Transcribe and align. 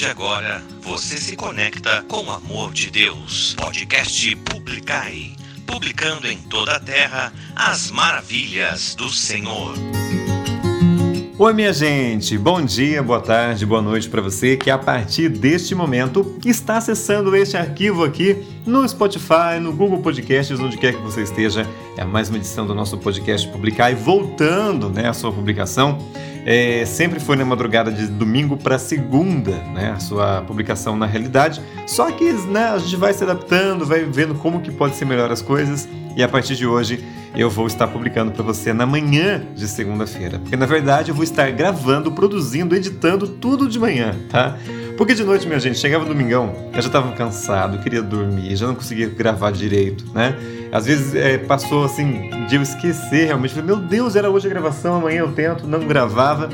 de 0.00 0.06
agora, 0.06 0.62
você 0.80 1.18
se 1.18 1.36
conecta 1.36 2.02
com 2.08 2.24
o 2.24 2.30
amor 2.30 2.72
de 2.72 2.90
Deus. 2.90 3.54
Podcast 3.60 4.34
Publicai. 4.36 5.32
Publicando 5.66 6.26
em 6.26 6.38
toda 6.38 6.76
a 6.76 6.80
terra 6.80 7.30
as 7.54 7.90
maravilhas 7.90 8.94
do 8.94 9.10
Senhor. 9.10 9.74
Oi, 11.38 11.52
minha 11.52 11.72
gente, 11.74 12.38
bom 12.38 12.64
dia, 12.64 13.02
boa 13.02 13.20
tarde, 13.20 13.66
boa 13.66 13.82
noite 13.82 14.08
para 14.08 14.22
você 14.22 14.56
que 14.56 14.70
a 14.70 14.78
partir 14.78 15.28
deste 15.28 15.74
momento 15.74 16.38
está 16.46 16.78
acessando 16.78 17.36
este 17.36 17.58
arquivo 17.58 18.02
aqui 18.02 18.42
no 18.64 18.88
Spotify, 18.88 19.60
no 19.60 19.70
Google 19.70 20.00
Podcasts, 20.00 20.58
onde 20.60 20.78
quer 20.78 20.94
que 20.94 21.02
você 21.02 21.24
esteja. 21.24 21.66
É 21.98 22.04
mais 22.06 22.30
uma 22.30 22.38
edição 22.38 22.66
do 22.66 22.74
nosso 22.74 22.96
podcast 22.96 23.46
Publicar 23.48 23.90
e 23.90 23.94
voltando 23.94 24.88
né, 24.88 25.10
a 25.10 25.12
sua 25.12 25.30
publicação. 25.30 25.98
É, 26.44 26.84
sempre 26.86 27.20
foi 27.20 27.36
na 27.36 27.44
madrugada 27.44 27.92
de 27.92 28.06
domingo 28.06 28.56
para 28.56 28.78
segunda, 28.78 29.52
né, 29.74 29.92
a 29.96 30.00
sua 30.00 30.42
publicação 30.42 30.96
na 30.96 31.06
realidade. 31.06 31.60
Só 31.86 32.10
que 32.10 32.32
né, 32.32 32.70
a 32.70 32.78
gente 32.78 32.96
vai 32.96 33.12
se 33.12 33.22
adaptando, 33.22 33.84
vai 33.84 34.04
vendo 34.04 34.34
como 34.34 34.60
que 34.60 34.70
pode 34.70 34.96
ser 34.96 35.04
melhor 35.04 35.30
as 35.30 35.42
coisas 35.42 35.88
e 36.16 36.22
a 36.22 36.28
partir 36.28 36.56
de 36.56 36.66
hoje 36.66 37.04
eu 37.34 37.48
vou 37.48 37.66
estar 37.66 37.86
publicando 37.86 38.32
para 38.32 38.42
você 38.42 38.72
na 38.72 38.84
manhã 38.84 39.46
de 39.54 39.68
segunda-feira, 39.68 40.38
porque 40.38 40.56
na 40.56 40.66
verdade 40.66 41.10
eu 41.10 41.14
vou 41.14 41.22
estar 41.22 41.50
gravando, 41.52 42.10
produzindo, 42.10 42.74
editando 42.74 43.28
tudo 43.28 43.68
de 43.68 43.78
manhã, 43.78 44.16
tá? 44.28 44.56
Porque 45.00 45.14
de 45.14 45.24
noite, 45.24 45.46
minha 45.46 45.58
gente, 45.58 45.78
chegava 45.78 46.04
domingão, 46.04 46.54
eu 46.74 46.82
já 46.82 46.88
estava 46.88 47.10
cansado, 47.12 47.78
queria 47.78 48.02
dormir, 48.02 48.54
já 48.54 48.66
não 48.66 48.74
conseguia 48.74 49.08
gravar 49.08 49.50
direito, 49.50 50.04
né? 50.12 50.36
Às 50.70 50.84
vezes 50.84 51.14
é, 51.14 51.38
passou 51.38 51.84
assim, 51.84 52.28
de 52.46 52.56
eu 52.56 52.60
esquecer 52.60 53.24
realmente, 53.24 53.54
falei, 53.54 53.66
meu 53.66 53.76
Deus, 53.78 54.14
era 54.14 54.28
hoje 54.28 54.46
a 54.46 54.50
gravação, 54.50 54.96
amanhã 54.96 55.20
eu 55.20 55.32
tento, 55.32 55.66
não 55.66 55.86
gravava. 55.86 56.50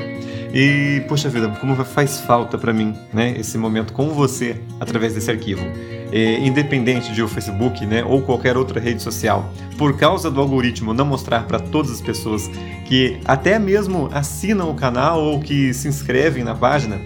E, 0.53 1.03
poxa 1.09 1.27
vida, 1.27 1.49
como 1.59 1.75
faz 1.83 2.21
falta 2.21 2.57
para 2.57 2.71
mim, 2.71 2.95
né, 3.11 3.35
esse 3.37 3.57
momento 3.57 3.91
com 3.91 4.11
você 4.11 4.55
através 4.79 5.13
desse 5.13 5.29
arquivo. 5.29 5.65
É, 6.09 6.39
independente 6.39 7.11
de 7.11 7.21
o 7.21 7.27
Facebook, 7.27 7.85
né, 7.85 8.01
ou 8.05 8.21
qualquer 8.21 8.55
outra 8.55 8.79
rede 8.79 9.03
social, 9.03 9.51
por 9.77 9.97
causa 9.97 10.31
do 10.31 10.39
algoritmo 10.39 10.93
não 10.93 11.03
mostrar 11.03 11.43
para 11.43 11.59
todas 11.59 11.91
as 11.91 11.99
pessoas 11.99 12.49
que 12.85 13.19
até 13.25 13.59
mesmo 13.59 14.09
assinam 14.13 14.71
o 14.71 14.73
canal 14.73 15.21
ou 15.21 15.41
que 15.41 15.73
se 15.73 15.89
inscrevem 15.89 16.45
na 16.45 16.55
página, 16.55 16.97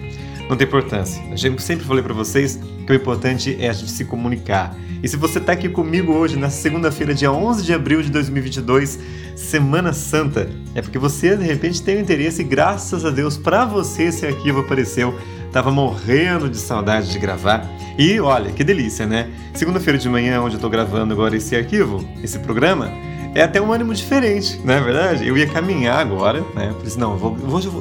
não 0.52 0.58
tem 0.58 0.68
importância. 0.68 1.24
Eu 1.32 1.58
sempre 1.60 1.86
falei 1.86 2.04
para 2.04 2.14
vocês 2.14 2.60
que 2.86 2.92
o 2.92 2.96
importante 2.96 3.56
é 3.58 3.70
a 3.70 3.74
gente 3.74 3.90
se 3.90 4.04
comunicar. 4.04 4.76
E 5.02 5.08
se 5.08 5.16
você 5.16 5.40
está 5.40 5.54
aqui 5.54 5.70
comigo 5.70 6.12
hoje, 6.12 6.38
na 6.38 6.50
segunda-feira, 6.50 7.14
dia 7.14 7.32
11 7.32 7.64
de 7.64 7.74
abril 7.74 8.02
de 8.02 8.12
2022, 8.12 9.00
Semana 9.34 9.94
Santa, 9.94 10.50
é 10.76 10.82
porque 10.82 11.00
você 11.00 11.38
de 11.38 11.46
repente 11.46 11.82
tem 11.82 11.96
um 11.96 12.02
interesse 12.02 12.42
e 12.42 12.44
graças 12.44 13.06
a 13.06 13.10
Deus 13.10 13.38
para 13.38 13.64
você 13.64 14.04
esse 14.04 14.26
arquivo 14.26 14.60
apareceu. 14.60 15.18
Tava 15.54 15.72
morrendo 15.72 16.50
de 16.50 16.58
saudade 16.58 17.10
de 17.10 17.18
gravar. 17.18 17.66
E 17.98 18.20
olha, 18.20 18.52
que 18.52 18.64
delícia, 18.64 19.06
né? 19.06 19.30
Segunda-feira 19.54 19.98
de 19.98 20.10
manhã, 20.10 20.42
onde 20.42 20.56
eu 20.56 20.60
tô 20.60 20.70
gravando 20.70 21.14
agora 21.14 21.36
esse 21.36 21.56
arquivo, 21.56 22.06
esse 22.22 22.40
programa, 22.40 22.92
é 23.34 23.42
até 23.42 23.62
um 23.62 23.72
ânimo 23.72 23.94
diferente, 23.94 24.60
não 24.66 24.74
é 24.74 24.82
verdade? 24.82 25.26
Eu 25.26 25.38
ia 25.38 25.48
caminhar 25.48 26.00
agora, 26.00 26.42
né? 26.54 26.68
Eu 26.68 26.74
falei 26.74 26.88
assim, 26.88 27.00
não, 27.00 27.14
eu 27.14 27.18
vou, 27.18 27.38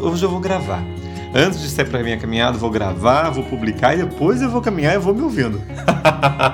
hoje 0.09 0.25
eu 0.25 0.31
vou 0.31 0.39
gravar. 0.39 0.85
Antes 1.35 1.61
de 1.61 1.69
sair 1.69 1.89
para 1.89 2.03
minha 2.03 2.19
caminhada, 2.19 2.59
vou 2.59 2.71
gravar, 2.71 3.31
vou 3.31 3.45
publicar 3.45 3.95
e 3.95 3.99
depois 3.99 4.43
eu 4.43 4.51
vou 4.51 4.61
caminhar 4.61 4.97
e 4.97 4.99
vou 4.99 5.15
me 5.15 5.23
ouvindo. 5.23 5.63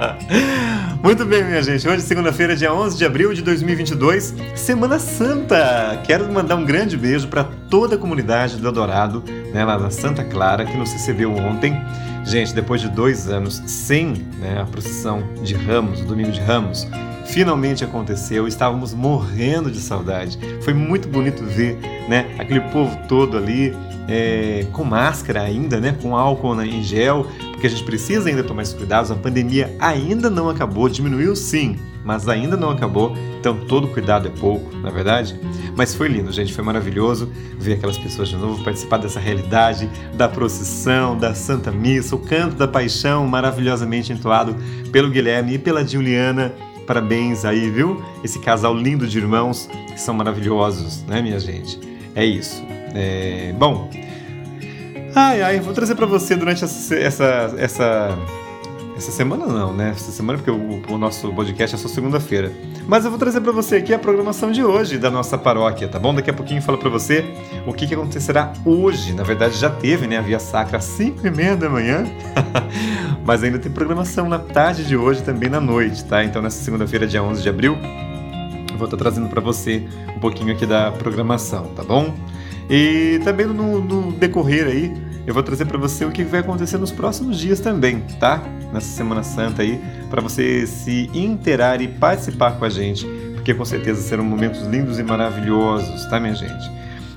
Muito 1.03 1.25
bem, 1.25 1.45
minha 1.45 1.63
gente. 1.63 1.89
Hoje, 1.89 2.03
segunda-feira, 2.03 2.55
dia 2.55 2.75
11 2.75 2.99
de 2.99 3.05
abril 3.05 3.33
de 3.33 3.41
2022, 3.41 4.35
Semana 4.55 4.99
Santa. 4.99 6.01
Quero 6.05 6.31
mandar 6.31 6.57
um 6.57 6.65
grande 6.65 6.97
beijo 6.97 7.29
para 7.29 7.45
toda 7.71 7.95
a 7.95 7.99
comunidade 7.99 8.57
do 8.57 8.67
Eldorado, 8.67 9.25
né, 9.53 9.65
lá 9.65 9.79
da 9.79 9.89
Santa 9.89 10.23
Clara, 10.25 10.67
que 10.67 10.77
nos 10.77 10.93
recebeu 10.93 11.33
ontem. 11.35 11.81
Gente, 12.25 12.53
depois 12.53 12.81
de 12.81 12.89
dois 12.89 13.29
anos 13.29 13.63
sem 13.67 14.27
né, 14.41 14.61
a 14.61 14.65
procissão 14.65 15.23
de 15.43 15.55
Ramos, 15.55 16.01
o 16.01 16.05
Domingo 16.05 16.33
de 16.33 16.41
Ramos, 16.41 16.87
finalmente 17.27 17.85
aconteceu. 17.85 18.47
Estávamos 18.47 18.95
morrendo 18.95 19.71
de 19.71 19.81
saudade. 19.81 20.39
Foi 20.63 20.73
muito 20.73 21.09
bonito 21.09 21.45
ver, 21.45 21.79
né, 22.09 22.35
aquele 22.39 22.61
povo 22.61 22.97
todo 23.09 23.37
ali 23.37 23.75
é, 24.09 24.67
com 24.73 24.85
máscara 24.85 25.43
ainda, 25.43 25.81
né, 25.81 25.97
com 26.01 26.17
álcool 26.17 26.61
em 26.63 26.83
gel, 26.83 27.27
porque 27.53 27.67
a 27.67 27.71
gente 27.71 27.85
precisa 27.85 28.29
ainda 28.29 28.45
tomar 28.45 28.63
esses 28.63 28.75
cuidados. 28.75 29.11
A 29.11 29.15
pandemia 29.15 29.75
ainda 29.79 30.31
não 30.31 30.49
acabou, 30.49 30.89
diminuiu 30.89 31.35
sim, 31.35 31.77
mas 32.05 32.29
ainda 32.29 32.57
não 32.57 32.71
acabou. 32.71 33.17
Então 33.41 33.57
todo 33.67 33.89
cuidado 33.89 34.29
é 34.29 34.31
pouco, 34.31 34.75
na 34.77 34.89
é 34.89 34.93
verdade. 34.93 35.39
Mas 35.77 35.95
foi 35.95 36.09
lindo, 36.09 36.33
gente, 36.33 36.55
foi 36.55 36.65
maravilhoso 36.65 37.31
ver 37.59 37.75
aquelas 37.75 37.99
pessoas 37.99 38.29
de 38.29 38.37
novo, 38.37 38.63
participar 38.65 38.99
dessa 38.99 39.21
realidade 39.21 39.91
da 40.15 40.29
procissão, 40.29 41.19
da 41.19 41.35
Santa 41.35 41.71
Missa, 41.71 42.15
o 42.15 42.19
canto 42.19 42.57
da 42.57 42.67
Paixão 42.67 43.27
maravilhosamente 43.27 44.13
entoado 44.13 44.57
pelo 44.91 45.11
Guilherme 45.11 45.55
e 45.55 45.59
pela 45.59 45.87
Juliana. 45.87 46.55
Parabéns 46.87 47.45
aí, 47.45 47.69
viu? 47.71 48.03
Esse 48.23 48.39
casal 48.39 48.75
lindo 48.75 49.07
de 49.07 49.19
irmãos 49.19 49.69
que 49.93 50.01
são 50.01 50.15
maravilhosos, 50.15 51.03
né, 51.03 51.21
minha 51.21 51.41
gente? 51.41 51.81
É 52.15 52.25
isso. 52.25 52.65
É, 52.95 53.53
bom, 53.59 53.91
ai, 55.15 55.43
ai, 55.43 55.61
vou 55.61 55.75
trazer 55.75 55.95
para 55.95 56.07
você 56.07 56.37
durante 56.37 56.65
essa, 56.65 56.95
essa, 56.95 57.55
essa, 57.59 58.19
essa 58.97 59.13
semana 59.13 59.47
não, 59.47 59.75
né? 59.75 59.91
Essa 59.91 60.11
semana 60.11 60.39
porque 60.39 60.51
o, 60.51 60.83
o 60.89 60.97
nosso 60.97 61.31
podcast 61.35 61.77
é 61.77 61.79
só 61.79 61.87
segunda-feira. 61.87 62.51
Mas 62.89 63.05
eu 63.05 63.11
vou 63.11 63.19
trazer 63.19 63.43
para 63.43 63.53
você 63.53 63.77
aqui 63.77 63.93
a 63.93 63.99
programação 63.99 64.51
de 64.51 64.65
hoje 64.65 64.97
da 64.97 65.11
nossa 65.11 65.37
paróquia, 65.37 65.87
tá 65.87 65.99
bom? 65.99 66.15
Daqui 66.15 66.31
a 66.31 66.33
pouquinho 66.33 66.59
eu 66.59 66.63
falo 66.63 66.79
para 66.79 66.89
você 66.89 67.23
o 67.67 67.75
que, 67.75 67.87
que 67.87 67.95
acontecerá 67.95 68.55
hoje. 68.65 69.13
Na 69.13 69.23
verdade 69.23 69.59
já 69.59 69.69
teve, 69.69 70.07
né? 70.07 70.17
A 70.17 70.23
Via 70.23 70.39
Sacra 70.39 70.79
às 70.79 70.85
5 70.85 71.27
e 71.27 71.31
meia 71.31 71.55
da 71.55 71.69
manhã, 71.69 72.07
mas 73.23 73.45
ainda 73.45 73.59
tem 73.59 73.71
programação 73.71 74.31
na 74.31 74.39
tarde 74.39 74.85
de 74.87 74.97
hoje 74.97 75.23
também 75.23 75.51
na 75.51 75.61
noite, 75.61 76.03
tá? 76.07 76.25
Então 76.25 76.41
nessa 76.41 76.65
segunda-feira, 76.65 77.07
dia 77.07 77.23
11 77.23 77.43
de 77.43 77.49
abril, 77.51 77.77
eu 78.73 78.79
vou 78.79 78.87
estar 78.87 78.97
trazendo 78.97 79.29
para 79.29 79.43
você 79.43 79.87
um 80.17 80.21
pouquinho 80.21 80.55
aqui 80.55 80.65
da 80.65 80.91
programação, 80.91 81.67
tá 81.77 81.85
bom? 81.85 82.15
E 82.71 83.21
também 83.25 83.47
no, 83.47 83.79
no 83.79 84.13
decorrer 84.13 84.67
aí, 84.67 84.95
eu 85.27 85.35
vou 85.35 85.43
trazer 85.43 85.65
para 85.65 85.77
você 85.77 86.05
o 86.05 86.13
que 86.13 86.23
vai 86.23 86.41
acontecer 86.41 86.79
nos 86.79 86.93
próximos 86.93 87.39
dias 87.39 87.59
também, 87.59 88.01
tá? 88.21 88.43
Nessa 88.73 88.87
Semana 88.87 89.25
Santa 89.25 89.63
aí, 89.63 89.81
para 90.09 90.23
você 90.23 90.67
se 90.67 91.11
interar 91.13 91.83
e 91.83 91.89
participar 91.89 92.53
com 92.53 92.65
a 92.65 92.69
gente, 92.69 93.05
porque 93.35 93.53
com 93.53 93.65
certeza 93.65 94.01
serão 94.01 94.25
momentos 94.25 94.63
lindos 94.63 94.99
e 94.99 95.03
maravilhosos, 95.03 96.07
tá, 96.07 96.21
minha 96.21 96.35
gente? 96.35 96.71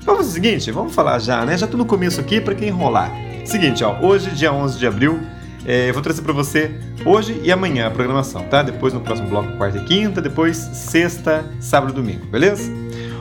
Vamos 0.04 0.22
fazer 0.22 0.30
o 0.30 0.32
seguinte, 0.32 0.70
vamos 0.72 0.94
falar 0.94 1.20
já, 1.20 1.44
né? 1.44 1.56
Já 1.56 1.68
tô 1.68 1.76
no 1.76 1.84
começo 1.84 2.20
aqui 2.20 2.40
para 2.40 2.54
quem 2.54 2.68
enrolar. 2.68 3.12
Seguinte, 3.44 3.84
ó, 3.84 4.00
hoje, 4.00 4.30
dia 4.30 4.52
11 4.52 4.78
de 4.78 4.86
abril, 4.86 5.20
é, 5.64 5.88
eu 5.88 5.94
vou 5.94 6.02
trazer 6.02 6.22
para 6.22 6.32
você 6.32 6.70
hoje 7.04 7.40
e 7.44 7.52
amanhã 7.52 7.86
a 7.86 7.90
programação, 7.90 8.42
tá? 8.44 8.62
Depois 8.62 8.92
no 8.92 9.00
próximo 9.00 9.28
bloco, 9.28 9.56
quarta 9.56 9.78
e 9.78 9.84
quinta, 9.84 10.20
depois 10.20 10.56
sexta, 10.56 11.44
sábado 11.60 11.92
e 11.92 11.94
domingo, 11.94 12.26
beleza? 12.26 12.72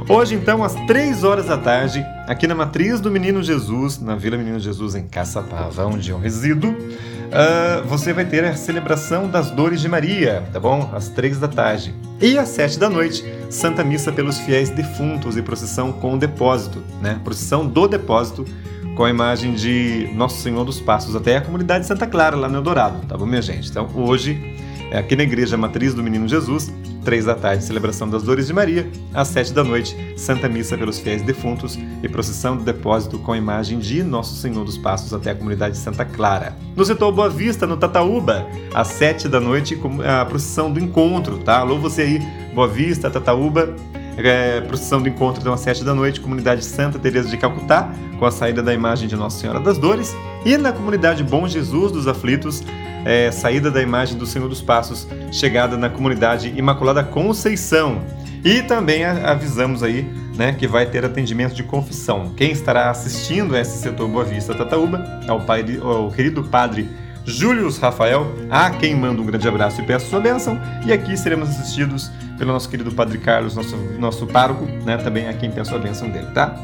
Hoje, 0.08 0.36
então, 0.36 0.64
às 0.64 0.74
3 0.86 1.24
horas 1.24 1.48
da 1.48 1.58
tarde, 1.58 2.06
aqui 2.28 2.48
na 2.48 2.56
Matriz 2.56 3.00
do 3.02 3.12
Menino 3.12 3.44
Jesus, 3.44 4.00
na 4.00 4.16
Vila 4.16 4.38
Menino 4.38 4.60
Jesus, 4.60 4.96
em 4.96 5.08
Caçapava, 5.08 5.86
onde 5.86 6.10
eu 6.10 6.20
resido, 6.20 6.70
uh, 6.70 7.88
você 7.88 8.14
vai 8.14 8.26
ter 8.26 8.44
a 8.46 8.56
celebração 8.56 9.30
das 9.30 9.52
Dores 9.52 9.82
de 9.82 9.90
Maria, 9.90 10.44
tá 10.52 10.60
bom? 10.60 10.90
Às 10.94 11.10
3 11.10 11.40
da 11.40 11.48
tarde. 11.48 11.94
E 12.22 12.38
às 12.38 12.50
7 12.50 12.80
da 12.80 12.90
noite, 12.90 13.24
Santa 13.50 13.84
Missa 13.84 14.12
pelos 14.12 14.40
fiéis 14.40 14.70
defuntos 14.70 15.38
e 15.38 15.42
procissão 15.42 15.92
com 15.92 16.14
o 16.14 16.18
depósito, 16.18 16.84
né? 17.02 17.20
Procissão 17.24 17.68
do 17.68 17.88
depósito 17.88 18.46
com 18.96 19.06
a 19.06 19.10
imagem 19.10 19.54
de 19.54 20.10
Nosso 20.14 20.42
Senhor 20.42 20.66
dos 20.66 20.80
Passos 20.80 21.16
até 21.16 21.38
a 21.38 21.42
comunidade 21.42 21.86
Santa 21.86 22.06
Clara, 22.06 22.36
lá 22.36 22.50
no 22.50 22.58
Eldorado, 22.58 23.06
tá 23.08 23.18
bom, 23.18 23.26
minha 23.26 23.42
gente? 23.42 23.70
Então, 23.70 23.88
hoje, 23.96 24.58
é 24.92 24.98
aqui 24.98 25.16
na 25.16 25.24
Igreja 25.24 25.56
Matriz 25.56 25.94
do 25.94 26.04
Menino 26.04 26.28
Jesus, 26.28 26.72
três 27.04 27.26
da 27.26 27.36
tarde, 27.36 27.64
celebração 27.64 28.10
das 28.10 28.24
Dores 28.24 28.48
de 28.48 28.54
Maria, 28.54 28.90
às 29.14 29.28
sete 29.30 29.54
da 29.54 29.64
noite, 29.64 29.96
Santa 30.18 30.48
Missa 30.50 30.78
pelos 30.78 31.00
fiéis 31.00 31.22
defuntos 31.22 31.78
e 32.04 32.10
procissão 32.10 32.58
do 32.58 32.64
depósito 32.64 33.20
com 33.20 33.32
a 33.32 33.38
imagem 33.38 33.80
de 33.80 34.04
Nosso 34.04 34.36
Senhor 34.36 34.64
dos 34.64 34.78
Passos 34.78 35.14
até 35.14 35.32
a 35.32 35.36
comunidade 35.36 35.78
Santa 35.78 36.06
Clara. 36.06 36.56
No 36.76 36.86
setor 36.86 37.12
Boa 37.12 37.30
Vista, 37.30 37.66
no 37.66 37.78
Tataúba, 37.78 38.48
às 38.74 38.88
sete 38.88 39.28
da 39.28 39.40
noite, 39.40 39.80
a 40.06 40.26
procissão 40.26 40.72
do 40.72 40.80
encontro, 40.80 41.38
tá? 41.40 41.60
Alô 41.60 41.78
você 41.78 42.02
aí, 42.02 42.20
Boa 42.54 42.68
Vista, 42.68 43.10
Tataúba, 43.10 43.76
É, 44.22 44.60
procissão 44.60 45.02
do 45.02 45.08
encontro 45.08 45.40
então 45.40 45.54
às 45.54 45.62
7 45.62 45.82
da 45.82 45.96
noite, 45.96 46.20
comunidade 46.20 46.66
Santa 46.66 47.00
Teresa 47.00 47.30
de 47.30 47.38
Calcutá, 47.38 47.90
com 48.20 48.26
a 48.26 48.32
saída 48.32 48.62
da 48.62 48.74
imagem 48.74 49.08
de 49.08 49.16
Nossa 49.16 49.40
Senhora 49.40 49.62
das 49.62 49.78
Dores, 49.78 50.14
e 50.46 50.58
na 50.58 50.72
comunidade 50.72 51.24
Bom 51.24 51.48
Jesus 51.48 51.92
dos 51.92 52.08
Aflitos, 52.08 52.64
é, 53.06 53.32
saída 53.32 53.70
da 53.70 53.82
imagem 53.82 54.18
do 54.18 54.26
Senhor 54.26 54.48
dos 54.48 54.62
Passos, 54.62 55.08
chegada 55.32 55.78
na 55.78 55.90
comunidade 55.90 56.54
Imaculada 56.56 57.04
Conceição. 57.04 58.02
E 58.44 58.62
também 58.62 59.04
avisamos 59.04 59.84
aí 59.84 60.08
né, 60.36 60.54
que 60.54 60.66
vai 60.66 60.86
ter 60.86 61.04
atendimento 61.04 61.54
de 61.54 61.64
confissão. 61.64 62.32
Quem 62.38 62.52
estará 62.52 62.90
assistindo 62.90 63.56
esse 63.56 63.78
setor 63.80 64.08
Boa 64.08 64.24
Vista 64.24 64.56
Tataúba 64.56 65.22
é 65.28 65.32
o, 65.32 65.42
pai, 65.42 65.66
o 65.82 66.10
querido 66.12 66.44
padre 66.44 66.90
Július 67.26 67.78
Rafael, 67.78 68.34
a 68.50 68.70
quem 68.70 68.96
mando 68.96 69.22
um 69.22 69.26
grande 69.26 69.48
abraço 69.48 69.82
e 69.82 69.86
peço 69.86 70.10
sua 70.10 70.22
bênção. 70.22 70.60
E 70.86 70.94
aqui 70.94 71.18
seremos 71.18 71.50
assistidos 71.50 72.10
pelo 72.38 72.54
nosso 72.54 72.70
querido 72.70 72.92
Padre 72.94 73.18
Carlos, 73.18 73.56
nosso, 73.56 73.76
nosso 74.00 74.26
pároco, 74.26 74.66
né, 74.86 74.96
também 74.98 75.28
a 75.28 75.34
quem 75.34 75.52
peço 75.52 75.76
a 75.76 75.78
bênção 75.78 76.10
dele, 76.10 76.28
tá? 76.34 76.56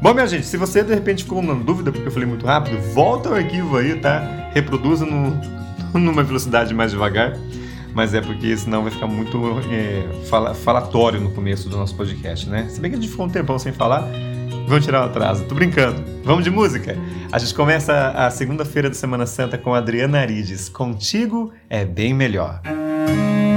Bom, 0.00 0.12
minha 0.12 0.26
gente, 0.26 0.46
se 0.46 0.56
você 0.56 0.82
de 0.82 0.94
repente 0.94 1.24
ficou 1.24 1.42
na 1.42 1.54
dúvida 1.54 1.90
porque 1.90 2.06
eu 2.06 2.12
falei 2.12 2.28
muito 2.28 2.46
rápido, 2.46 2.78
volta 2.92 3.28
ao 3.28 3.34
arquivo 3.34 3.76
aí, 3.76 3.98
tá? 3.98 4.50
Reproduza 4.52 5.04
no, 5.06 5.40
numa 5.98 6.22
velocidade 6.22 6.74
mais 6.74 6.90
devagar 6.90 7.36
mas 7.96 8.12
é 8.12 8.20
porque 8.20 8.54
senão 8.54 8.82
vai 8.82 8.92
ficar 8.92 9.06
muito 9.06 9.40
é, 9.70 10.06
fala, 10.28 10.52
falatório 10.52 11.18
no 11.18 11.30
começo 11.30 11.66
do 11.70 11.78
nosso 11.78 11.96
podcast, 11.96 12.46
né? 12.46 12.66
Se 12.68 12.78
bem 12.78 12.90
que 12.90 12.98
a 12.98 13.00
gente 13.00 13.10
ficou 13.10 13.24
um 13.24 13.30
tempão 13.30 13.58
sem 13.58 13.72
falar, 13.72 14.06
vamos 14.68 14.84
tirar 14.84 15.00
o 15.00 15.04
atraso. 15.06 15.44
Tô 15.44 15.54
brincando. 15.54 16.04
Vamos 16.22 16.44
de 16.44 16.50
música? 16.50 16.94
A 17.32 17.38
gente 17.38 17.54
começa 17.54 18.10
a 18.10 18.30
segunda-feira 18.30 18.90
da 18.90 18.94
Semana 18.94 19.24
Santa 19.24 19.56
com 19.56 19.72
Adriana 19.72 20.20
Arides. 20.20 20.68
Contigo 20.68 21.54
é 21.70 21.86
bem 21.86 22.12
melhor. 22.12 22.60
as 22.66 23.55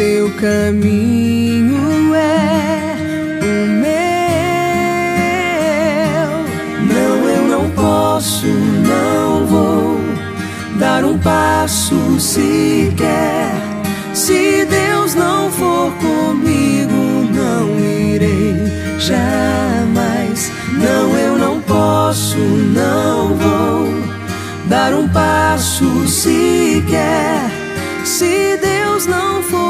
teu 0.00 0.30
caminho 0.30 2.14
é 2.14 2.50
posso, 7.76 8.46
não 8.46 9.46
vou 9.46 10.00
dar 10.78 11.04
um 11.04 11.18
passo 11.18 12.18
sequer. 12.18 13.52
Se 14.14 14.64
Deus 14.64 15.14
não 15.14 15.50
for 15.50 15.92
comigo, 15.92 17.28
não 17.32 17.78
irei 17.78 18.56
jamais. 18.98 20.50
Não, 20.72 21.18
eu 21.18 21.38
não 21.38 21.60
posso, 21.60 22.38
não 22.38 23.34
vou 23.36 23.88
dar 24.66 24.94
um 24.94 25.06
passo 25.08 26.08
sequer. 26.08 27.50
Se 28.04 28.58
Deus 28.58 29.06
não 29.06 29.42
for 29.42 29.69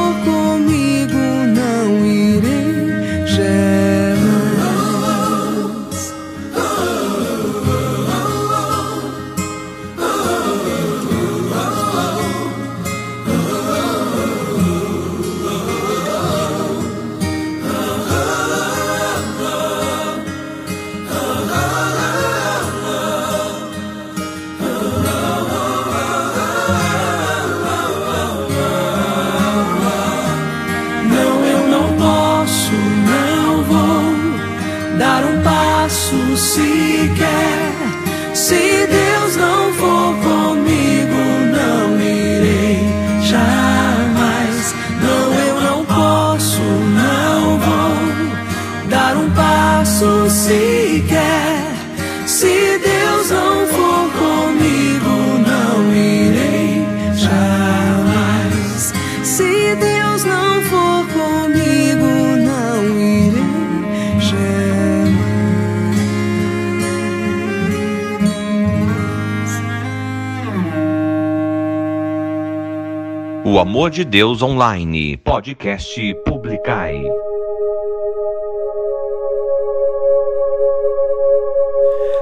amor 73.61 73.91
de 73.91 74.05
Deus 74.07 74.41
online, 74.41 75.19
podcast 75.19 76.15
Publicai. 76.25 77.05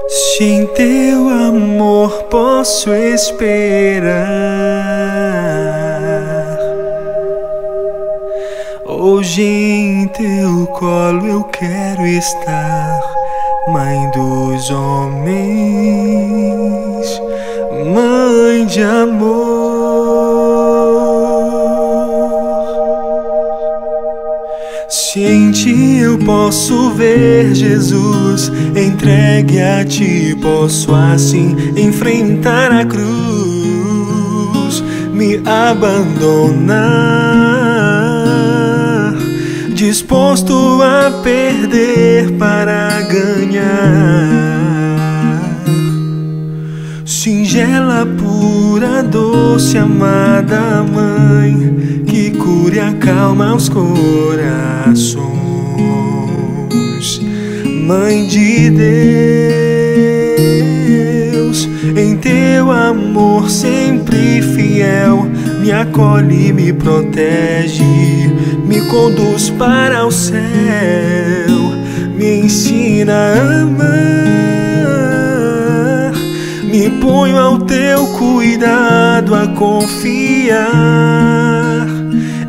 Se 0.09 0.43
em 0.43 0.65
teu 0.67 1.29
amor 1.29 2.23
posso 2.23 2.93
esperar, 2.93 4.19
hoje 8.85 9.41
em 9.41 10.09
teu 10.09 10.67
colo 10.73 11.25
eu 11.25 11.43
quero 11.45 12.05
estar, 12.05 12.99
Mãe 13.69 14.11
dos 14.11 14.69
homens, 14.71 15.39
Mãe 17.93 18.65
de 18.65 18.81
amor. 18.81 19.58
Em 25.25 25.51
ti 25.51 25.97
eu 25.97 26.17
posso 26.19 26.91
ver 26.91 27.53
Jesus, 27.53 28.51
entregue 28.75 29.59
a 29.59 29.83
ti, 29.83 30.35
posso 30.41 30.93
assim 30.95 31.55
enfrentar 31.75 32.71
a 32.71 32.85
cruz, 32.85 34.83
me 35.13 35.41
abandonar, 35.45 36.77
disposto 39.73 40.81
a 40.81 41.11
perder 41.21 42.31
para 42.37 43.01
ganhar. 43.01 44.58
Singela, 47.59 48.07
pura, 48.17 49.03
doce, 49.03 49.77
amada 49.77 50.81
mãe 50.81 52.31
cura 52.39 52.75
e 52.75 52.79
acalma 52.79 53.53
os 53.53 53.67
corações. 53.67 55.19
Mãe 57.85 58.25
de 58.27 58.69
Deus, 61.09 61.67
em 61.97 62.15
teu 62.15 62.71
amor 62.71 63.49
sempre 63.49 64.41
fiel, 64.41 65.27
me 65.59 65.73
acolhe, 65.73 66.53
me 66.53 66.71
protege, 66.71 67.83
me 68.65 68.79
conduz 68.87 69.49
para 69.49 70.05
o 70.05 70.11
céu, 70.13 70.39
me 72.15 72.39
ensina 72.39 73.11
a 73.11 73.63
amar, 73.63 75.08
me 76.69 76.87
ponho 77.01 77.37
ao 77.37 77.57
teu 77.57 78.05
cuidado 78.07 79.33
a 79.33 79.47
confiar 79.47 80.59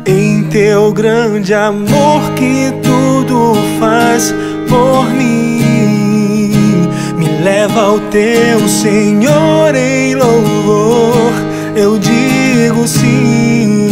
em 0.05 0.43
teu 0.43 0.93
grande 0.93 1.55
amor 1.55 2.21
que 2.35 2.71
tudo 2.83 3.55
faz 3.79 4.33
por 4.69 5.09
mim. 5.09 6.87
Me 7.17 7.43
leva 7.43 7.81
ao 7.81 7.99
teu 8.11 8.67
Senhor 8.67 9.73
em 9.75 10.13
louvor, 10.13 11.33
eu 11.75 11.97
digo 11.97 12.87
sim. 12.87 13.89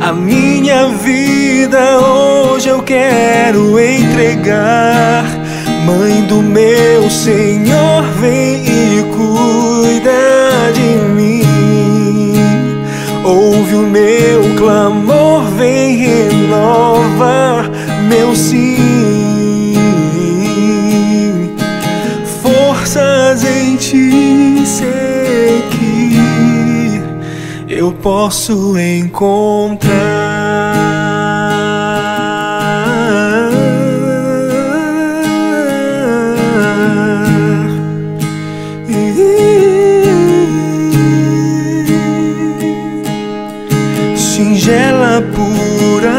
A 0.00 0.12
minha 0.12 0.88
vida 0.88 1.98
hoje 2.00 2.68
eu 2.68 2.82
quero 2.82 3.78
entregar. 3.78 5.45
Mãe 5.86 6.22
do 6.22 6.42
meu 6.42 7.08
Senhor, 7.08 8.02
vem 8.20 8.64
e 8.66 9.04
cuida 9.14 10.72
de 10.74 10.96
mim. 11.14 11.42
Ouve 13.24 13.76
o 13.76 13.82
meu 13.82 14.56
clamor, 14.58 15.44
vem 15.56 15.96
renova 15.96 17.70
meu 18.08 18.34
sim. 18.34 19.76
Forças 22.42 23.44
em 23.44 23.76
ti 23.76 24.66
sei 24.66 25.62
que 25.70 27.00
eu 27.72 27.92
posso 27.92 28.76
encontrar. 28.76 29.86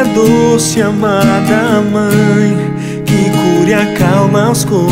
Doce 0.04 0.82
amada 0.82 1.82
mãe 1.92 2.58
que 3.06 3.30
cure 3.30 3.72
e 3.72 3.74
acalma 3.74 4.52
os 4.52 4.66
corações, 4.66 4.86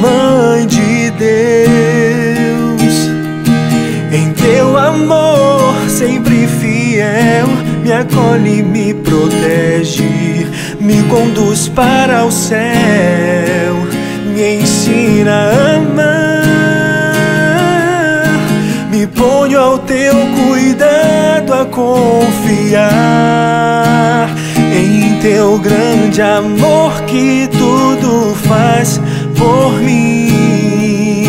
mãe 0.00 0.66
de 0.66 1.10
Deus, 1.12 2.92
em 4.12 4.32
teu 4.32 4.76
amor 4.76 5.74
sempre 5.88 6.46
fiel, 6.46 7.46
me 7.82 7.92
acolhe, 7.92 8.62
me 8.62 8.94
protege, 8.94 10.46
me 10.80 11.02
conduz 11.04 11.68
para 11.68 12.24
o 12.24 12.30
céu, 12.30 13.74
me 14.34 14.60
ensina 14.60 15.50
a 15.50 15.76
amar 15.76 16.17
ponho 19.08 19.58
ao 19.58 19.78
teu 19.78 20.14
cuidado 20.14 21.52
a 21.54 21.64
confiar 21.66 22.88
em 24.72 25.18
teu 25.20 25.58
grande 25.58 26.22
amor 26.22 27.02
que 27.02 27.48
tudo 27.52 28.34
faz 28.34 29.00
por 29.36 29.72
mim. 29.80 31.26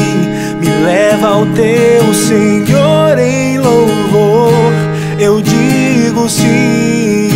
Me 0.59 0.69
leva 0.85 1.27
ao 1.29 1.45
teu 1.47 2.13
Senhor 2.13 3.17
em 3.17 3.57
louvor, 3.57 4.73
eu 5.19 5.41
digo 5.41 6.29
sim. 6.29 7.29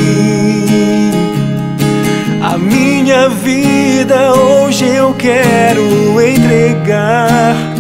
A 2.42 2.58
minha 2.58 3.30
vida 3.30 4.34
hoje 4.34 4.86
eu 4.86 5.14
quero 5.14 6.22
entregar 6.22 7.73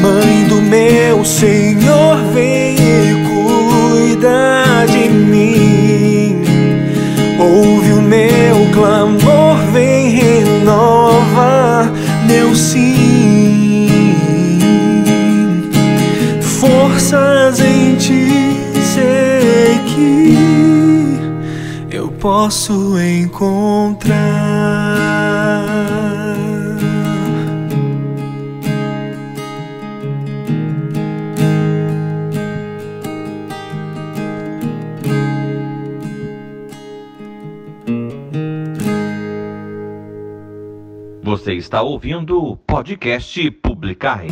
Mãe 0.00 0.44
do 0.48 0.62
meu 0.62 1.24
Senhor, 1.24 2.16
vem 2.32 2.74
e 2.74 3.14
cuida 3.28 4.86
de 4.86 5.08
mim. 5.10 6.42
Ouve 7.38 7.92
o 7.92 8.00
meu 8.02 8.70
clamor, 8.72 9.56
vem 9.72 10.10
renova 10.10 11.90
meu 12.26 12.54
sim. 12.54 13.88
Forças 16.40 17.60
em 17.60 17.96
ti 17.96 18.28
sei 18.94 19.80
que 19.86 21.18
eu 21.90 22.08
posso 22.08 22.98
encontrar. 22.98 23.59
Está 41.70 41.82
ouvindo 41.82 42.42
o 42.42 42.56
podcast 42.56 43.48
Publicar. 43.62 44.24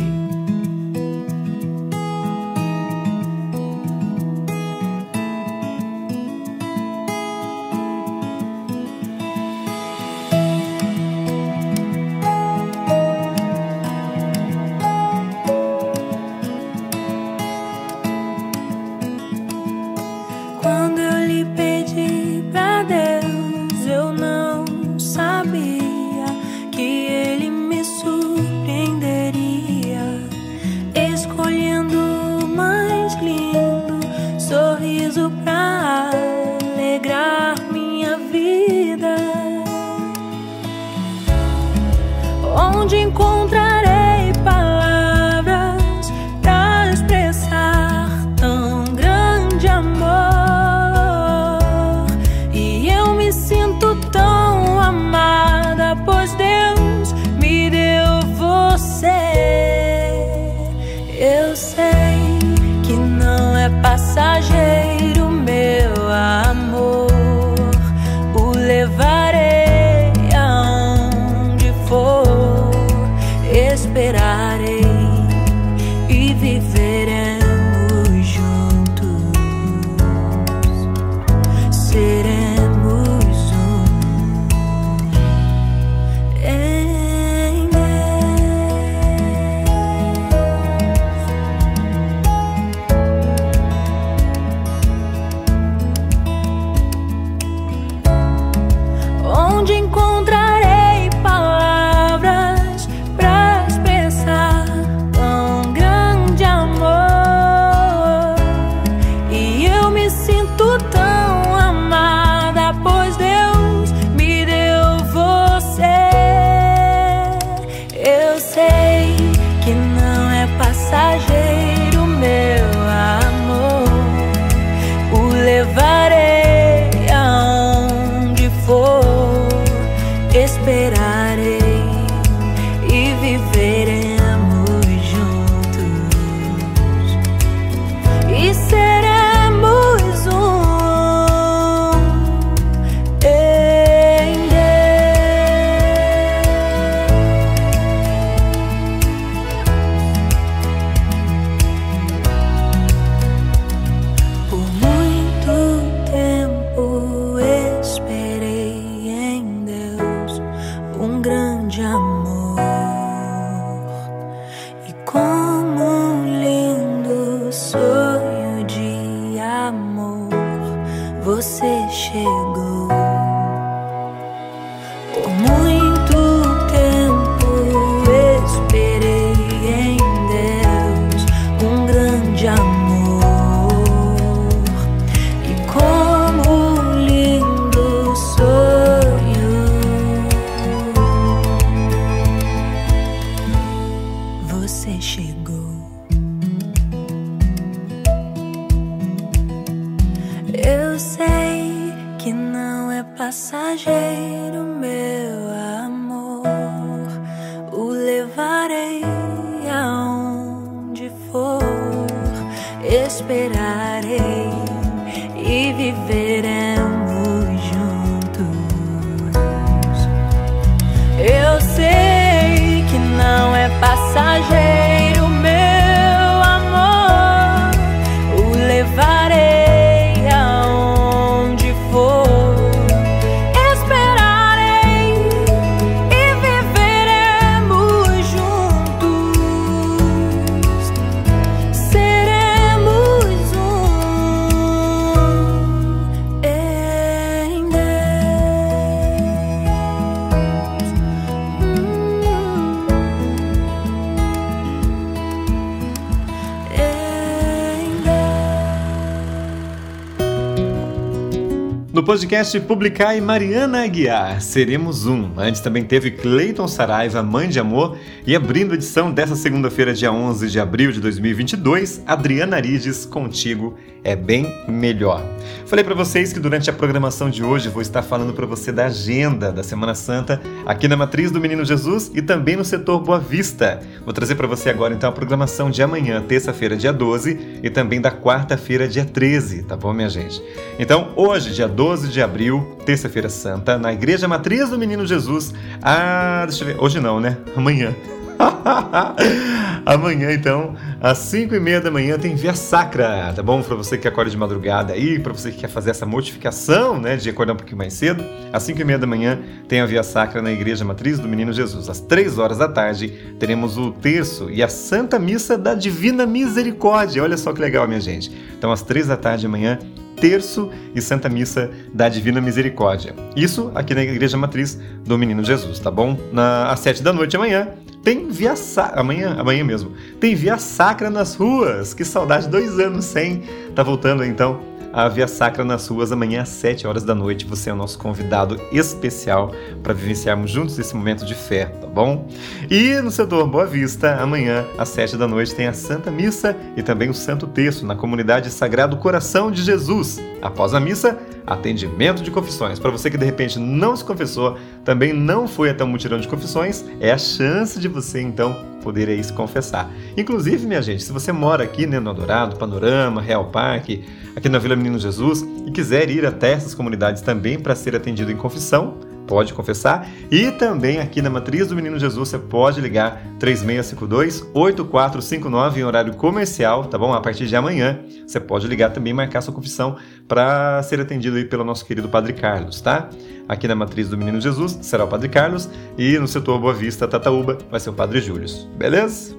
Podcast 262.19 262.59
Publicar 262.59 263.21
Mariana 263.21 263.85
Aguiar, 263.85 264.41
seremos 264.41 265.05
um. 265.05 265.31
Antes 265.37 265.61
também 265.61 265.85
teve 265.85 266.11
Cleiton 266.11 266.67
Saraiva, 266.67 267.23
Mãe 267.23 267.47
de 267.47 267.61
Amor, 267.61 267.97
e 268.27 268.35
abrindo 268.35 268.73
a 268.73 268.75
edição 268.75 269.09
dessa 269.09 269.37
segunda-feira, 269.37 269.93
dia 269.93 270.11
11 270.11 270.49
de 270.49 270.59
abril 270.59 270.91
de 270.91 270.99
2022, 270.99 272.03
Adriana 272.05 272.57
Arides, 272.57 273.05
Contigo 273.05 273.77
é 274.03 274.15
Bem 274.15 274.53
Melhor. 274.67 275.23
Falei 275.65 275.83
para 275.83 275.95
vocês 275.95 276.33
que 276.33 276.39
durante 276.39 276.69
a 276.69 276.73
programação 276.73 277.29
de 277.29 277.43
hoje 277.43 277.69
vou 277.69 277.81
estar 277.81 278.01
falando 278.01 278.33
para 278.33 278.45
você 278.45 278.71
da 278.71 278.87
agenda 278.87 279.51
da 279.51 279.63
Semana 279.63 279.95
Santa 279.95 280.41
aqui 280.69 280.87
na 280.87 280.95
Matriz 280.95 281.31
do 281.31 281.41
Menino 281.41 281.65
Jesus 281.65 282.11
e 282.13 282.21
também 282.21 282.55
no 282.55 282.63
setor 282.63 282.99
Boa 282.99 283.17
Vista. 283.17 283.79
Vou 284.05 284.13
trazer 284.13 284.35
para 284.35 284.45
você 284.45 284.69
agora 284.69 284.93
então 284.93 285.09
a 285.09 285.11
programação 285.11 285.71
de 285.71 285.81
amanhã, 285.81 286.21
terça-feira, 286.21 286.77
dia 286.77 286.93
12, 286.93 287.59
e 287.63 287.71
também 287.71 287.99
da 287.99 288.11
quarta-feira, 288.11 288.87
dia 288.87 289.03
13, 289.03 289.63
tá 289.63 289.75
bom, 289.75 289.91
minha 289.91 290.09
gente? 290.09 290.39
Então, 290.77 291.11
hoje, 291.15 291.55
dia 291.55 291.67
12 291.67 292.09
de 292.09 292.21
abril, 292.21 292.77
terça-feira 292.85 293.29
santa, 293.29 293.79
na 293.79 293.91
Igreja 293.91 294.27
Matriz 294.27 294.69
do 294.69 294.77
Menino 294.77 295.07
Jesus. 295.07 295.55
Ah, 295.81 296.45
deixa 296.47 296.63
eu 296.63 296.67
ver. 296.67 296.79
Hoje 296.79 296.99
não, 296.99 297.19
né? 297.19 297.35
Amanhã. 297.55 297.95
Amanhã, 299.85 300.31
então, 300.31 300.75
às 301.01 301.17
5 301.17 301.53
e 301.53 301.59
meia 301.59 301.81
da 301.81 301.91
manhã, 301.91 302.17
tem 302.17 302.35
Via 302.35 302.53
Sacra, 302.53 303.33
tá 303.35 303.43
bom? 303.43 303.61
Para 303.61 303.75
você 303.75 303.97
que 303.97 304.07
acorda 304.07 304.31
de 304.31 304.37
madrugada 304.37 304.93
aí, 304.93 305.19
para 305.19 305.33
você 305.33 305.51
que 305.51 305.57
quer 305.57 305.67
fazer 305.67 305.91
essa 305.91 306.05
mortificação, 306.05 306.99
né, 306.99 307.17
de 307.17 307.29
acordar 307.29 307.53
um 307.53 307.57
pouquinho 307.57 307.77
mais 307.77 307.93
cedo, 307.93 308.23
às 308.53 308.63
5 308.63 308.79
e 308.79 308.83
meia 308.83 308.97
da 308.97 309.05
manhã 309.05 309.39
tem 309.67 309.81
a 309.81 309.85
Via 309.85 310.03
Sacra 310.03 310.41
na 310.41 310.51
Igreja 310.51 310.85
Matriz 310.85 311.19
do 311.19 311.27
Menino 311.27 311.51
Jesus. 311.51 311.89
Às 311.89 311.99
3 311.99 312.37
horas 312.37 312.57
da 312.57 312.67
tarde, 312.67 313.09
teremos 313.37 313.77
o 313.77 313.91
terço 313.91 314.49
e 314.49 314.63
a 314.63 314.69
Santa 314.69 315.19
Missa 315.19 315.57
da 315.57 315.73
Divina 315.73 316.25
Misericórdia. 316.25 317.21
Olha 317.21 317.37
só 317.37 317.51
que 317.51 317.59
legal, 317.59 317.87
minha 317.87 317.99
gente. 318.01 318.31
Então, 318.57 318.71
às 318.71 318.81
3 318.81 319.07
da 319.07 319.17
tarde 319.17 319.45
amanhã, 319.45 319.77
terço 320.19 320.69
e 320.93 321.01
Santa 321.01 321.29
Missa 321.29 321.69
da 321.93 322.07
Divina 322.09 322.39
Misericórdia. 322.39 323.15
Isso 323.35 323.71
aqui 323.73 323.93
na 323.93 324.03
Igreja 324.03 324.37
Matriz 324.37 324.79
do 325.05 325.17
Menino 325.17 325.43
Jesus, 325.43 325.79
tá 325.79 325.89
bom? 325.89 326.17
Na, 326.31 326.71
às 326.71 326.79
7 326.81 327.01
da 327.01 327.13
noite 327.13 327.35
amanhã, 327.35 327.69
tem 328.03 328.29
via 328.29 328.55
sacra, 328.55 329.01
amanhã, 329.01 329.35
amanhã 329.37 329.63
mesmo, 329.63 329.91
tem 330.19 330.35
via 330.35 330.57
sacra 330.57 331.09
nas 331.09 331.35
ruas. 331.35 331.93
Que 331.93 332.05
saudade, 332.05 332.47
dois 332.47 332.79
anos 332.79 333.05
sem. 333.05 333.43
Tá 333.75 333.83
voltando 333.83 334.23
então 334.23 334.68
a 334.91 335.07
Via 335.07 335.27
Sacra 335.27 335.63
nas 335.63 335.87
ruas 335.87 336.11
amanhã 336.11 336.41
às 336.41 336.49
7 336.49 336.87
horas 336.87 337.03
da 337.03 337.13
noite. 337.13 337.45
Você 337.45 337.69
é 337.69 337.73
o 337.73 337.75
nosso 337.75 337.97
convidado 337.97 338.59
especial 338.71 339.51
para 339.83 339.93
vivenciarmos 339.93 340.49
juntos 340.49 340.77
esse 340.79 340.95
momento 340.95 341.25
de 341.25 341.35
fé, 341.35 341.65
tá 341.65 341.87
bom? 341.87 342.27
E 342.69 342.99
no 343.01 343.11
setor 343.11 343.47
Boa 343.47 343.65
Vista, 343.65 344.15
amanhã 344.15 344.65
às 344.77 344.89
7 344.89 345.17
da 345.17 345.27
noite 345.27 345.53
tem 345.53 345.67
a 345.67 345.73
Santa 345.73 346.09
Missa 346.11 346.55
e 346.75 346.83
também 346.83 347.09
o 347.09 347.13
Santo 347.13 347.47
Texto 347.47 347.85
na 347.85 347.95
comunidade 347.95 348.49
Sagrado 348.49 348.97
Coração 348.97 349.51
de 349.51 349.63
Jesus. 349.63 350.19
Após 350.41 350.73
a 350.73 350.79
missa, 350.79 351.17
atendimento 351.45 352.21
de 352.23 352.31
confissões. 352.31 352.79
Para 352.79 352.91
você 352.91 353.09
que 353.09 353.17
de 353.17 353.25
repente 353.25 353.59
não 353.59 353.95
se 353.95 354.03
confessou, 354.03 354.57
também 354.85 355.11
não 355.13 355.47
foi 355.47 355.69
até 355.69 355.83
o 355.83 355.87
mutirão 355.87 356.19
de 356.19 356.27
confissões, 356.27 356.85
é 356.99 357.11
a 357.11 357.17
chance 357.17 357.79
de 357.79 357.87
você 357.87 358.21
então 358.21 358.69
poder 358.79 359.09
aí 359.09 359.21
se 359.23 359.33
confessar. 359.33 359.91
Inclusive, 360.15 360.65
minha 360.65 360.81
gente, 360.81 361.03
se 361.03 361.11
você 361.11 361.31
mora 361.31 361.63
aqui 361.63 361.85
né, 361.85 361.99
no 361.99 362.09
Adorado, 362.09 362.55
Panorama, 362.55 363.21
Real 363.21 363.45
Parque, 363.45 364.05
aqui 364.35 364.49
na 364.49 364.59
Vila 364.59 364.75
Menino 364.75 364.99
Jesus 364.99 365.45
e 365.65 365.71
quiser 365.71 366.09
ir 366.09 366.25
até 366.25 366.53
essas 366.53 366.73
comunidades 366.73 367.21
também 367.21 367.59
para 367.59 367.75
ser 367.75 367.95
atendido 367.95 368.31
em 368.31 368.37
confissão, 368.37 368.97
pode 369.29 369.53
confessar. 369.53 370.09
E 370.31 370.51
também 370.51 370.99
aqui 370.99 371.21
na 371.21 371.29
Matriz 371.29 371.67
do 371.67 371.75
Menino 371.75 371.99
Jesus 371.99 372.29
você 372.29 372.39
pode 372.39 372.81
ligar 372.81 373.21
3652-8459 373.39 375.77
em 375.77 375.83
horário 375.83 376.15
comercial, 376.15 376.85
tá 376.85 376.97
bom? 376.97 377.13
A 377.13 377.21
partir 377.21 377.45
de 377.45 377.55
amanhã 377.55 377.99
você 378.25 378.39
pode 378.39 378.65
ligar 378.67 378.89
também 378.89 379.11
e 379.11 379.13
marcar 379.13 379.41
sua 379.41 379.53
confissão 379.53 379.97
para 380.27 380.81
ser 380.81 380.99
atendido 380.99 381.37
aí 381.37 381.45
pelo 381.45 381.63
nosso 381.63 381.85
querido 381.85 382.09
Padre 382.09 382.33
Carlos, 382.33 382.81
tá? 382.81 383.07
Aqui 383.47 383.67
na 383.67 383.75
Matriz 383.75 384.09
do 384.09 384.17
Menino 384.17 384.41
Jesus 384.41 384.79
será 384.81 385.05
o 385.05 385.07
Padre 385.07 385.29
Carlos 385.29 385.69
e 385.97 386.17
no 386.17 386.27
setor 386.27 386.59
Boa 386.59 386.73
Vista, 386.73 387.07
Tataúba, 387.07 387.59
vai 387.69 387.79
ser 387.79 387.91
o 387.91 387.93
Padre 387.93 388.19
Júlio. 388.21 388.49
Beleza? 388.77 389.37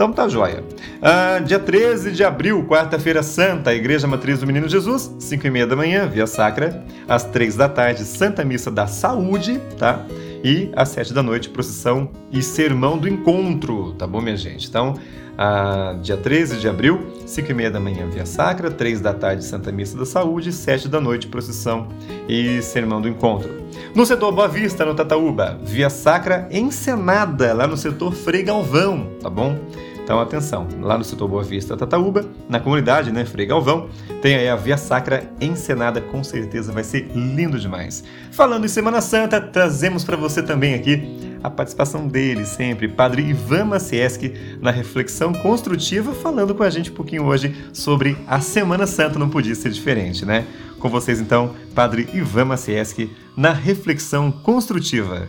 Então 0.00 0.12
tá 0.12 0.26
joia. 0.26 0.64
Ah, 1.02 1.40
dia 1.40 1.58
13 1.58 2.12
de 2.12 2.24
abril, 2.24 2.64
quarta-feira 2.66 3.22
santa, 3.22 3.74
Igreja 3.74 4.06
Matriz 4.06 4.40
do 4.40 4.46
Menino 4.46 4.66
Jesus, 4.66 5.14
5 5.18 5.46
e 5.46 5.50
meia 5.50 5.66
da 5.66 5.76
manhã, 5.76 6.08
via 6.08 6.26
sacra. 6.26 6.82
Às 7.06 7.24
3 7.24 7.54
da 7.54 7.68
tarde, 7.68 8.02
Santa 8.04 8.42
Missa 8.42 8.70
da 8.70 8.86
Saúde, 8.86 9.60
tá? 9.76 10.06
E 10.42 10.70
às 10.74 10.88
7 10.88 11.12
da 11.12 11.22
noite, 11.22 11.50
procissão 11.50 12.08
e 12.32 12.42
sermão 12.42 12.96
do 12.96 13.06
encontro, 13.06 13.92
tá 13.92 14.06
bom, 14.06 14.22
minha 14.22 14.38
gente? 14.38 14.66
Então, 14.66 14.94
ah, 15.36 15.94
dia 16.00 16.16
13 16.16 16.56
de 16.56 16.66
abril, 16.66 17.06
5 17.26 17.50
e 17.50 17.54
meia 17.54 17.70
da 17.70 17.78
manhã, 17.78 18.08
via 18.08 18.24
sacra, 18.24 18.70
3 18.70 19.02
da 19.02 19.12
tarde, 19.12 19.44
Santa 19.44 19.70
Missa 19.70 19.98
da 19.98 20.06
Saúde, 20.06 20.50
7 20.50 20.88
da 20.88 20.98
noite, 20.98 21.26
procissão 21.26 21.88
e 22.26 22.62
sermão 22.62 23.02
do 23.02 23.08
encontro. 23.08 23.50
No 23.94 24.06
setor 24.06 24.32
Boa 24.32 24.48
Vista, 24.48 24.82
no 24.86 24.94
Tataúba, 24.94 25.60
via 25.62 25.90
sacra 25.90 26.48
encenada, 26.50 27.52
lá 27.52 27.66
no 27.66 27.76
setor 27.76 28.14
Frei 28.14 28.42
Galvão, 28.42 29.06
tá 29.20 29.28
bom? 29.28 29.58
Então, 30.10 30.18
atenção, 30.18 30.66
lá 30.80 30.98
no 30.98 31.04
setor 31.04 31.28
Boa 31.28 31.44
Vista, 31.44 31.76
Tataúba, 31.76 32.26
na 32.48 32.58
comunidade, 32.58 33.12
né, 33.12 33.24
Frei 33.24 33.46
Galvão, 33.46 33.88
tem 34.20 34.34
aí 34.34 34.48
a 34.48 34.56
Via 34.56 34.76
Sacra 34.76 35.22
encenada, 35.40 36.00
com 36.00 36.24
certeza 36.24 36.72
vai 36.72 36.82
ser 36.82 37.08
lindo 37.14 37.60
demais. 37.60 38.02
Falando 38.32 38.64
em 38.64 38.68
Semana 38.68 39.00
Santa, 39.00 39.40
trazemos 39.40 40.02
para 40.02 40.16
você 40.16 40.42
também 40.42 40.74
aqui 40.74 41.38
a 41.44 41.48
participação 41.48 42.08
dele 42.08 42.44
sempre, 42.44 42.88
Padre 42.88 43.22
Ivan 43.22 43.66
Macieski, 43.66 44.34
na 44.60 44.72
reflexão 44.72 45.32
construtiva, 45.32 46.12
falando 46.12 46.56
com 46.56 46.64
a 46.64 46.70
gente 46.70 46.90
um 46.90 46.94
pouquinho 46.94 47.24
hoje 47.24 47.54
sobre 47.72 48.16
a 48.26 48.40
Semana 48.40 48.88
Santa, 48.88 49.16
não 49.16 49.30
podia 49.30 49.54
ser 49.54 49.70
diferente, 49.70 50.24
né? 50.24 50.44
Com 50.80 50.88
vocês 50.88 51.20
então, 51.20 51.54
Padre 51.72 52.08
Ivan 52.12 52.46
Macieski, 52.46 53.16
na 53.36 53.52
reflexão 53.52 54.32
construtiva. 54.32 55.28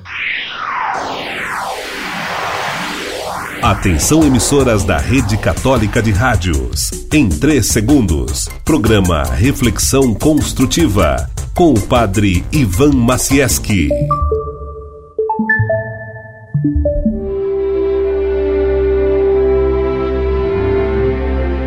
Atenção 3.62 4.24
emissoras 4.24 4.84
da 4.84 4.98
Rede 4.98 5.38
Católica 5.38 6.02
de 6.02 6.10
Rádios. 6.10 6.90
Em 7.14 7.30
3 7.30 7.64
segundos, 7.64 8.50
programa 8.66 9.22
Reflexão 9.22 10.16
Construtiva 10.16 11.30
com 11.54 11.72
o 11.72 11.80
Padre 11.80 12.44
Ivan 12.52 12.92
Macieski. 12.92 13.88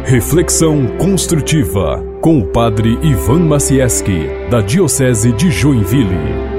Reflexão 0.05 0.89
construtiva 0.99 2.03
com 2.21 2.41
o 2.41 2.47
Padre 2.47 2.99
Ivan 3.05 3.39
Macieski, 3.39 4.27
da 4.51 4.61
Diocese 4.61 5.31
de 5.33 5.49
Joinville. 5.49 6.54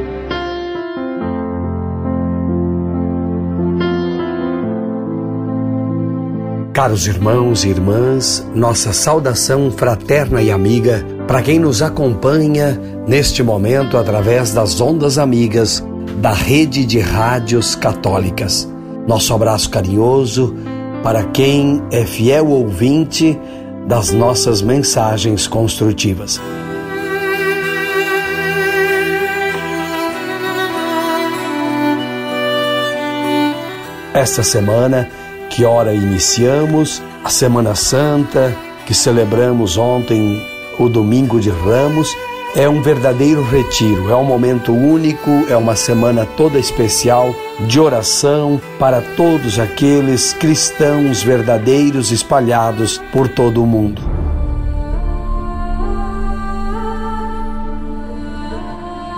Caros 6.75 7.07
irmãos 7.07 7.63
e 7.63 7.69
irmãs, 7.69 8.45
nossa 8.53 8.91
saudação 8.91 9.71
fraterna 9.71 10.41
e 10.41 10.51
amiga 10.51 11.05
para 11.25 11.41
quem 11.41 11.57
nos 11.57 11.81
acompanha 11.81 12.77
neste 13.07 13.41
momento 13.41 13.97
através 13.97 14.53
das 14.53 14.81
ondas 14.81 15.17
amigas 15.17 15.81
da 16.17 16.33
rede 16.33 16.83
de 16.83 16.99
rádios 16.99 17.75
católicas. 17.75 18.69
Nosso 19.07 19.33
abraço 19.33 19.69
carinhoso 19.69 20.53
para 21.01 21.23
quem 21.23 21.81
é 21.93 22.03
fiel 22.03 22.47
ouvinte 22.49 23.39
das 23.87 24.11
nossas 24.11 24.61
mensagens 24.61 25.47
construtivas. 25.47 26.41
Esta 34.13 34.43
semana, 34.43 35.07
que 35.55 35.63
hora 35.63 35.93
iniciamos 35.93 37.01
a 37.23 37.29
Semana 37.29 37.75
Santa, 37.75 38.53
que 38.85 38.93
celebramos 38.93 39.77
ontem 39.77 40.45
o 40.77 40.89
Domingo 40.89 41.39
de 41.39 41.49
Ramos, 41.49 42.13
é 42.57 42.67
um 42.67 42.81
verdadeiro 42.81 43.41
retiro, 43.41 44.11
é 44.11 44.15
um 44.17 44.25
momento 44.25 44.73
único, 44.73 45.29
é 45.49 45.55
uma 45.55 45.77
semana 45.77 46.25
toda 46.25 46.59
especial 46.59 47.33
de 47.61 47.79
oração 47.79 48.59
para 48.77 49.01
todos 49.01 49.57
aqueles 49.57 50.33
cristãos 50.33 51.23
verdadeiros 51.23 52.11
espalhados 52.11 53.01
por 53.13 53.29
todo 53.29 53.63
o 53.63 53.65
mundo. 53.65 54.14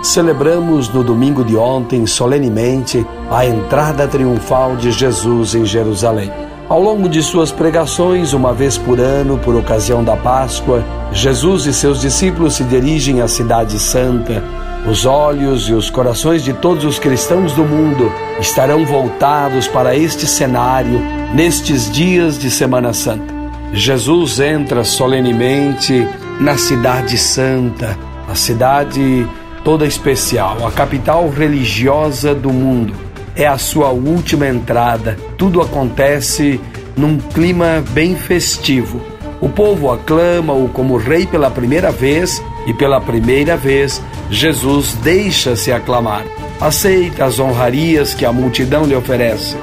Celebramos 0.02 0.88
no 0.88 1.02
domingo 1.02 1.44
de 1.44 1.56
ontem, 1.56 2.06
solenemente, 2.06 3.04
a 3.30 3.44
entrada 3.44 4.06
triunfal 4.06 4.76
de 4.76 4.92
Jesus 4.92 5.56
em 5.56 5.64
Jerusalém. 5.64 6.30
Ao 6.68 6.80
longo 6.80 7.08
de 7.08 7.20
suas 7.22 7.50
pregações, 7.50 8.32
uma 8.32 8.52
vez 8.52 8.78
por 8.78 9.00
ano, 9.00 9.38
por 9.38 9.56
ocasião 9.56 10.04
da 10.04 10.16
Páscoa, 10.16 10.84
Jesus 11.10 11.66
e 11.66 11.72
seus 11.72 12.00
discípulos 12.00 12.54
se 12.54 12.64
dirigem 12.64 13.20
à 13.20 13.26
Cidade 13.26 13.78
Santa. 13.78 14.44
Os 14.88 15.04
olhos 15.04 15.68
e 15.68 15.72
os 15.72 15.90
corações 15.90 16.44
de 16.44 16.52
todos 16.52 16.84
os 16.84 16.98
cristãos 16.98 17.52
do 17.52 17.64
mundo 17.64 18.12
estarão 18.38 18.84
voltados 18.84 19.66
para 19.66 19.96
este 19.96 20.26
cenário 20.26 21.00
nestes 21.34 21.90
dias 21.90 22.38
de 22.38 22.50
Semana 22.50 22.92
Santa. 22.92 23.34
Jesus 23.72 24.38
entra 24.38 24.84
solenemente 24.84 26.06
na 26.38 26.56
Cidade 26.56 27.18
Santa, 27.18 27.98
a 28.30 28.34
cidade 28.34 29.26
toda 29.68 29.84
especial, 29.84 30.66
a 30.66 30.72
capital 30.72 31.28
religiosa 31.28 32.34
do 32.34 32.50
mundo 32.50 32.94
é 33.36 33.46
a 33.46 33.58
sua 33.58 33.90
última 33.90 34.48
entrada. 34.48 35.18
Tudo 35.36 35.60
acontece 35.60 36.58
num 36.96 37.18
clima 37.18 37.84
bem 37.90 38.16
festivo. 38.16 38.98
O 39.42 39.48
povo 39.50 39.92
aclama-o 39.92 40.70
como 40.70 40.96
rei 40.96 41.26
pela 41.26 41.50
primeira 41.50 41.92
vez 41.92 42.42
e 42.66 42.72
pela 42.72 42.98
primeira 42.98 43.58
vez 43.58 44.00
Jesus 44.30 44.94
deixa-se 45.02 45.70
aclamar. 45.70 46.24
Aceita 46.58 47.26
as 47.26 47.38
honrarias 47.38 48.14
que 48.14 48.24
a 48.24 48.32
multidão 48.32 48.86
lhe 48.86 48.94
oferece. 48.94 49.54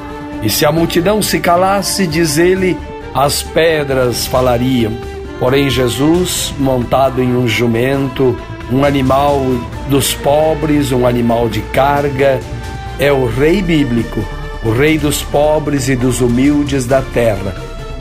E 0.44 0.52
se 0.52 0.68
a 0.68 0.72
multidão 0.72 1.20
se 1.20 1.39
calasse, 1.39 2.06
diz 2.06 2.38
ele, 2.38 2.78
as 3.12 3.41
pedras 3.41 4.28
falariam. 4.28 4.91
Porém, 5.39 5.68
Jesus, 5.68 6.54
montado 6.60 7.24
em 7.24 7.36
um 7.36 7.48
jumento, 7.48 8.38
um 8.71 8.84
animal 8.84 9.41
dos 9.89 10.13
pobres, 10.13 10.91
um 10.91 11.06
animal 11.06 11.49
de 11.49 11.62
carga, 11.62 12.39
é 12.99 13.12
o 13.12 13.28
Rei 13.28 13.62
bíblico, 13.62 14.23
o 14.63 14.71
Rei 14.71 14.97
dos 14.97 15.21
pobres 15.21 15.89
e 15.89 15.95
dos 15.95 16.21
humildes 16.21 16.86
da 16.86 17.01
terra, 17.01 17.56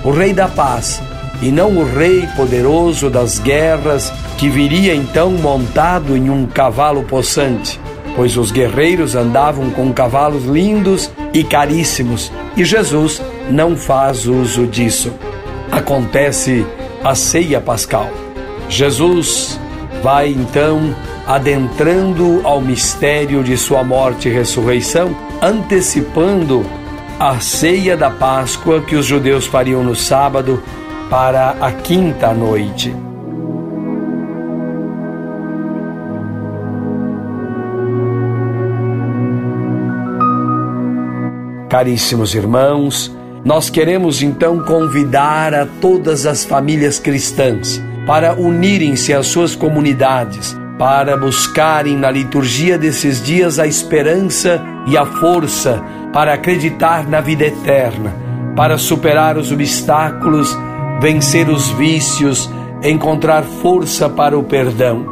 o 0.05 0.11
Rei 0.11 0.33
da 0.33 0.48
paz, 0.48 1.03
e 1.42 1.50
não 1.50 1.77
o 1.77 1.85
Rei 1.85 2.27
poderoso 2.37 3.11
das 3.11 3.38
guerras 3.38 4.12
que 4.38 4.48
viria 4.48 4.94
então 4.94 5.33
montado 5.33 6.16
em 6.16 6.31
um 6.31 6.46
cavalo 6.46 7.03
possante, 7.03 7.79
pois 8.16 8.37
os 8.37 8.50
guerreiros 8.50 9.14
andavam 9.14 9.70
com 9.70 9.92
cavalos 9.92 10.44
lindos 10.44 11.11
e 11.33 11.42
caríssimos, 11.42 12.33
e 12.57 12.64
Jesus 12.64 13.20
não 13.50 13.77
faz 13.77 14.27
uso 14.27 14.66
disso. 14.66 15.12
Acontece 15.70 16.64
a 17.03 17.14
ceia 17.14 17.61
pascal. 17.61 18.09
Jesus 18.68 19.59
vai 20.05 20.29
então 20.29 20.95
adentrando 21.27 22.43
ao 22.45 22.61
mistério 22.61 23.43
de 23.43 23.57
sua 23.57 23.83
morte 23.83 24.29
e 24.29 24.33
ressurreição, 24.33 25.17
antecipando 25.40 26.62
a 27.19 27.40
ceia 27.40 27.97
da 27.97 28.11
Páscoa 28.11 28.83
que 28.83 28.97
os 28.97 29.07
judeus 29.07 29.47
fariam 29.47 29.83
no 29.83 29.97
sábado 29.97 30.62
para 31.09 31.57
a 31.59 31.73
quinta 31.73 32.35
noite. 32.35 32.95
Caríssimos 41.71 42.35
irmãos, 42.35 43.11
nós 43.43 43.71
queremos 43.71 44.21
então 44.21 44.62
convidar 44.64 45.55
a 45.55 45.64
todas 45.81 46.27
as 46.27 46.45
famílias 46.45 46.99
cristãs 46.99 47.83
para 48.07 48.35
unirem-se 48.35 49.12
às 49.12 49.27
suas 49.27 49.55
comunidades 49.57 50.57
para 50.79 51.17
buscarem 51.17 51.97
na 51.97 52.11
liturgia 52.11 52.77
desses 52.77 53.23
dias 53.23 53.59
a 53.59 53.67
esperança 53.67 54.61
e 54.87 54.97
a 54.97 55.07
força 55.07 55.83
para 56.12 56.35
acreditar 56.35 57.09
na 57.09 57.21
vida 57.21 57.45
eterna, 57.45 58.14
para 58.57 58.77
superar 58.77 59.37
os 59.38 59.53
obstáculos, 59.53 60.57
vencer 61.01 61.49
os 61.49 61.69
vícios, 61.71 62.51
encontrar 62.83 63.43
força 63.43 64.09
para 64.09 64.38
o 64.38 64.43
perdão. 64.43 65.07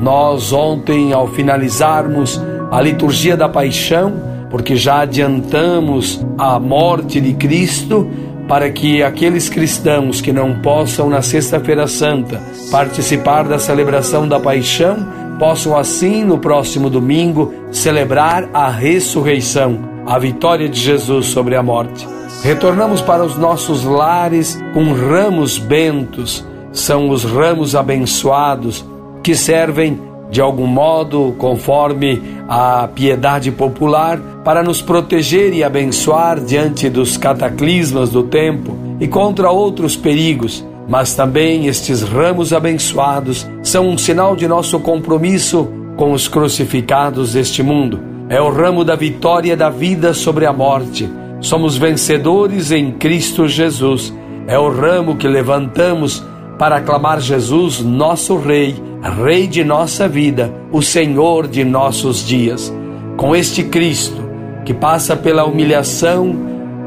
Nós, 0.00 0.52
ontem, 0.52 1.12
ao 1.12 1.28
finalizarmos 1.28 2.40
a 2.70 2.80
liturgia 2.80 3.36
da 3.36 3.48
paixão, 3.48 4.12
porque 4.50 4.76
já 4.76 5.00
adiantamos 5.00 6.24
a 6.36 6.58
morte 6.58 7.20
de 7.20 7.32
Cristo, 7.34 8.08
para 8.48 8.70
que 8.70 9.02
aqueles 9.02 9.48
cristãos 9.48 10.20
que 10.20 10.32
não 10.32 10.60
possam 10.60 11.08
na 11.08 11.22
Sexta-feira 11.22 11.86
Santa 11.86 12.40
participar 12.70 13.44
da 13.44 13.58
celebração 13.58 14.28
da 14.28 14.38
paixão 14.38 14.96
possam 15.38 15.76
assim 15.76 16.24
no 16.24 16.38
próximo 16.38 16.88
domingo 16.88 17.52
celebrar 17.70 18.48
a 18.54 18.70
ressurreição, 18.70 19.78
a 20.06 20.18
vitória 20.18 20.68
de 20.68 20.80
Jesus 20.80 21.26
sobre 21.26 21.56
a 21.56 21.62
morte. 21.62 22.06
Retornamos 22.42 23.02
para 23.02 23.24
os 23.24 23.36
nossos 23.36 23.84
lares 23.84 24.62
com 24.72 24.92
ramos 24.92 25.58
bentos, 25.58 26.46
são 26.72 27.10
os 27.10 27.24
ramos 27.24 27.74
abençoados 27.74 28.84
que 29.22 29.34
servem 29.34 30.00
de 30.30 30.40
algum 30.40 30.66
modo, 30.66 31.34
conforme 31.38 32.20
a 32.48 32.88
piedade 32.88 33.50
popular, 33.50 34.18
para 34.44 34.62
nos 34.62 34.82
proteger 34.82 35.52
e 35.52 35.62
abençoar 35.62 36.40
diante 36.40 36.88
dos 36.88 37.16
cataclismas 37.16 38.10
do 38.10 38.24
tempo 38.24 38.76
e 39.00 39.06
contra 39.06 39.50
outros 39.50 39.96
perigos. 39.96 40.64
Mas 40.88 41.14
também 41.14 41.66
estes 41.66 42.02
ramos 42.02 42.52
abençoados 42.52 43.46
são 43.62 43.88
um 43.88 43.98
sinal 43.98 44.36
de 44.36 44.46
nosso 44.46 44.78
compromisso 44.78 45.68
com 45.96 46.12
os 46.12 46.28
crucificados 46.28 47.32
deste 47.32 47.62
mundo. 47.62 48.00
É 48.28 48.40
o 48.40 48.50
ramo 48.50 48.84
da 48.84 48.94
vitória 48.94 49.56
da 49.56 49.70
vida 49.70 50.12
sobre 50.12 50.46
a 50.46 50.52
morte. 50.52 51.08
Somos 51.40 51.76
vencedores 51.76 52.70
em 52.70 52.92
Cristo 52.92 53.48
Jesus. 53.48 54.12
É 54.46 54.58
o 54.58 54.68
ramo 54.68 55.16
que 55.16 55.26
levantamos 55.26 56.24
para 56.58 56.76
aclamar 56.76 57.20
Jesus, 57.20 57.80
nosso 57.80 58.36
Rei, 58.38 58.74
Rei 59.08 59.46
de 59.46 59.62
nossa 59.64 60.08
vida, 60.08 60.52
o 60.72 60.82
Senhor 60.82 61.46
de 61.46 61.64
nossos 61.64 62.26
dias. 62.26 62.72
Com 63.16 63.34
este 63.34 63.64
Cristo 63.64 64.22
que 64.64 64.74
passa 64.74 65.16
pela 65.16 65.44
humilhação, 65.44 66.34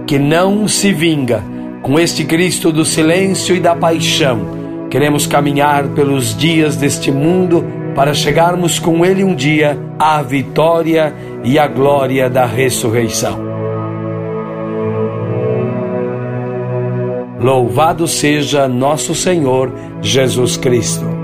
que 0.06 0.20
não 0.20 0.68
se 0.68 0.92
vinga, 0.92 1.44
com 1.82 2.00
este 2.00 2.26
Cristo 2.26 2.72
do 2.72 2.84
silêncio 2.84 3.56
e 3.56 3.60
da 3.60 3.76
paixão, 3.76 4.88
queremos 4.90 5.26
caminhar 5.26 5.88
pelos 5.90 6.36
dias 6.36 6.76
deste 6.76 7.12
mundo 7.12 7.66
para 7.96 8.14
chegarmos 8.14 8.80
com 8.80 9.06
Ele 9.06 9.24
um 9.24 9.34
dia 9.34 9.78
à 9.98 10.22
vitória 10.22 11.14
e 11.44 11.58
à 11.58 11.68
glória 11.68 12.30
da 12.30 12.46
ressurreição. 12.46 13.40
Louvado 17.40 18.08
seja 18.08 18.68
nosso 18.68 19.16
Senhor 19.16 19.72
Jesus 20.02 20.58
Cristo. 20.58 21.19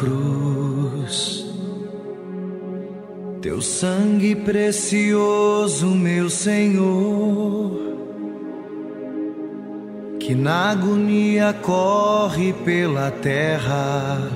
Cruz. 0.00 1.44
Teu 3.42 3.60
sangue 3.60 4.34
precioso, 4.34 5.88
meu 5.88 6.30
Senhor, 6.30 7.70
que 10.18 10.34
na 10.34 10.70
agonia 10.70 11.54
corre 11.62 12.54
pela 12.64 13.10
terra, 13.10 14.30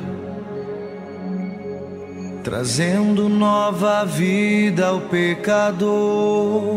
trazendo 2.43 3.29
nova 3.31 4.05
vida 4.05 4.89
ao 4.89 5.01
pecador. 5.01 6.75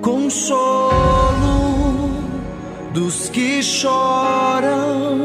Consolo 0.00 1.54
dos 2.92 3.28
que 3.28 3.62
choram, 3.62 5.23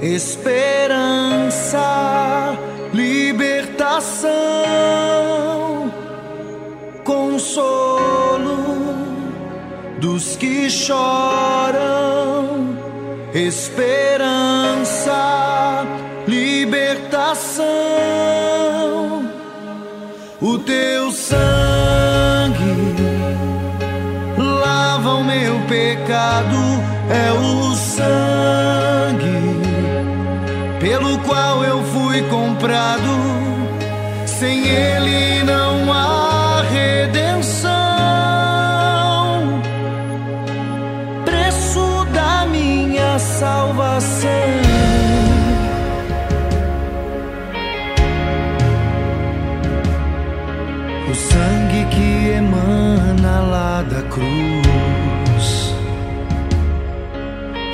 esperança, 0.00 1.78
libertação, 2.94 4.28
consolo 7.04 8.58
dos 9.98 10.36
que 10.36 10.70
choram, 10.70 11.76
esperança, 13.34 15.16
libertação. 16.26 17.66
O 20.40 20.56
teu 20.58 21.10
sangue 21.10 21.34
lava 24.36 25.14
o 25.14 25.24
meu 25.24 25.58
pecado, 25.66 26.56
é 27.10 27.32
o 27.32 27.74
sangue 27.74 28.37
qual 31.28 31.62
eu 31.62 31.82
fui 31.92 32.22
comprado. 32.22 33.12
Sem 34.26 34.66
ele 34.66 35.44
não 35.44 35.92
há 35.92 36.62
redenção. 36.62 37.27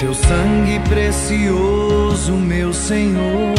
Teu 0.04 0.12
sangue 0.12 0.78
precioso, 0.80 2.32
meu 2.34 2.74
Senhor, 2.74 3.54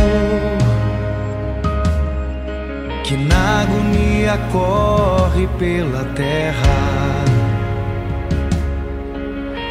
que 3.04 3.18
na 3.18 3.64
agonia 3.64 4.38
corre 4.52 5.48
pela 5.58 6.04
terra, 6.14 7.26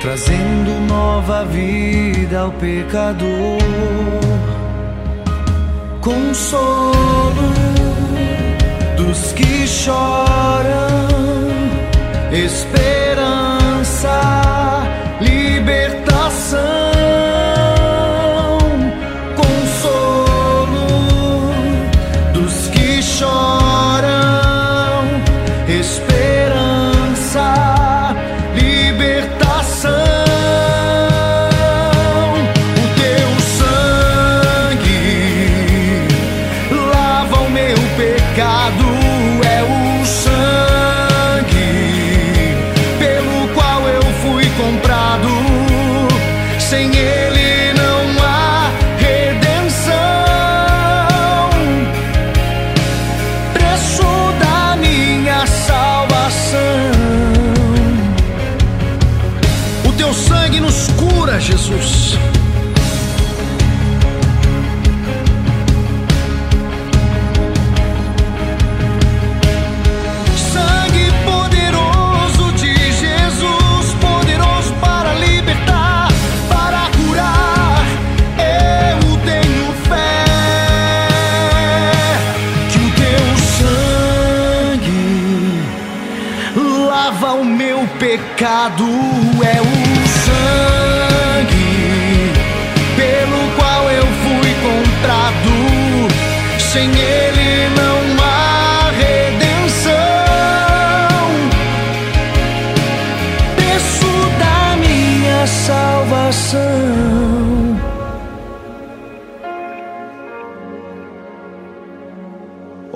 trazendo 0.00 0.80
nova 0.88 1.44
vida 1.44 2.40
ao 2.40 2.50
pecador. 2.50 3.28
Consolo 6.00 7.52
dos 8.96 9.32
que 9.34 9.64
choram, 9.68 10.88
esperança, 12.32 14.18
libertação, 15.20 16.03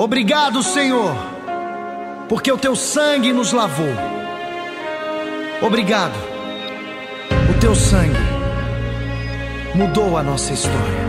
Obrigado, 0.08 0.62
Senhor, 0.62 1.14
porque 2.30 2.50
o 2.50 2.56
teu 2.56 2.74
sangue 2.74 3.30
nos 3.30 3.52
lavou. 3.52 3.94
Obrigado, 5.60 6.14
o 7.50 7.60
teu 7.60 7.74
sangue 7.74 8.16
mudou 9.74 10.16
a 10.16 10.22
nossa 10.22 10.54
história. 10.54 11.08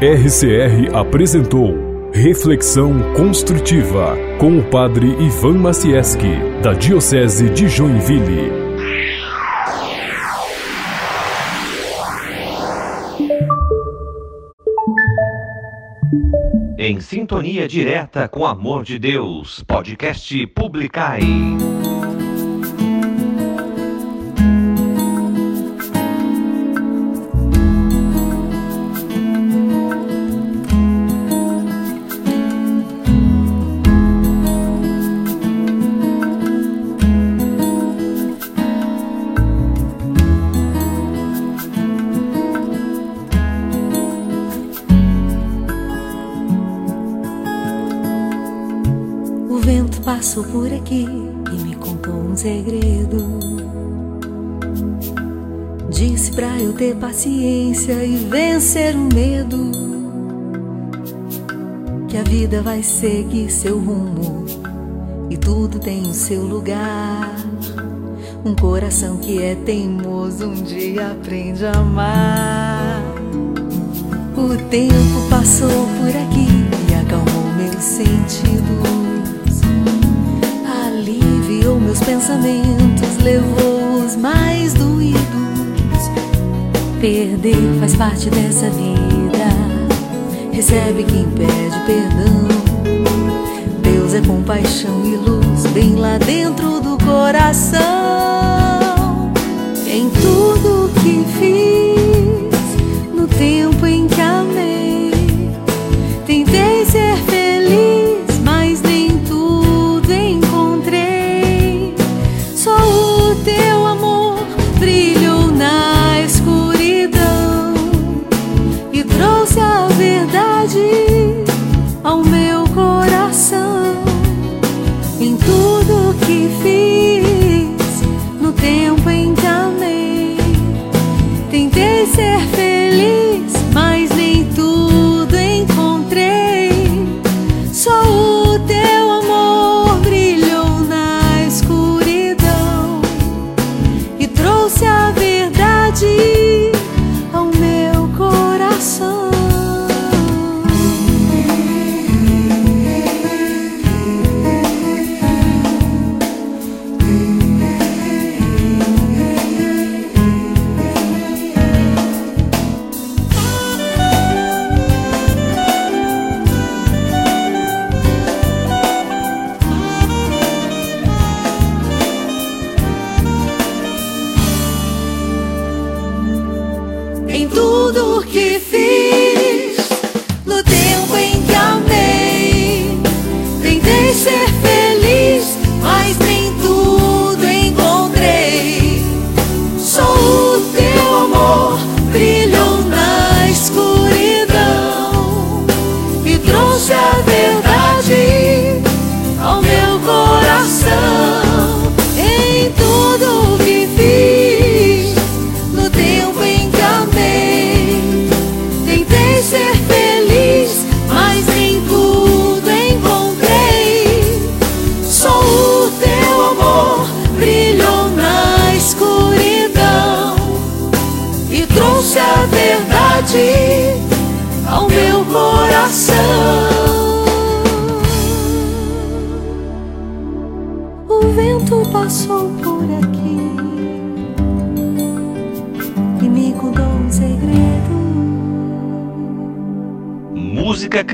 RCR 0.00 0.96
apresentou 0.96 1.87
Reflexão 2.18 3.14
Construtiva 3.14 4.16
com 4.40 4.58
o 4.58 4.64
Padre 4.64 5.06
Ivan 5.24 5.56
Macieski, 5.56 6.26
da 6.60 6.72
Diocese 6.72 7.48
de 7.48 7.68
Joinville. 7.68 8.50
Em 16.76 17.00
sintonia 17.00 17.68
direta 17.68 18.26
com 18.26 18.40
o 18.40 18.46
amor 18.46 18.82
de 18.82 18.98
Deus, 18.98 19.62
podcast 19.62 20.44
Publicai. 20.48 21.20
Ter 56.78 56.94
paciência 56.94 58.04
e 58.04 58.14
vencer 58.14 58.94
o 58.94 59.12
medo. 59.12 59.72
Que 62.06 62.16
a 62.16 62.22
vida 62.22 62.62
vai 62.62 62.84
seguir 62.84 63.50
seu 63.50 63.80
rumo 63.80 64.46
e 65.28 65.36
tudo 65.36 65.80
tem 65.80 66.02
o 66.02 66.14
seu 66.14 66.44
lugar. 66.44 67.34
Um 68.44 68.54
coração 68.54 69.16
que 69.16 69.42
é 69.42 69.56
teimoso 69.56 70.46
um 70.46 70.54
dia 70.54 71.10
aprende 71.10 71.66
a 71.66 71.72
amar. 71.72 73.02
O 74.36 74.56
tempo 74.70 75.28
passou 75.28 75.68
por 75.68 76.10
aqui 76.10 76.46
e 76.88 76.94
acalmou 76.94 77.52
meus 77.56 77.82
sentidos. 77.82 78.78
Aliviou 80.86 81.80
meus 81.80 81.98
pensamentos, 81.98 83.16
levou 83.20 84.04
os 84.06 84.14
mais 84.14 84.74
doídos. 84.74 85.57
Perder 87.00 87.78
faz 87.78 87.94
parte 87.94 88.28
dessa 88.28 88.68
vida. 88.70 89.46
Recebe 90.50 91.04
quem 91.04 91.24
pede 91.30 91.78
perdão. 91.86 92.48
Deus 93.80 94.14
é 94.14 94.20
compaixão 94.20 95.04
e 95.04 95.16
luz, 95.16 95.64
bem 95.72 95.94
lá 95.94 96.18
dentro 96.18 96.80
do 96.80 96.98
coração. 97.04 97.78
Em 99.86 100.10
tudo 100.10 100.90
que 101.00 101.24
fiz, 101.38 103.14
no 103.14 103.28
tempo 103.28 103.86
em 103.86 104.08
que 104.08 104.20
amei, 104.20 104.57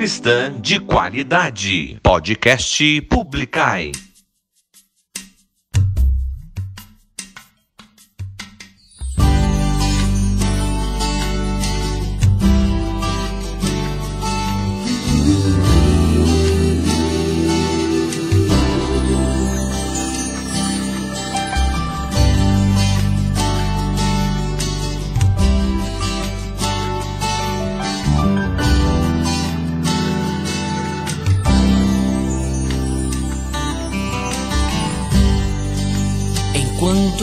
cristã 0.05 0.53
de 0.61 0.79
qualidade. 0.79 1.99
Podcast 2.03 3.01
Publicai. 3.09 3.91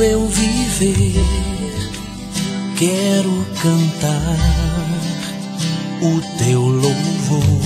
eu 0.03 0.25
viver, 0.25 1.23
quero 2.77 3.45
cantar 3.61 4.37
o 6.01 6.21
teu 6.37 6.61
louvor. 6.61 7.61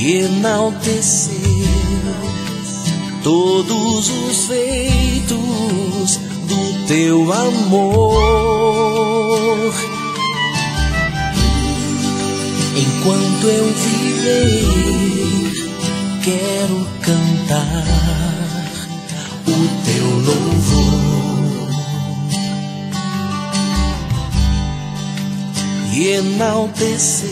E 0.00 0.16
enaltecer 0.16 1.34
todos 3.22 4.10
os 4.10 4.46
feitos 4.46 6.18
do 6.48 6.86
teu 6.86 7.32
amor. 7.32 8.54
Enquanto 12.76 13.46
eu 13.46 13.64
viver 13.72 15.53
quero 16.24 16.86
cantar 17.02 17.84
o 19.46 19.58
teu 19.84 20.06
louvor 20.06 20.94
e 25.92 26.08
enaltecer 26.08 27.28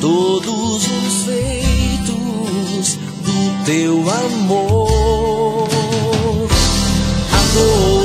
todos 0.00 0.86
os 0.86 1.24
feitos 1.26 2.98
do 3.22 3.64
teu 3.66 4.00
amor. 4.10 5.68
Amor. 7.32 8.03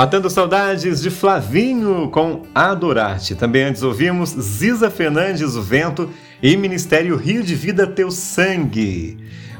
Matando 0.00 0.30
saudades 0.30 1.02
de 1.02 1.10
Flavinho 1.10 2.08
com 2.08 2.40
Adorarte. 2.54 3.34
Também 3.34 3.64
antes 3.64 3.82
ouvimos 3.82 4.30
Ziza 4.30 4.88
Fernandes, 4.88 5.54
O 5.56 5.60
Vento 5.60 6.08
e 6.42 6.56
Ministério 6.56 7.16
Rio 7.16 7.42
de 7.42 7.54
Vida 7.54 7.86
Teu 7.86 8.10
Sangue. 8.10 9.18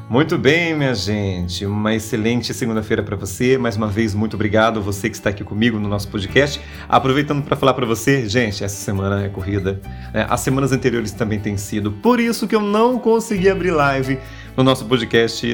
Muito 0.08 0.38
bem, 0.38 0.74
minha 0.74 0.94
gente. 0.94 1.66
Uma 1.66 1.94
excelente 1.94 2.54
segunda-feira 2.54 3.02
para 3.02 3.16
você. 3.16 3.58
Mais 3.58 3.76
uma 3.76 3.88
vez, 3.88 4.14
muito 4.14 4.32
obrigado 4.32 4.80
você 4.80 5.10
que 5.10 5.16
está 5.16 5.28
aqui 5.28 5.44
comigo 5.44 5.78
no 5.78 5.90
nosso 5.90 6.08
podcast. 6.08 6.58
Aproveitando 6.88 7.42
para 7.42 7.54
falar 7.54 7.74
para 7.74 7.84
você, 7.84 8.26
gente, 8.26 8.64
essa 8.64 8.82
semana 8.82 9.22
é 9.22 9.28
corrida. 9.28 9.78
Né? 10.14 10.26
As 10.26 10.40
semanas 10.40 10.72
anteriores 10.72 11.12
também 11.12 11.38
têm 11.38 11.58
sido. 11.58 11.92
Por 11.92 12.18
isso 12.18 12.48
que 12.48 12.56
eu 12.56 12.62
não 12.62 12.98
consegui 12.98 13.50
abrir 13.50 13.72
live 13.72 14.18
no 14.56 14.64
nosso 14.64 14.86
podcast, 14.86 15.46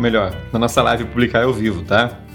melhor, 0.00 0.34
na 0.52 0.58
nossa 0.58 0.82
live 0.82 1.04
publicar 1.04 1.44
ao 1.44 1.52
vivo, 1.52 1.84
tá? 1.84 2.25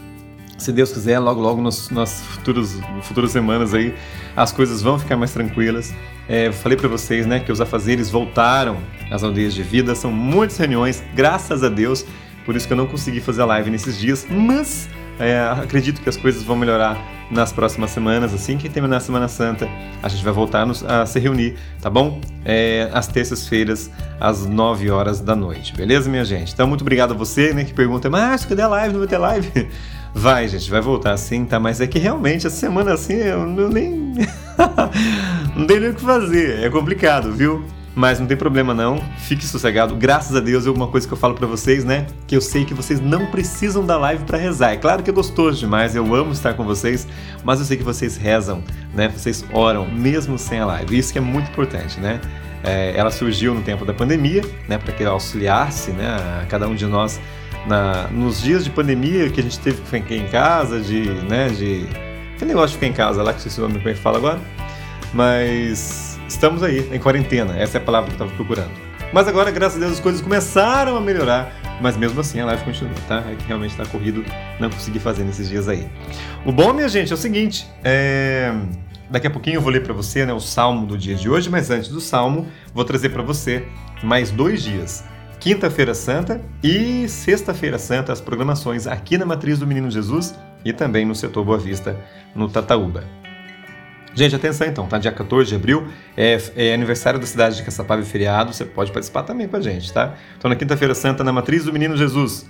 Se 0.62 0.72
Deus 0.72 0.91
quiser, 0.91 1.18
logo 1.18 1.41
logo 1.41 1.59
nos, 1.59 1.89
nas 1.89 2.22
futuros, 2.22 2.78
futuras 3.01 3.32
semanas 3.32 3.74
aí, 3.74 3.95
as 4.36 4.51
coisas 4.51 4.80
vão 4.80 4.99
ficar 4.99 5.18
mais 5.18 5.34
tranquilas. 5.34 5.91
É, 6.30 6.51
falei 6.51 6.78
para 6.78 6.88
vocês, 6.88 7.26
né, 7.26 7.39
que 7.39 7.51
os 7.51 7.59
afazeres 7.59 8.12
voltaram 8.12 8.78
às 9.09 9.24
aldeias 9.24 9.55
de 9.55 9.64
vida, 9.64 9.95
são 9.95 10.12
muitas 10.12 10.57
reuniões, 10.57 11.03
graças 11.16 11.64
a 11.64 11.70
Deus. 11.70 12.05
Por 12.45 12.55
isso 12.55 12.68
que 12.68 12.74
eu 12.74 12.78
não 12.78 12.86
consegui 12.86 13.20
fazer 13.20 13.41
a 13.41 13.45
live 13.45 13.72
nesses 13.72 13.97
dias, 13.97 14.28
mas 14.30 14.88
é, 15.20 15.39
acredito 15.39 15.99
que 15.99 16.09
as 16.09 16.16
coisas 16.16 16.43
vão 16.43 16.55
melhorar 16.55 16.95
nas 17.32 17.51
próximas 17.51 17.89
semanas. 17.89 18.32
Assim 18.32 18.55
que 18.55 18.70
terminar 18.70 18.97
a 18.97 18.99
Semana 18.99 19.28
Santa, 19.28 19.68
a 20.03 20.09
gente 20.09 20.24
vai 20.24 20.34
voltar 20.34 20.68
a 20.88 21.05
se 21.07 21.20
reunir, 21.20 21.55
tá 21.82 21.89
bom? 21.89 22.22
É, 22.45 22.88
às 22.93 23.07
terças-feiras, 23.07 23.89
às 24.20 24.45
9 24.45 24.91
horas 24.91 25.22
da 25.22 25.36
noite, 25.36 25.76
beleza, 25.76 26.07
minha 26.07 26.26
gente? 26.26 26.53
Então, 26.53 26.68
muito 26.68 26.82
obrigado 26.82 27.14
a 27.14 27.18
você 27.18 27.51
né, 27.51 27.64
que 27.64 27.74
pergunta, 27.74 28.12
mas 28.12 28.45
cadê 28.45 28.62
a 28.62 28.68
live? 28.68 28.93
Não 28.93 28.99
vai 28.99 29.07
ter 29.07 29.18
live? 29.18 29.51
Vai, 30.14 30.47
gente, 30.47 30.70
vai 30.70 30.82
voltar 30.82 31.16
sim, 31.18 31.45
tá? 31.45 31.59
Mas 31.59 31.80
é 31.80 31.88
que 31.88 31.97
realmente 31.97 32.45
essa 32.45 32.55
semana 32.55 32.93
assim 32.93 33.14
eu 33.14 33.45
não 33.45 33.70
nem. 33.70 34.14
não 35.55 35.66
tem 35.66 35.80
nem 35.80 35.89
o 35.89 35.95
que 35.95 36.01
fazer. 36.01 36.64
É 36.64 36.70
complicado, 36.70 37.32
viu? 37.32 37.64
Mas 37.93 38.20
não 38.20 38.28
tem 38.28 38.38
problema 38.38 38.74
não, 38.74 39.01
fique 39.18 39.45
sossegado. 39.45 39.95
Graças 39.95 40.36
a 40.36 40.39
Deus, 40.39 40.66
é 40.66 40.70
uma 40.70 40.88
coisa 40.88 41.05
que 41.05 41.14
eu 41.14 41.18
falo 41.18 41.36
para 41.36 41.45
vocês, 41.45 41.84
né? 41.84 42.07
Que 42.26 42.36
eu 42.36 42.41
sei 42.41 42.64
que 42.64 42.74
vocês 42.74 43.01
não 43.01 43.26
precisam 43.26 43.86
da 43.86 43.97
live 43.97 44.24
para 44.24 44.38
rezar. 44.38 44.72
É 44.72 44.78
claro 44.78 45.03
que 45.03 45.09
é 45.09 45.14
gostoso 45.14 45.59
demais, 45.59 45.93
eu 45.93 46.16
amo 46.16 46.32
estar 46.32 46.53
com 46.53 46.64
vocês, 46.64 47.05
mas 47.43 47.59
eu 47.59 47.66
sei 47.66 47.76
que 47.76 47.84
vocês 47.84 48.16
rezam, 48.16 48.64
né? 48.93 49.09
Vocês 49.09 49.43
oram 49.51 49.89
mesmo 49.91 50.38
sem 50.38 50.59
a 50.59 50.66
live. 50.66 50.97
Isso 50.97 51.12
que 51.12 51.20
é 51.20 51.22
muito 51.22 51.49
importante, 51.51 51.99
né? 51.99 52.22
É, 52.64 52.93
ela 52.95 53.12
surgiu 53.12 53.53
no 53.53 53.62
tempo 53.62 53.84
da 53.84 53.93
pandemia, 53.93 54.41
né? 54.70 54.78
Para 54.78 54.93
que 54.93 55.03
auxiliasse, 55.03 55.91
né? 55.91 56.16
A 56.41 56.45
cada 56.45 56.70
um 56.70 56.76
de 56.76 56.86
nós 56.86 57.20
na, 57.68 58.07
nos 58.07 58.41
dias 58.41 58.64
de 58.64 58.70
pandemia 58.70 59.30
que 59.30 59.39
a 59.39 59.43
gente 59.43 59.59
teve 59.59 59.82
que 59.82 59.88
ficar 59.88 60.16
em 60.16 60.28
casa, 60.28 60.80
de, 60.80 61.01
né, 61.30 61.49
de... 61.49 61.86
Aquele 62.36 62.53
negócio 62.53 62.70
de 62.70 62.74
ficar 62.76 62.88
em 62.88 62.93
casa 62.93 63.22
lá, 63.22 63.34
que 63.34 63.41
sei 63.41 63.51
se 63.51 63.62
o 63.62 63.68
é 63.68 63.93
que 63.93 63.93
fala 63.95 64.18
agora. 64.18 64.39
Mas 65.14 66.20
estamos 66.28 66.64
aí, 66.64 66.89
em 66.91 66.99
quarentena, 66.99 67.57
essa 67.57 67.78
é 67.78 67.82
a 67.82 67.84
palavra 67.84 68.09
que 68.09 68.22
eu 68.22 68.26
estava 68.26 68.32
procurando. 68.36 68.72
Mas 69.14 69.28
agora, 69.28 69.51
graças 69.51 69.78
a 69.78 69.80
Deus, 69.80 69.93
as 69.93 69.99
coisas 69.99 70.22
começaram 70.22 70.95
a 70.95 71.01
melhorar, 71.01 71.53
mas 71.82 71.97
mesmo 71.97 72.20
assim 72.22 72.39
a 72.39 72.45
live 72.45 72.64
continua, 72.64 72.93
tá? 73.07 73.24
É 73.30 73.36
que 73.36 73.45
realmente 73.45 73.72
está 73.72 73.86
corrido, 73.86 74.24
não 74.59 74.70
consegui 74.70 74.99
fazer 74.99 75.24
nesses 75.24 75.49
dias 75.49 75.68
aí. 75.68 75.88
O 76.45 76.51
bom, 76.51 76.72
minha 76.72 76.88
gente, 76.88 77.12
é 77.12 77.16
o 77.16 77.18
seguinte, 77.18 77.68
é... 77.84 78.53
Daqui 79.09 79.28
a 79.28 79.30
pouquinho 79.30 79.57
eu 79.57 79.62
vou 79.62 79.70
ler 79.70 79.84
para 79.84 79.93
você 79.93 80.26
né, 80.26 80.32
o 80.32 80.39
salmo 80.39 80.88
do 80.88 80.97
dia 80.97 81.16
de 81.16 81.30
hoje, 81.30 81.49
mas 81.49 81.70
antes 81.70 81.89
do 81.89 81.99
salmo, 81.99 82.47
vou 82.74 82.86
trazer 82.86 83.09
para 83.09 83.22
você 83.22 83.68
mais 84.01 84.32
dois 84.32 84.64
dias 84.64 85.03
Quinta-feira 85.42 85.96
Santa 85.96 86.39
e 86.64 87.10
Sexta-feira 87.10 87.80
Santa, 87.80 88.14
as 88.14 88.22
programações 88.22 88.86
aqui 88.86 89.18
na 89.18 89.26
Matriz 89.26 89.58
do 89.58 89.66
Menino 89.66 89.89
Jesus 89.89 90.36
e 90.64 90.72
também 90.72 91.04
no 91.04 91.16
setor 91.16 91.44
Boa 91.44 91.58
Vista, 91.58 92.00
no 92.36 92.48
Tataúba. 92.48 93.04
Gente, 94.14 94.36
atenção 94.36 94.68
então, 94.68 94.86
tá? 94.86 95.00
Dia 95.00 95.12
14 95.12 95.50
de 95.50 95.56
abril 95.56 95.88
é, 96.16 96.39
é, 96.56 96.76
aniversário 96.76 97.20
da 97.20 97.26
cidade 97.26 97.56
de 97.56 97.64
Caçapava 97.64 98.04
e 98.04 98.06
feriado, 98.06 98.54
você 98.54 98.64
pode 98.64 98.92
participar 98.92 99.24
também 99.24 99.48
com 99.48 99.58
a 99.58 99.62
gente, 99.62 99.92
tá? 99.92 100.14
Então, 100.38 100.48
na 100.48 100.56
Quinta-feira 100.56 100.94
Santa, 100.94 101.24
na 101.24 101.34
Matriz 101.34 101.66
do 101.66 101.74
Menino 101.74 101.98
Jesus, 101.98 102.46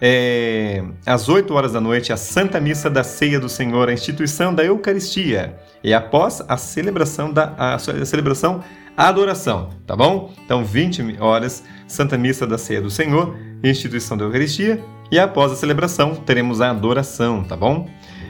é, 0.00 0.84
às 1.04 1.28
8 1.28 1.52
horas 1.52 1.72
da 1.72 1.80
noite, 1.80 2.12
a 2.12 2.16
Santa 2.16 2.60
Missa 2.60 2.88
da 2.88 3.02
Ceia 3.02 3.40
do 3.40 3.48
Senhor, 3.48 3.88
a 3.88 3.92
instituição 3.92 4.54
da 4.54 4.64
Eucaristia. 4.64 5.58
E 5.82 5.92
após 5.92 6.44
a 6.46 6.56
celebração 6.56 7.32
da 7.32 7.52
a, 7.58 7.74
a 7.74 7.78
celebração 7.78 8.62
adoração, 8.96 9.70
tá 9.86 9.94
bom? 9.94 10.32
Então, 10.44 10.64
20 10.64 11.18
horas, 11.20 11.62
Santa 11.86 12.16
Missa 12.16 12.46
da 12.46 12.56
Ceia 12.56 12.80
do 12.80 12.90
Senhor, 12.90 13.36
instituição 13.62 14.16
da 14.16 14.24
Eucaristia, 14.24 14.82
e 15.10 15.18
após 15.18 15.52
a 15.52 15.56
celebração 15.56 16.14
teremos 16.14 16.60
a 16.60 16.70
adoração, 16.70 17.44
tá 17.44 17.56
bom? 17.56 17.88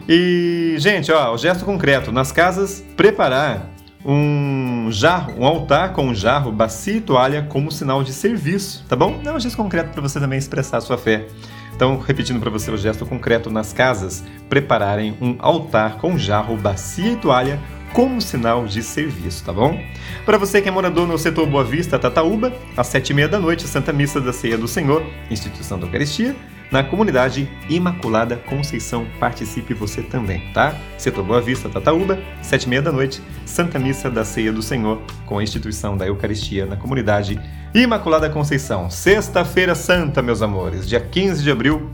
E, 0.09 0.75
gente, 0.79 1.11
ó, 1.11 1.33
o 1.33 1.39
gesto 1.39 1.65
concreto, 1.65 2.13
nas 2.13 2.33
casas, 2.33 2.85
preparar 2.97 3.71
um 4.05 4.89
jarro, 4.91 5.35
um 5.39 5.45
altar 5.45 5.93
com 5.93 6.07
um 6.07 6.15
jarro, 6.15 6.53
bacia 6.53 6.95
e 6.95 7.01
toalha 7.01 7.43
como 7.43 7.73
sinal 7.73 8.05
de 8.05 8.13
serviço, 8.13 8.85
tá 8.89 8.95
bom? 8.95 9.21
É 9.25 9.33
um 9.33 9.41
gesto 9.41 9.57
concreto 9.57 9.91
para 9.91 10.01
você 10.01 10.21
também 10.21 10.39
expressar 10.39 10.79
a 10.79 10.81
sua 10.81 10.97
fé. 10.97 11.27
Então, 11.75 11.99
repetindo 11.99 12.41
para 12.41 12.51
você 12.51 12.71
o 12.71 12.77
gesto 12.77 13.05
concreto 13.05 13.51
nas 13.51 13.73
casas, 13.73 14.25
prepararem 14.49 15.17
um 15.21 15.37
altar 15.41 15.99
com 15.99 16.17
jarro, 16.17 16.57
bacia 16.57 17.13
e 17.13 17.17
toalha 17.17 17.61
como 17.97 18.21
sinal 18.21 18.67
de 18.67 18.83
serviço, 18.83 19.43
tá 19.43 19.55
bom? 19.55 19.83
Para 20.27 20.37
você 20.37 20.61
que 20.61 20.69
é 20.69 20.71
morador 20.71 21.09
no 21.09 21.17
setor 21.17 21.47
Boa 21.47 21.65
Vista, 21.65 21.99
Tataúba, 21.99 22.53
às 22.77 22.89
sete 22.89 23.09
e 23.09 23.15
meia 23.15 23.27
da 23.27 23.39
noite, 23.39 23.67
Santa 23.67 23.91
Missa 23.91 24.21
da 24.21 24.35
Ceia 24.35 24.59
do 24.59 24.69
Senhor, 24.69 25.03
Instituição 25.31 25.79
da 25.79 25.87
Eucaristia, 25.87 26.37
na 26.71 26.85
comunidade 26.85 27.49
Imaculada 27.71 28.37
Conceição. 28.37 29.07
Participe 29.19 29.73
você 29.73 30.03
também, 30.03 30.43
tá? 30.53 30.77
Setor 30.99 31.25
Boa 31.25 31.41
Vista, 31.41 31.71
Tataúba, 31.71 32.19
sete 32.43 32.65
e 32.65 32.69
meia 32.69 32.83
da 32.83 32.93
noite, 32.93 33.23
Santa 33.47 33.79
Missa 33.79 34.11
da 34.11 34.27
Ceia 34.27 34.53
do 34.53 34.61
Senhor, 34.61 35.01
com 35.25 35.39
a 35.39 35.43
instituição 35.43 35.97
da 35.97 36.07
Eucaristia 36.07 36.67
na 36.67 36.77
comunidade 36.77 37.41
Imaculada 37.75 38.29
Conceição. 38.29 38.91
Sexta-feira 38.91 39.75
Santa, 39.75 40.21
meus 40.21 40.43
amores, 40.43 40.87
dia 40.87 41.01
15 41.01 41.43
de 41.43 41.51
abril, 41.51 41.91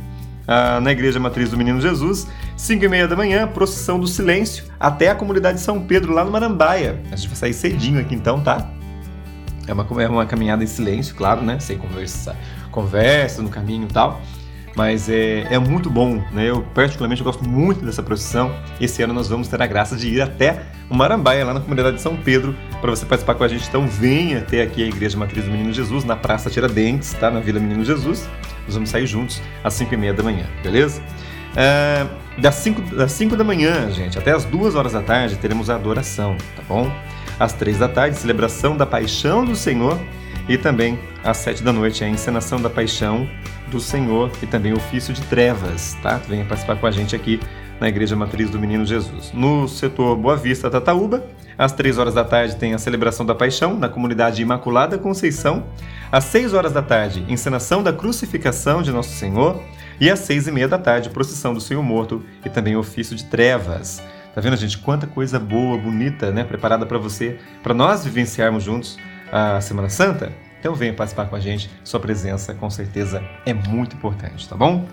ah, 0.47 0.80
na 0.80 0.93
Igreja 0.93 1.20
Matriz 1.20 1.51
do 1.51 1.57
Menino 1.57 1.80
Jesus, 1.80 2.26
5 2.57 2.84
e 2.84 2.88
meia 2.88 3.09
da 3.09 3.16
manhã, 3.16 3.47
procissão 3.47 3.99
do 3.99 4.07
silêncio, 4.07 4.64
até 4.78 5.11
a 5.11 5.14
comunidade 5.14 5.61
São 5.61 5.80
Pedro, 5.80 6.12
lá 6.12 6.24
no 6.24 6.30
Marambaia. 6.30 7.01
A 7.11 7.16
gente 7.16 7.28
vai 7.28 7.36
sair 7.36 7.55
cedinho 7.55 8.01
aqui 8.01 8.14
então, 8.14 8.40
tá? 8.40 8.70
É 9.66 9.72
uma, 9.72 9.86
é 10.03 10.09
uma 10.09 10.26
caminhada 10.26 10.64
em 10.64 10.66
silêncio, 10.66 11.14
claro, 11.14 11.43
né? 11.43 11.59
Sem 11.61 11.78
conversa, 11.78 12.36
conversa 12.70 13.43
no 13.43 13.49
caminho 13.49 13.84
e 13.84 13.93
tal. 13.93 14.20
Mas 14.75 15.09
é, 15.09 15.47
é 15.51 15.59
muito 15.59 15.91
bom, 15.91 16.23
né? 16.33 16.49
Eu 16.49 16.62
particularmente 16.75 17.23
gosto 17.23 17.47
muito 17.47 17.85
dessa 17.85 18.03
procissão. 18.03 18.55
Esse 18.81 19.03
ano 19.03 19.12
nós 19.12 19.29
vamos 19.29 19.49
ter 19.49 19.61
a 19.61 19.66
graça 19.66 19.97
de 19.97 20.09
ir 20.09 20.20
até 20.23 20.62
o 20.89 20.95
Marambaia, 20.95 21.45
lá 21.45 21.55
na 21.55 21.61
comunidade 21.61 21.97
de 21.97 22.03
São 22.03 22.16
Pedro, 22.16 22.55
para 22.81 22.91
você 22.91 23.05
participar 23.05 23.35
com 23.35 23.45
a 23.45 23.49
gente. 23.49 23.68
Então 23.68 23.87
venha 23.87 24.39
até 24.39 24.62
aqui 24.62 24.83
a 24.83 24.87
Igreja 24.87 25.16
Matriz 25.16 25.45
do 25.45 25.51
Menino 25.51 25.73
Jesus, 25.73 26.05
na 26.05 26.16
Praça 26.16 26.49
Tiradentes, 26.49 27.12
tá? 27.14 27.31
Na 27.31 27.41
Vila 27.41 27.61
Menino 27.61 27.85
Jesus. 27.85 28.29
Nós 28.64 28.75
vamos 28.75 28.91
sair 28.91 29.07
juntos 29.07 29.43
às 29.62 29.75
5 29.75 29.93
e 29.93 29.97
meia 29.97 30.14
da 30.14 30.23
manhã, 30.23 30.47
beleza? 30.62 31.03
É, 31.55 32.07
das 32.39 32.55
5 32.57 32.97
das 32.97 33.12
cinco 33.12 33.37
da 33.37 33.45
manhã, 33.45 33.91
gente, 33.91 34.18
até 34.18 34.33
as 34.33 34.45
2 34.47 34.75
horas 34.75 34.93
da 34.93 35.03
tarde, 35.03 35.37
teremos 35.37 35.68
a 35.68 35.75
adoração, 35.75 36.35
tá 36.57 36.62
bom? 36.66 36.91
Às 37.39 37.53
3 37.53 37.79
da 37.79 37.89
tarde, 37.89 38.16
celebração 38.16 38.75
da 38.77 38.87
paixão 38.87 39.45
do 39.45 39.55
Senhor. 39.55 39.99
E 40.49 40.59
também 40.59 40.99
às 41.23 41.37
7 41.39 41.62
da 41.62 41.73
noite, 41.73 42.03
a 42.03 42.09
encenação 42.09 42.61
da 42.61 42.68
paixão 42.68 43.29
do 43.73 43.81
Senhor 43.81 44.31
e 44.43 44.47
também 44.47 44.73
ofício 44.73 45.14
de 45.14 45.23
trevas, 45.23 45.97
tá? 46.03 46.20
Venha 46.29 46.45
participar 46.45 46.77
com 46.77 46.87
a 46.87 46.91
gente 46.91 47.16
aqui 47.16 47.41
na 47.81 47.89
Igreja 47.89 48.14
Matriz 48.14 48.51
do 48.51 48.59
Menino 48.59 48.85
Jesus. 48.85 49.33
No 49.33 49.66
setor 49.66 50.14
Boa 50.14 50.37
Vista, 50.37 50.70
Tataúba, 50.70 51.25
às 51.57 51.73
3 51.73 51.99
horas 51.99 52.14
da 52.14 52.23
tarde 52.23 52.57
tem 52.57 52.75
a 52.75 52.79
celebração 52.79 53.25
da 53.25 53.35
Paixão 53.35 53.77
na 53.77 53.89
comunidade 53.89 54.43
Imaculada 54.43 54.99
Conceição. 54.99 55.64
Às 56.11 56.25
6 56.25 56.53
horas 56.53 56.73
da 56.73 56.83
tarde, 56.83 57.25
encenação 57.29 57.83
da 57.83 57.93
crucificação 57.93 58.83
de 58.83 58.93
Nosso 58.93 59.16
Senhor. 59.16 59.61
E 59.99 60.11
às 60.11 60.18
6 60.20 60.49
e 60.49 60.53
meia 60.53 60.68
da 60.68 60.79
tarde, 60.79 61.09
procissão 61.09 61.55
do 61.55 61.61
Senhor 61.61 61.83
Morto 61.83 62.23
e 62.45 62.51
também 62.51 62.77
ofício 62.77 63.16
de 63.16 63.25
trevas. 63.25 64.03
Tá 64.35 64.41
vendo, 64.41 64.57
gente? 64.57 64.79
Quanta 64.79 65.07
coisa 65.07 65.39
boa, 65.39 65.79
bonita, 65.79 66.31
né? 66.31 66.45
Preparada 66.45 66.85
para 66.85 66.99
você, 66.99 67.39
para 67.62 67.73
nós 67.73 68.05
vivenciarmos 68.05 68.62
juntos 68.62 68.99
a 69.31 69.61
Semana 69.61 69.89
Santa. 69.89 70.31
Então 70.63 70.77
venha 70.77 70.95
participar 70.95 71.27
com 71.27 71.35
a 71.35 71.41
gente. 71.41 71.69
Sua 71.83 71.99
presença, 71.99 72.55
com 72.55 72.71
certeza, 72.71 73.21
é 73.45 73.53
muito 73.53 73.97
importante, 73.97 74.49
tá 74.49 74.55
bom? 74.55 74.87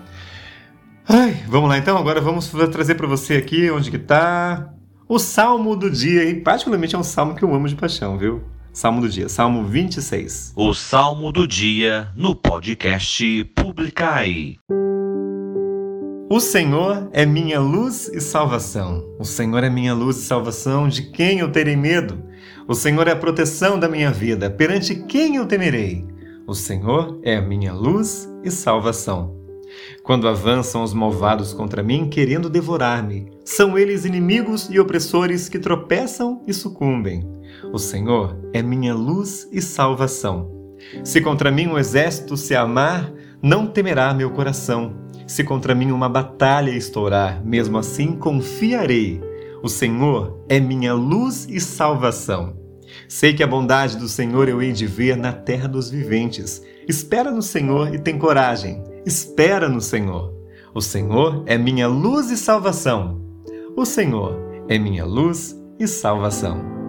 Ai, 1.08 1.44
vamos 1.46 1.68
lá 1.68 1.78
então. 1.78 1.96
Agora 1.96 2.20
vamos 2.20 2.48
trazer 2.72 2.96
para 2.96 3.06
você 3.06 3.36
aqui 3.36 3.70
onde 3.70 3.88
que 3.88 3.98
tá 4.00 4.68
o 5.08 5.16
salmo 5.16 5.76
do 5.76 5.88
dia, 5.88 6.24
e 6.24 6.34
particularmente 6.40 6.96
é 6.96 6.98
um 6.98 7.04
salmo 7.04 7.36
que 7.36 7.44
eu 7.44 7.54
amo 7.54 7.68
de 7.68 7.76
paixão, 7.76 8.18
viu? 8.18 8.42
Salmo 8.72 9.00
do 9.00 9.08
dia, 9.08 9.28
Salmo 9.28 9.62
26. 9.62 10.54
O 10.56 10.74
salmo 10.74 11.30
do 11.30 11.46
dia 11.46 12.08
no 12.16 12.34
podcast 12.34 13.44
Publicai. 13.54 14.56
O 16.28 16.40
Senhor 16.40 17.08
é 17.12 17.24
minha 17.24 17.60
luz 17.60 18.10
e 18.12 18.20
salvação. 18.20 19.04
O 19.20 19.24
Senhor 19.24 19.62
é 19.62 19.70
minha 19.70 19.94
luz 19.94 20.16
e 20.16 20.22
salvação, 20.22 20.88
de 20.88 21.02
quem 21.12 21.38
eu 21.38 21.52
terei 21.52 21.76
medo? 21.76 22.28
O 22.70 22.74
Senhor 22.76 23.08
é 23.08 23.10
a 23.10 23.16
proteção 23.16 23.76
da 23.80 23.88
minha 23.88 24.12
vida, 24.12 24.48
perante 24.48 24.94
quem 24.94 25.34
eu 25.34 25.44
temerei? 25.44 26.06
O 26.46 26.54
Senhor 26.54 27.18
é 27.24 27.34
a 27.34 27.42
minha 27.42 27.72
luz 27.72 28.32
e 28.44 28.50
salvação. 28.52 29.36
Quando 30.04 30.28
avançam 30.28 30.84
os 30.84 30.94
malvados 30.94 31.52
contra 31.52 31.82
mim, 31.82 32.08
querendo 32.08 32.48
devorar-me, 32.48 33.28
são 33.44 33.76
eles 33.76 34.04
inimigos 34.04 34.68
e 34.70 34.78
opressores 34.78 35.48
que 35.48 35.58
tropeçam 35.58 36.44
e 36.46 36.54
sucumbem. 36.54 37.28
O 37.72 37.78
Senhor 37.78 38.38
é 38.52 38.62
minha 38.62 38.94
luz 38.94 39.48
e 39.50 39.60
salvação. 39.60 40.48
Se 41.02 41.20
contra 41.20 41.50
mim 41.50 41.66
um 41.66 41.76
exército 41.76 42.36
se 42.36 42.54
amar, 42.54 43.12
não 43.42 43.66
temerá 43.66 44.14
meu 44.14 44.30
coração. 44.30 44.94
Se 45.26 45.42
contra 45.42 45.74
mim 45.74 45.90
uma 45.90 46.08
batalha 46.08 46.70
estourar, 46.70 47.44
mesmo 47.44 47.78
assim 47.78 48.12
confiarei. 48.12 49.20
O 49.60 49.68
Senhor 49.68 50.40
é 50.48 50.60
minha 50.60 50.94
luz 50.94 51.48
e 51.50 51.58
salvação. 51.58 52.59
Sei 53.10 53.34
que 53.34 53.42
a 53.42 53.46
bondade 53.46 53.96
do 53.96 54.08
Senhor 54.08 54.48
eu 54.48 54.62
hei 54.62 54.70
de 54.70 54.86
ver 54.86 55.16
na 55.16 55.32
terra 55.32 55.66
dos 55.66 55.90
viventes. 55.90 56.62
Espera 56.86 57.32
no 57.32 57.42
Senhor 57.42 57.92
e 57.92 57.98
tem 57.98 58.16
coragem. 58.16 58.84
Espera 59.04 59.68
no 59.68 59.80
Senhor. 59.80 60.32
O 60.72 60.80
Senhor 60.80 61.42
é 61.44 61.58
minha 61.58 61.88
luz 61.88 62.30
e 62.30 62.36
salvação. 62.36 63.20
O 63.76 63.84
Senhor 63.84 64.38
é 64.68 64.78
minha 64.78 65.04
luz 65.04 65.60
e 65.76 65.88
salvação. 65.88 66.79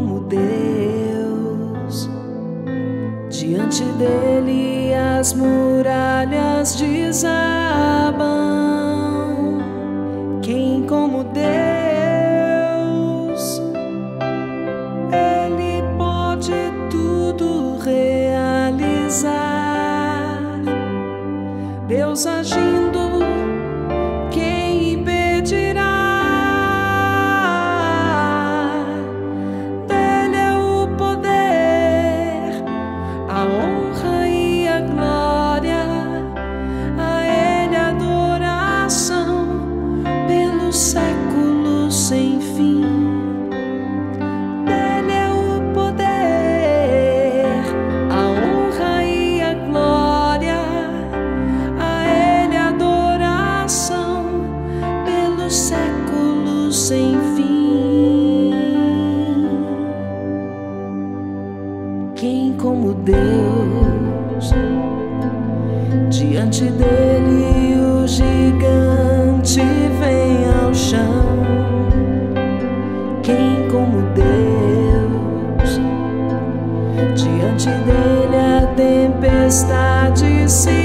Como 0.00 0.20
Deus, 0.20 2.08
diante 3.28 3.84
dele 3.98 4.94
as 4.94 5.34
muralhas 5.34 6.74
desabam. 6.76 8.18
Quem 10.40 10.84
como 10.84 11.24
Deus, 11.24 11.59
tempestade 79.50 80.48
se 80.48 80.79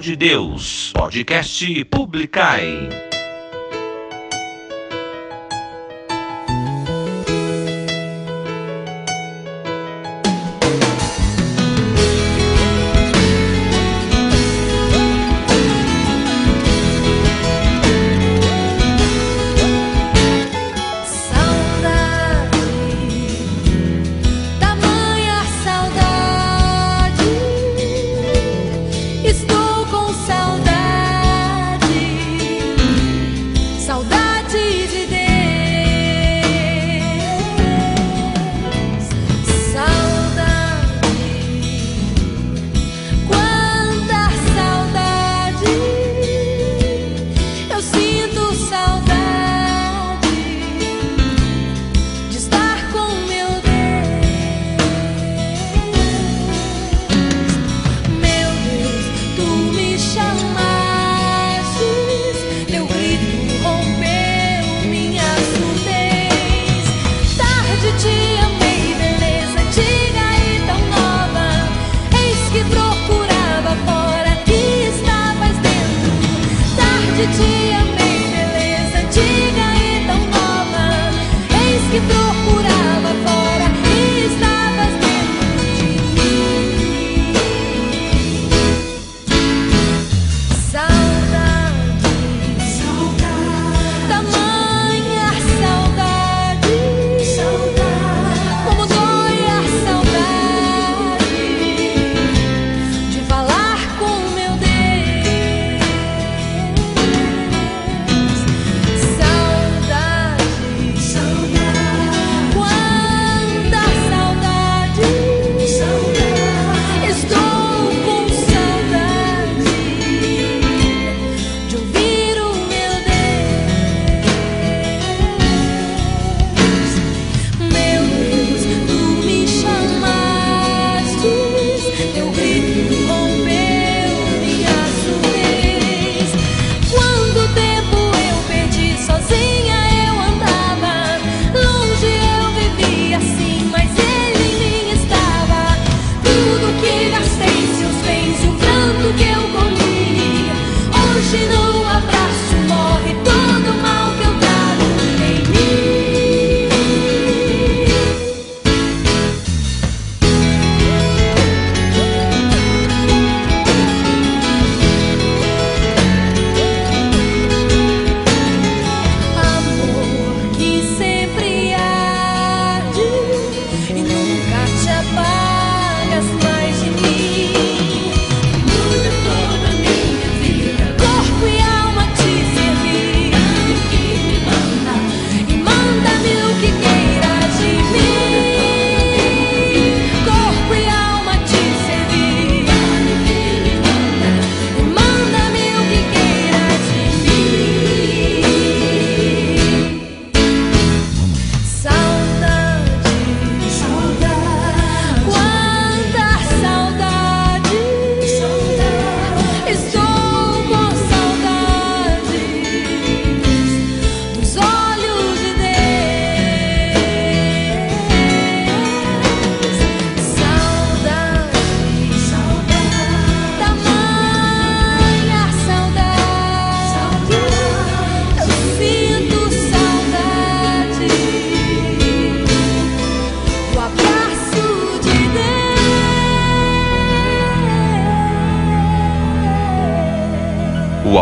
de 0.00 0.16
Deus. 0.16 0.92
Podcast 0.94 1.62
Publicai. 1.90 3.09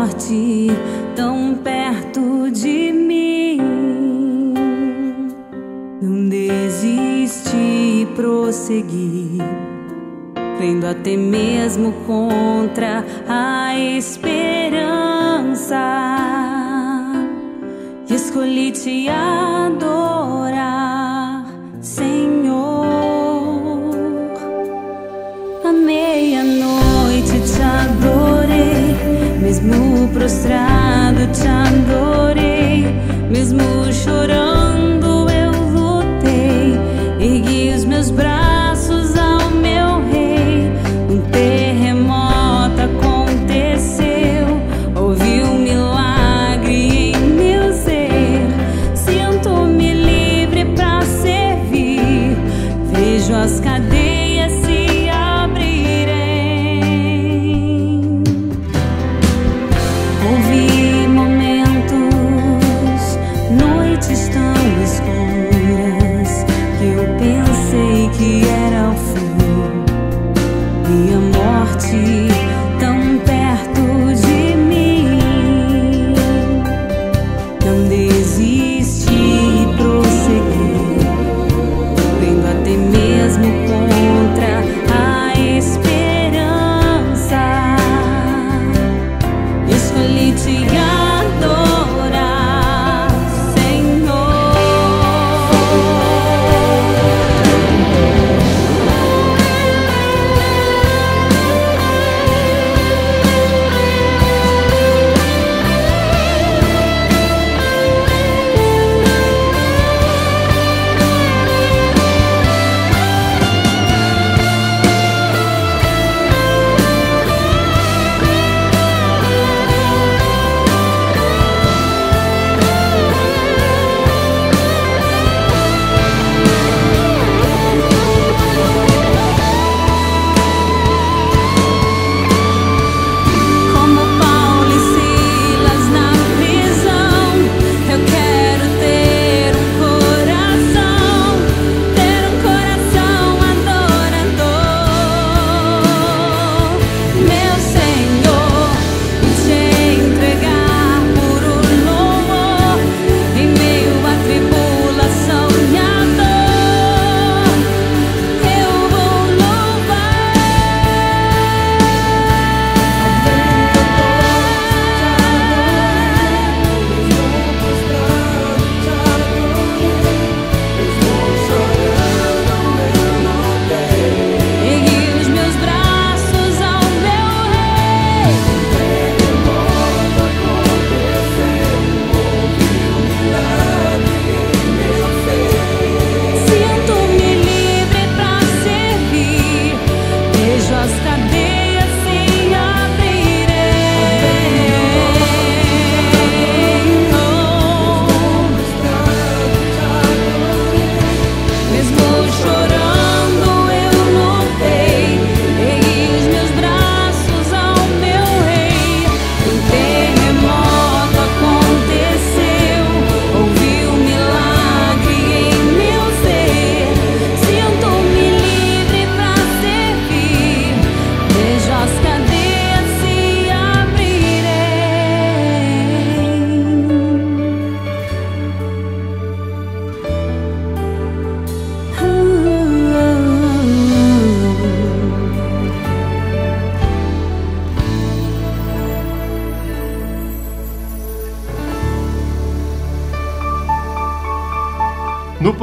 Morte 0.00 0.68
tão 1.14 1.54
perto 1.62 2.50
de 2.50 2.90
mim. 2.90 3.58
Não 6.00 6.26
desisti 6.26 7.56
e 7.56 8.08
prossegui, 8.16 9.36
crendo 10.56 10.86
até 10.86 11.18
mesmo 11.18 11.92
contra 12.06 13.04
a 13.28 13.78
esperança. 13.78 14.16
E 18.08 18.14
escolhi 18.14 18.72
te 18.72 19.06
adorar, 19.06 19.39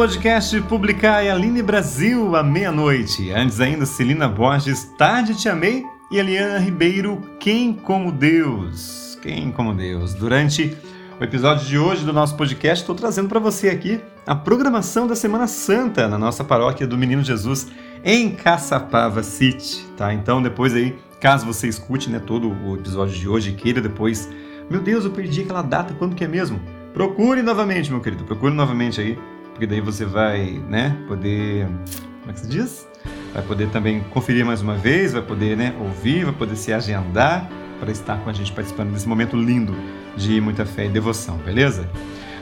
podcast 0.08 0.62
Publicar 0.62 1.18
Aline 1.18 1.62
Brasil 1.62 2.34
à 2.34 2.42
meia-noite. 2.42 3.30
Antes 3.30 3.60
ainda, 3.60 3.86
Celina 3.86 4.26
Borges, 4.26 4.86
Tarde 4.98 5.36
Te 5.36 5.50
Amei 5.50 5.84
e 6.10 6.18
Eliana 6.18 6.60
Ribeiro, 6.60 7.22
Quem 7.38 7.74
Como 7.74 8.10
Deus. 8.10 9.20
Quem 9.22 9.52
Como 9.52 9.74
Deus. 9.74 10.14
Durante 10.14 10.78
o 11.20 11.24
episódio 11.26 11.68
de 11.68 11.78
hoje 11.78 12.06
do 12.06 12.14
nosso 12.14 12.38
podcast, 12.38 12.84
estou 12.84 12.96
trazendo 12.96 13.28
para 13.28 13.40
você 13.40 13.68
aqui 13.68 14.00
a 14.26 14.34
programação 14.34 15.08
da 15.08 15.16
Semana 15.16 15.46
Santa 15.46 16.08
na 16.08 16.18
nossa 16.18 16.42
paróquia 16.42 16.88
do 16.88 16.98
Menino 16.98 17.22
Jesus 17.22 17.68
em 18.02 18.32
Caçapava 18.32 19.22
City, 19.24 19.86
tá? 19.98 20.14
Então 20.14 20.42
depois 20.42 20.74
aí 20.74 20.98
Caso 21.20 21.46
você 21.46 21.68
escute 21.68 22.10
né, 22.10 22.20
todo 22.20 22.50
o 22.50 22.76
episódio 22.76 23.14
de 23.14 23.28
hoje 23.28 23.50
e 23.50 23.54
queira 23.54 23.82
depois, 23.82 24.30
meu 24.70 24.80
Deus, 24.80 25.04
eu 25.04 25.12
perdi 25.12 25.42
aquela 25.42 25.64
data, 25.64 25.94
quando 25.96 26.16
que 26.16 26.24
é 26.24 26.28
mesmo? 26.28 26.62
Procure 26.94 27.42
novamente, 27.42 27.92
meu 27.92 28.00
querido, 28.00 28.24
procure 28.24 28.54
novamente 28.54 29.02
aí, 29.02 29.20
porque 29.58 29.66
daí 29.66 29.82
você 29.82 30.06
vai, 30.06 30.62
né, 30.70 30.96
poder, 31.08 31.66
como 32.20 32.30
é 32.30 32.34
que 32.34 32.42
se 32.42 32.48
diz? 32.48 32.88
Vai 33.34 33.42
poder 33.42 33.68
também 33.70 34.02
conferir 34.12 34.46
mais 34.46 34.62
uma 34.62 34.76
vez, 34.76 35.14
vai 35.14 35.22
poder, 35.24 35.58
né, 35.58 35.74
ouvir, 35.80 36.26
vai 36.26 36.34
poder 36.34 36.56
se 36.56 36.72
agendar 36.72 37.50
para 37.80 37.92
estar 37.92 38.20
com 38.20 38.30
a 38.30 38.34
gente 38.34 38.52
participando 38.52 38.94
desse 38.94 39.10
momento 39.10 39.36
lindo 39.36 39.76
de 40.16 40.40
muita 40.40 40.64
fé 40.64 40.86
e 40.86 40.90
devoção, 40.90 41.38
beleza? 41.38 41.90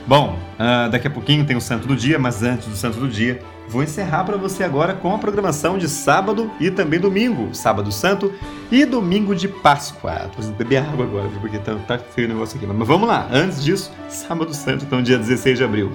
Bom, 0.06 0.38
uh, 0.60 0.90
daqui 0.90 1.06
a 1.06 1.10
pouquinho 1.10 1.46
tem 1.46 1.56
o 1.56 1.60
Santo 1.60 1.88
do 1.88 1.96
Dia, 1.96 2.18
mas 2.18 2.42
antes 2.42 2.68
do 2.68 2.76
Santo 2.76 3.00
do 3.00 3.08
Dia, 3.08 3.40
vou 3.68 3.82
encerrar 3.82 4.24
para 4.24 4.36
você 4.36 4.64
agora 4.64 4.94
com 4.94 5.14
a 5.14 5.18
programação 5.18 5.78
de 5.78 5.88
sábado 5.88 6.50
e 6.60 6.70
também 6.70 7.00
domingo, 7.00 7.54
sábado 7.54 7.90
santo 7.92 8.32
e 8.70 8.84
domingo 8.84 9.34
de 9.34 9.48
Páscoa. 9.48 10.12
Tô 10.12 10.28
precisando 10.28 10.56
beber 10.56 10.78
água 10.78 11.04
agora, 11.04 11.28
porque 11.40 11.58
tá, 11.58 11.74
tá 11.86 11.98
feio 11.98 12.28
o 12.28 12.32
negócio 12.32 12.56
aqui. 12.56 12.66
Mas 12.66 12.88
vamos 12.88 13.08
lá, 13.08 13.28
antes 13.32 13.62
disso, 13.62 13.92
sábado 14.08 14.52
santo, 14.54 14.84
então 14.84 15.02
dia 15.02 15.18
16 15.18 15.58
de 15.58 15.64
abril. 15.64 15.92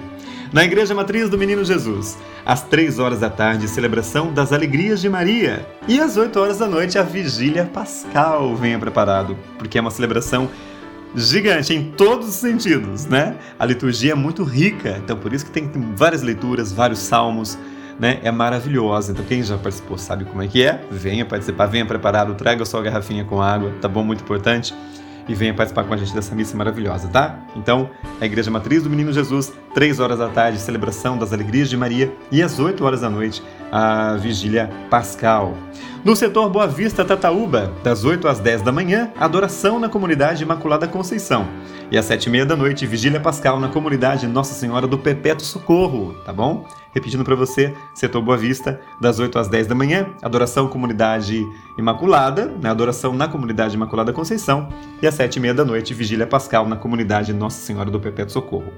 Na 0.52 0.64
Igreja 0.64 0.94
Matriz 0.94 1.30
do 1.30 1.38
Menino 1.38 1.64
Jesus, 1.64 2.18
às 2.44 2.60
3 2.60 2.98
horas 2.98 3.20
da 3.20 3.30
tarde, 3.30 3.66
celebração 3.66 4.34
das 4.34 4.52
Alegrias 4.52 5.00
de 5.00 5.08
Maria. 5.08 5.66
E 5.88 5.98
às 5.98 6.18
8 6.18 6.38
horas 6.38 6.58
da 6.58 6.68
noite, 6.68 6.98
a 6.98 7.02
Vigília 7.02 7.64
Pascal. 7.64 8.54
Venha 8.54 8.78
preparado, 8.78 9.34
porque 9.56 9.78
é 9.78 9.80
uma 9.80 9.90
celebração 9.90 10.50
gigante 11.14 11.74
em 11.74 11.90
todos 11.92 12.28
os 12.28 12.34
sentidos, 12.34 13.06
né? 13.06 13.36
A 13.58 13.64
liturgia 13.64 14.12
é 14.12 14.14
muito 14.14 14.42
rica, 14.44 15.00
então 15.02 15.16
por 15.16 15.32
isso 15.32 15.44
que 15.44 15.50
tem, 15.50 15.70
várias 15.94 16.22
leituras, 16.22 16.72
vários 16.72 16.98
salmos, 17.00 17.58
né? 17.98 18.18
É 18.22 18.30
maravilhosa. 18.30 19.12
Então 19.12 19.24
quem 19.24 19.42
já 19.42 19.56
participou 19.58 19.98
sabe 19.98 20.24
como 20.24 20.42
é 20.42 20.48
que 20.48 20.62
é. 20.62 20.84
Venha 20.90 21.24
participar, 21.24 21.66
venha 21.66 21.86
preparado, 21.86 22.34
traga 22.34 22.64
sua 22.64 22.82
garrafinha 22.82 23.24
com 23.24 23.40
água, 23.40 23.72
tá 23.80 23.88
bom? 23.88 24.02
Muito 24.02 24.22
importante. 24.22 24.74
E 25.28 25.34
venha 25.34 25.54
participar 25.54 25.84
com 25.84 25.94
a 25.94 25.96
gente 25.96 26.12
dessa 26.14 26.34
missa 26.34 26.56
maravilhosa, 26.56 27.08
tá? 27.08 27.38
Então, 27.56 27.88
a 28.20 28.26
Igreja 28.26 28.50
Matriz 28.50 28.82
do 28.82 28.90
Menino 28.90 29.12
Jesus, 29.12 29.52
3 29.74 30.00
horas 30.00 30.18
da 30.18 30.28
tarde, 30.28 30.58
celebração 30.58 31.16
das 31.16 31.32
Alegrias 31.32 31.70
de 31.70 31.76
Maria, 31.76 32.12
e 32.30 32.42
às 32.42 32.58
8 32.58 32.84
horas 32.84 33.02
da 33.02 33.10
noite, 33.10 33.42
a 33.70 34.16
Vigília 34.16 34.68
Pascal. 34.90 35.54
No 36.04 36.16
setor 36.16 36.50
Boa 36.50 36.66
Vista 36.66 37.04
Tataúba, 37.04 37.72
das 37.84 38.04
8 38.04 38.26
às 38.26 38.40
10 38.40 38.62
da 38.62 38.72
manhã, 38.72 39.10
adoração 39.18 39.78
na 39.78 39.88
comunidade 39.88 40.42
Imaculada 40.42 40.88
Conceição. 40.88 41.46
E 41.92 41.98
às 41.98 42.06
7 42.06 42.24
e 42.24 42.30
meia 42.30 42.46
da 42.46 42.56
noite, 42.56 42.86
Vigília 42.86 43.20
Pascal 43.20 43.60
na 43.60 43.68
comunidade 43.68 44.26
Nossa 44.26 44.54
Senhora 44.54 44.86
do 44.86 44.96
Perpétuo 44.96 45.44
Socorro, 45.44 46.14
tá 46.24 46.32
bom? 46.32 46.66
Repetindo 46.94 47.22
para 47.22 47.34
você, 47.34 47.74
setor 47.94 48.22
Boa 48.22 48.38
Vista, 48.38 48.80
das 48.98 49.18
8 49.18 49.38
às 49.38 49.46
10 49.46 49.66
da 49.66 49.74
manhã, 49.74 50.06
adoração 50.22 50.68
comunidade 50.68 51.46
Imaculada, 51.76 52.46
né? 52.46 52.70
adoração 52.70 53.12
na 53.12 53.28
comunidade 53.28 53.76
Imaculada 53.76 54.10
Conceição. 54.10 54.70
E 55.02 55.06
às 55.06 55.12
7 55.12 55.36
e 55.36 55.40
meia 55.40 55.52
da 55.52 55.66
noite, 55.66 55.92
Vigília 55.92 56.26
Pascal 56.26 56.66
na 56.66 56.76
comunidade 56.76 57.30
Nossa 57.34 57.60
Senhora 57.60 57.90
do 57.90 58.00
Perpétuo 58.00 58.32
Socorro. 58.32 58.72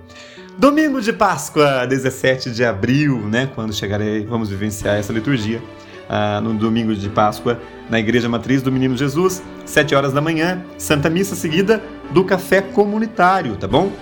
Domingo 0.59 1.01
de 1.01 1.13
Páscoa, 1.13 1.87
17 1.87 2.51
de 2.51 2.65
abril, 2.65 3.19
né? 3.29 3.49
Quando 3.55 3.73
chegarei, 3.73 4.27
vamos 4.27 4.49
vivenciar 4.49 4.97
essa 4.97 5.13
liturgia 5.13 5.63
ah, 6.09 6.41
no 6.41 6.55
domingo 6.55 6.95
de 6.95 7.09
Páscoa, 7.09 7.61
na 7.89 7.99
Igreja 7.99 8.29
Matriz 8.29 8.63
do 8.63 8.73
Menino 8.73 8.97
Jesus, 8.97 9.43
7 9.65 9.95
horas 9.95 10.13
da 10.13 10.21
manhã, 10.21 10.63
Santa 10.79 11.11
Missa 11.11 11.35
seguida 11.35 11.83
do 12.11 12.25
café 12.25 12.61
comunitário, 12.61 13.57
tá 13.57 13.67
bom? 13.67 13.93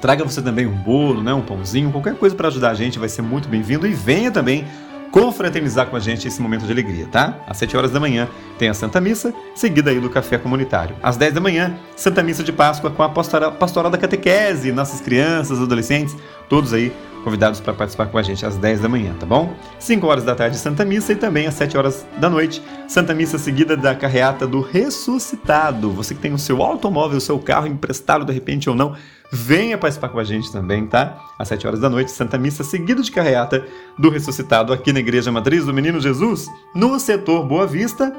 Traga 0.00 0.24
você 0.24 0.42
também 0.42 0.66
um 0.66 0.76
bolo, 0.76 1.22
né, 1.22 1.32
um 1.32 1.42
pãozinho, 1.42 1.92
qualquer 1.92 2.14
coisa 2.14 2.34
para 2.34 2.48
ajudar 2.48 2.70
a 2.70 2.74
gente, 2.74 2.98
vai 2.98 3.08
ser 3.08 3.22
muito 3.22 3.48
bem-vindo. 3.48 3.86
E 3.86 3.92
venha 3.92 4.32
também 4.32 4.66
confraternizar 5.12 5.86
com 5.86 5.94
a 5.94 6.00
gente 6.00 6.26
esse 6.26 6.40
momento 6.40 6.64
de 6.64 6.72
alegria, 6.72 7.06
tá? 7.06 7.38
Às 7.46 7.58
7 7.58 7.76
horas 7.76 7.90
da 7.90 8.00
manhã 8.00 8.26
tem 8.58 8.68
a 8.68 8.74
Santa 8.74 9.00
Missa, 9.00 9.32
seguida 9.54 9.90
aí 9.90 10.00
do 10.00 10.08
café 10.08 10.38
comunitário. 10.38 10.96
Às 11.02 11.18
10 11.18 11.34
da 11.34 11.40
manhã, 11.40 11.76
Santa 11.94 12.22
Missa 12.22 12.42
de 12.42 12.50
Páscoa 12.50 12.90
com 12.90 13.02
a 13.02 13.08
pastoral, 13.10 13.52
pastoral 13.52 13.90
da 13.90 13.98
catequese, 13.98 14.72
nossas 14.72 15.00
crianças, 15.02 15.60
adolescentes, 15.60 16.16
todos 16.48 16.72
aí 16.72 16.90
convidados 17.22 17.60
para 17.60 17.72
participar 17.72 18.06
com 18.06 18.18
a 18.18 18.22
gente 18.22 18.44
às 18.44 18.56
10 18.56 18.80
da 18.80 18.88
manhã, 18.88 19.14
tá 19.18 19.24
bom? 19.24 19.54
5 19.78 20.06
horas 20.06 20.24
da 20.24 20.34
tarde, 20.34 20.58
Santa 20.58 20.84
Missa 20.84 21.12
e 21.12 21.16
também 21.16 21.46
às 21.46 21.54
7 21.54 21.76
horas 21.78 22.06
da 22.18 22.28
noite, 22.28 22.62
Santa 22.86 23.14
Missa 23.14 23.38
seguida 23.38 23.76
da 23.76 23.94
carreata 23.94 24.46
do 24.46 24.60
ressuscitado. 24.60 25.90
Você 25.92 26.14
que 26.14 26.20
tem 26.20 26.34
o 26.34 26.38
seu 26.38 26.62
automóvel, 26.62 27.18
o 27.18 27.20
seu 27.20 27.38
carro 27.38 27.66
emprestado 27.66 28.24
de 28.24 28.32
repente 28.32 28.68
ou 28.68 28.76
não, 28.76 28.94
venha 29.32 29.78
participar 29.78 30.10
com 30.10 30.18
a 30.18 30.24
gente 30.24 30.52
também, 30.52 30.86
tá? 30.86 31.18
Às 31.38 31.48
7 31.48 31.66
horas 31.66 31.80
da 31.80 31.88
noite, 31.88 32.10
Santa 32.10 32.36
Missa 32.36 32.62
seguida 32.62 33.00
de 33.00 33.10
carreata 33.10 33.64
do 33.98 34.10
ressuscitado 34.10 34.72
aqui 34.72 34.92
na 34.92 35.00
Igreja 35.00 35.32
Matriz 35.32 35.64
do 35.64 35.72
Menino 35.72 36.00
Jesus, 36.00 36.46
no 36.74 36.98
setor 36.98 37.46
Boa 37.46 37.66
Vista, 37.66 38.14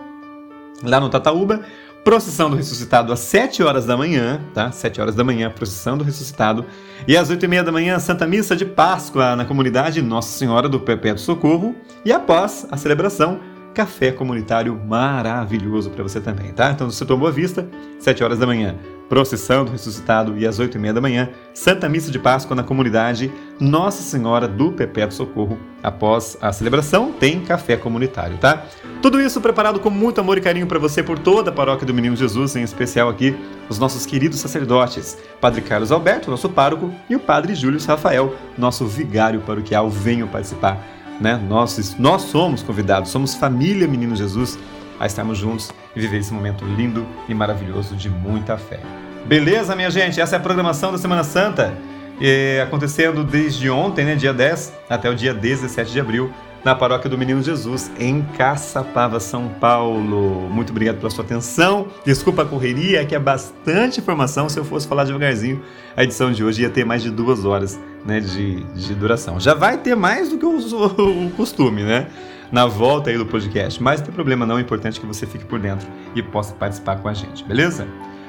lá 0.82 1.00
no 1.00 1.10
Tataúba. 1.10 1.64
Procissão 2.04 2.50
do 2.50 2.58
Ressuscitado 2.58 3.14
às 3.14 3.20
7 3.20 3.64
horas 3.64 3.86
da 3.86 3.96
manhã, 3.96 4.42
tá? 4.54 4.70
7 4.72 5.00
horas 5.00 5.16
da 5.16 5.24
manhã, 5.24 5.50
procissão 5.50 5.98
do 5.98 6.04
Ressuscitado. 6.04 6.66
E 7.08 7.16
às 7.16 7.30
8 7.30 7.46
e 7.46 7.48
meia 7.48 7.64
da 7.64 7.72
manhã, 7.72 7.98
Santa 7.98 8.28
Missa 8.28 8.58
de 8.58 8.66
Páscoa 8.66 9.38
na 9.38 9.46
comunidade 9.46 10.02
Nossa 10.02 10.38
Senhora 10.38 10.68
do 10.68 10.82
Perpétuo 10.82 11.24
Socorro. 11.24 11.74
E 12.04 12.12
após 12.12 12.68
a 12.70 12.76
celebração, 12.76 13.40
café 13.74 14.12
comunitário 14.12 14.80
maravilhoso 14.88 15.90
para 15.90 16.04
você 16.04 16.22
também, 16.22 16.52
tá? 16.52 16.72
Então, 16.72 16.90
você 16.90 17.06
tomou 17.06 17.28
a 17.28 17.32
vista, 17.32 17.68
7 18.00 18.24
horas 18.24 18.40
da 18.40 18.46
manhã, 18.46 18.76
procissão 19.10 19.66
do 19.66 19.72
ressuscitado 19.72 20.38
e 20.38 20.48
às 20.48 20.60
8 20.60 20.76
e 20.76 20.80
meia 20.80 20.94
da 20.94 21.02
manhã, 21.02 21.30
Santa 21.54 21.88
Missa 21.90 22.10
de 22.10 22.18
Páscoa 22.18 22.56
na 22.56 22.64
comunidade 22.64 23.32
Nossa 23.60 24.02
Senhora 24.02 24.48
do 24.48 24.72
Perpétuo 24.72 25.16
Socorro. 25.16 25.60
Após 25.84 26.38
a 26.42 26.52
celebração, 26.52 27.12
tem 27.12 27.42
café 27.42 27.76
comunitário, 27.76 28.38
tá? 28.38 28.66
Tudo 29.02 29.22
isso 29.22 29.42
preparado 29.42 29.80
com 29.80 29.90
muito 29.90 30.22
amor 30.22 30.38
e 30.38 30.42
carinho 30.42 30.66
para 30.66 30.80
você 30.80 31.04
por 31.04 31.20
toda 31.20 31.52
a 31.52 31.54
paróquia 31.54 31.86
do 31.86 31.94
Menino 31.94 32.16
Jesus, 32.16 32.56
em 32.56 32.64
especial 32.64 33.10
aqui 33.10 33.36
os 33.70 33.78
nossos 33.78 34.06
queridos 34.06 34.40
sacerdotes, 34.40 35.18
Padre 35.42 35.62
Carlos 35.62 35.92
Alberto, 35.92 36.32
nosso 36.32 36.50
pároco, 36.50 36.92
e 37.10 37.16
o 37.16 37.20
Padre 37.20 37.54
Júlio 37.54 37.80
Rafael, 37.86 38.34
nosso 38.58 38.86
vigário 38.86 39.42
paroquial. 39.42 39.90
Venham 39.90 40.28
participar, 40.28 40.82
né? 41.20 41.40
Nós, 41.48 41.96
nós 41.98 42.24
somos 42.24 42.64
convidados, 42.64 43.10
somos 43.10 43.36
família 43.36 43.88
Menino 43.88 44.16
Jesus 44.16 44.58
a 45.00 45.06
estarmos 45.06 45.38
juntos 45.38 45.72
e 45.96 46.00
viver 46.00 46.18
esse 46.18 46.34
momento 46.34 46.66
lindo 46.66 47.06
e 47.28 47.34
maravilhoso 47.34 47.96
de 47.96 48.10
muita 48.10 48.58
fé. 48.58 48.80
Beleza, 49.26 49.76
minha 49.76 49.90
gente? 49.90 50.20
Essa 50.20 50.36
é 50.36 50.40
a 50.40 50.42
programação 50.42 50.92
da 50.92 50.98
Semana 50.98 51.24
Santa, 51.24 51.74
é, 52.22 52.62
acontecendo 52.62 53.24
desde 53.24 53.70
ontem, 53.70 54.06
né, 54.06 54.16
dia 54.16 54.34
10, 54.34 54.74
até 54.90 55.10
o 55.10 55.16
dia 55.16 55.34
17 55.34 55.92
de 55.92 56.00
abril, 56.00 56.32
na 56.64 56.74
paróquia 56.74 57.10
do 57.10 57.18
Menino 57.18 57.42
Jesus, 57.44 57.92
em 58.00 58.22
Caçapava, 58.38 59.20
São 59.20 59.50
Paulo. 59.50 60.50
Muito 60.50 60.70
obrigado 60.70 60.98
pela 60.98 61.10
sua 61.10 61.24
atenção. 61.24 61.88
Desculpa 62.06 62.44
a 62.44 62.46
correria, 62.46 63.02
é 63.02 63.06
que 63.06 63.14
é 63.14 63.20
bastante 63.20 64.00
informação. 64.00 64.48
Se 64.48 64.58
eu 64.58 64.64
fosse 64.64 64.88
falar 64.88 65.04
devagarzinho, 65.04 65.62
a 65.96 66.04
edição 66.04 66.32
de 66.32 66.44
hoje 66.44 66.62
ia 66.62 66.70
ter 66.70 66.86
mais 66.86 67.04
de 67.04 67.12
duas 67.12 67.44
horas 67.44 67.78
né, 68.06 68.22
de, 68.22 68.64
de 68.64 68.96
duração. 68.96 69.40
Já 69.40 69.54
vai 69.54 69.78
ter 69.78 69.96
mais 69.96 70.30
do 70.30 70.38
que 70.38 70.46
o, 70.46 70.58
o, 70.58 71.32
costume, 71.32 71.84
né? 71.84 72.08
Na 72.50 72.66
volta 72.66 73.10
aí 73.10 73.18
do 73.18 73.26
podcast. 73.26 73.82
Mas 73.84 74.00
não 74.00 74.06
tem 74.08 74.16
problema 74.16 74.46
não, 74.46 74.58
é 74.58 74.62
importante 74.62 75.00
que 75.00 75.06
você 75.06 75.26
fique 75.26 75.44
por 75.44 75.60
dentro 75.60 75.88
e 76.16 76.24
possa 76.24 76.54
participar 76.54 76.98
com 76.98 77.10
a 77.10 77.14
gente, 77.14 77.44
beleza? 77.44 77.88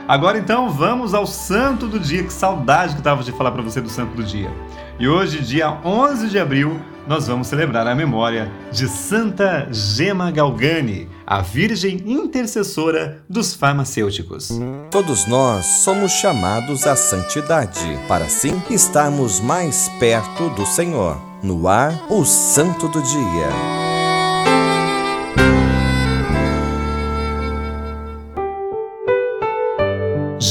Agora 0.09 0.37
então 0.37 0.69
vamos 0.71 1.15
ao 1.15 1.27
santo 1.27 1.87
do 1.87 2.01
dia. 2.01 2.25
Que 2.25 2.33
saudade 2.33 2.97
que 2.97 3.03
tava 3.03 3.23
de 3.23 3.31
falar 3.33 3.53
para 3.53 3.63
você 3.63 3.81
do 3.81 3.89
santo 3.89 4.15
do 4.15 4.25
dia. 4.25 4.51
E 4.99 5.09
hoje, 5.09 5.41
dia 5.41 5.79
11 5.85 6.29
de 6.29 6.39
abril, 6.39 6.81
nós 7.07 7.27
vamos 7.27 7.49
celebrar 7.49 7.87
a 7.87 7.95
memória 7.95 8.51
de 8.73 8.89
Santa 8.89 9.69
Gema 9.71 10.31
Galgani, 10.31 11.09
a 11.27 11.41
Virgem 11.41 12.03
Intercessora 12.07 13.23
dos 13.29 13.55
Farmacêuticos. 13.55 14.51
Todos 14.91 15.27
nós 15.27 15.65
somos 15.65 16.13
chamados 16.13 16.87
à 16.87 16.97
santidade, 16.97 17.99
para 18.09 18.25
assim 18.25 18.63
estarmos 18.71 19.41
mais 19.41 19.89
perto 20.01 20.51
do 20.51 20.67
Senhor. 20.67 21.21
No 21.43 21.69
ar, 21.69 22.07
o 22.11 22.25
Santo 22.25 22.89
do 22.89 23.03
Dia. 23.03 23.94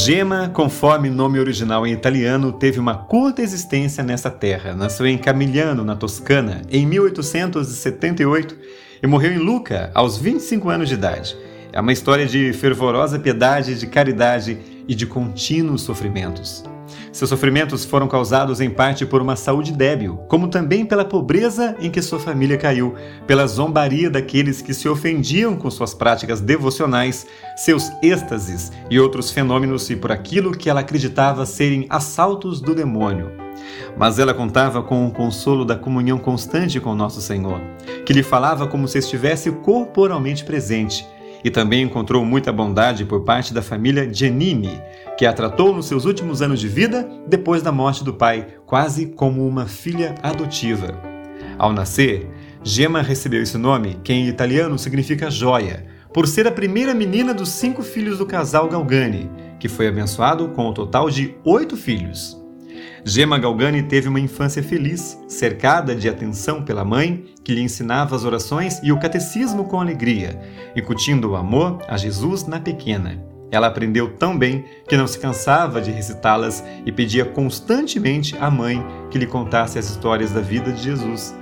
Gema, 0.05 0.49
conforme 0.49 1.09
nome 1.09 1.39
original 1.39 1.87
em 1.87 1.93
italiano, 1.93 2.51
teve 2.51 2.77
uma 2.77 2.93
curta 2.93 3.41
existência 3.41 4.03
nessa 4.03 4.29
terra. 4.29 4.75
Nasceu 4.75 5.07
em 5.07 5.17
Camigliano, 5.17 5.85
na 5.85 5.95
Toscana, 5.95 6.61
em 6.69 6.85
1878 6.85 8.57
e 9.01 9.07
morreu 9.07 9.31
em 9.31 9.37
Lucca 9.37 9.91
aos 9.93 10.17
25 10.17 10.67
anos 10.67 10.89
de 10.89 10.95
idade. 10.95 11.37
É 11.71 11.79
uma 11.79 11.93
história 11.93 12.25
de 12.25 12.51
fervorosa 12.51 13.17
piedade, 13.17 13.79
de 13.79 13.87
caridade 13.87 14.57
e 14.89 14.93
de 14.93 15.07
contínuos 15.07 15.83
sofrimentos. 15.83 16.65
Seus 17.11 17.29
sofrimentos 17.29 17.85
foram 17.85 18.07
causados 18.07 18.59
em 18.59 18.69
parte 18.69 19.05
por 19.05 19.21
uma 19.21 19.35
saúde 19.35 19.71
débil, 19.71 20.17
como 20.27 20.47
também 20.47 20.85
pela 20.85 21.05
pobreza 21.05 21.75
em 21.79 21.89
que 21.89 22.01
sua 22.01 22.19
família 22.19 22.57
caiu, 22.57 22.95
pela 23.27 23.47
zombaria 23.47 24.09
daqueles 24.09 24.61
que 24.61 24.73
se 24.73 24.89
ofendiam 24.89 25.55
com 25.55 25.69
suas 25.69 25.93
práticas 25.93 26.41
devocionais, 26.41 27.27
seus 27.55 27.91
êxtases 28.01 28.71
e 28.89 28.99
outros 28.99 29.31
fenômenos 29.31 29.89
e 29.89 29.95
por 29.95 30.11
aquilo 30.11 30.51
que 30.51 30.69
ela 30.69 30.79
acreditava 30.79 31.45
serem 31.45 31.85
assaltos 31.89 32.59
do 32.59 32.73
demônio. 32.73 33.31
Mas 33.97 34.19
ela 34.19 34.33
contava 34.33 34.81
com 34.81 35.05
o 35.05 35.11
consolo 35.11 35.63
da 35.63 35.75
comunhão 35.75 36.17
constante 36.17 36.79
com 36.79 36.95
nosso 36.95 37.21
Senhor, 37.21 37.61
que 38.05 38.13
lhe 38.13 38.23
falava 38.23 38.67
como 38.67 38.87
se 38.87 38.97
estivesse 38.97 39.51
corporalmente 39.51 40.43
presente 40.43 41.05
E 41.45 41.49
também 41.49 41.83
encontrou 41.83 42.23
muita 42.23 42.53
bondade 42.53 43.03
por 43.03 43.25
parte 43.25 43.53
da 43.53 43.61
família 43.61 44.11
Giannini, 44.11 44.81
que 45.17 45.25
a 45.25 45.33
tratou 45.33 45.73
nos 45.73 45.87
seus 45.87 46.05
últimos 46.05 46.41
anos 46.41 46.59
de 46.59 46.67
vida, 46.67 47.07
depois 47.27 47.61
da 47.61 47.71
morte 47.71 48.03
do 48.03 48.13
pai, 48.13 48.47
quase 48.65 49.07
como 49.07 49.47
uma 49.47 49.65
filha 49.65 50.15
adotiva. 50.23 50.99
Ao 51.57 51.71
nascer, 51.71 52.29
Gemma 52.63 53.01
recebeu 53.01 53.41
esse 53.41 53.57
nome, 53.57 53.99
que 54.03 54.13
em 54.13 54.27
italiano 54.27 54.77
significa 54.79 55.29
joia, 55.29 55.85
por 56.13 56.27
ser 56.27 56.47
a 56.47 56.51
primeira 56.51 56.93
menina 56.93 57.33
dos 57.33 57.49
cinco 57.49 57.83
filhos 57.83 58.17
do 58.17 58.25
casal 58.25 58.67
Galgani, 58.69 59.29
que 59.59 59.67
foi 59.67 59.87
abençoado 59.87 60.49
com 60.49 60.67
o 60.67 60.73
total 60.73 61.09
de 61.09 61.35
oito 61.43 61.75
filhos. 61.75 62.41
Gemma 63.05 63.37
Galgani 63.37 63.83
teve 63.83 64.07
uma 64.07 64.19
infância 64.19 64.63
feliz, 64.63 65.19
cercada 65.27 65.93
de 65.93 66.07
atenção 66.07 66.63
pela 66.63 66.85
mãe, 66.85 67.25
que 67.43 67.53
lhe 67.53 67.61
ensinava 67.61 68.15
as 68.15 68.23
orações 68.23 68.79
e 68.81 68.91
o 68.91 68.99
catecismo 68.99 69.65
com 69.65 69.81
alegria, 69.81 70.39
incutindo 70.75 71.31
o 71.31 71.35
amor 71.35 71.79
a 71.87 71.97
Jesus 71.97 72.47
na 72.47 72.59
pequena. 72.59 73.32
Ela 73.53 73.67
aprendeu 73.67 74.09
tão 74.09 74.35
bem 74.35 74.65
que 74.87 74.97
não 74.97 75.05
se 75.05 75.19
cansava 75.19 75.79
de 75.79 75.91
recitá-las 75.91 76.63
e 76.87 76.91
pedia 76.91 77.23
constantemente 77.23 78.35
à 78.41 78.49
mãe 78.49 78.83
que 79.11 79.19
lhe 79.19 79.27
contasse 79.27 79.77
as 79.77 79.91
histórias 79.91 80.31
da 80.31 80.41
vida 80.41 80.71
de 80.71 80.81
Jesus. 80.81 81.35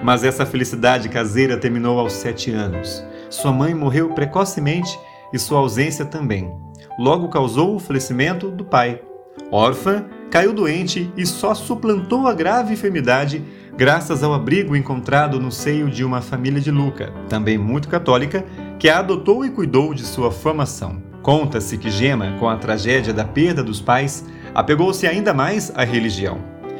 Mas 0.00 0.22
essa 0.22 0.46
felicidade 0.46 1.08
caseira 1.08 1.56
terminou 1.56 1.98
aos 1.98 2.12
sete 2.12 2.52
anos. 2.52 3.04
Sua 3.28 3.52
mãe 3.52 3.74
morreu 3.74 4.10
precocemente 4.10 4.96
e 5.32 5.40
sua 5.40 5.58
ausência 5.58 6.04
também. 6.04 6.54
Logo 7.00 7.28
causou 7.28 7.74
o 7.74 7.80
falecimento 7.80 8.48
do 8.48 8.64
pai. 8.64 9.02
Órfã, 9.50 10.04
caiu 10.30 10.52
doente 10.52 11.12
e 11.16 11.26
só 11.26 11.52
suplantou 11.52 12.28
a 12.28 12.32
grave 12.32 12.74
enfermidade 12.74 13.44
graças 13.76 14.22
ao 14.22 14.32
abrigo 14.32 14.76
encontrado 14.76 15.40
no 15.40 15.50
seio 15.50 15.90
de 15.90 16.04
uma 16.04 16.22
família 16.22 16.60
de 16.60 16.70
Luca, 16.70 17.12
também 17.28 17.58
muito 17.58 17.88
católica, 17.88 18.44
que 18.78 18.88
a 18.88 19.00
adotou 19.00 19.44
e 19.44 19.50
cuidou 19.50 19.92
de 19.92 20.04
sua 20.04 20.30
formação. 20.30 21.05
Conta-se 21.26 21.76
que 21.76 21.90
Gema, 21.90 22.36
com 22.38 22.48
a 22.48 22.56
tragédia 22.56 23.12
da 23.12 23.24
perda 23.24 23.60
dos 23.60 23.80
pais, 23.80 24.24
apegou-se 24.54 25.08
ainda 25.08 25.34
mais 25.34 25.72
à 25.74 25.82
religião. 25.82 26.38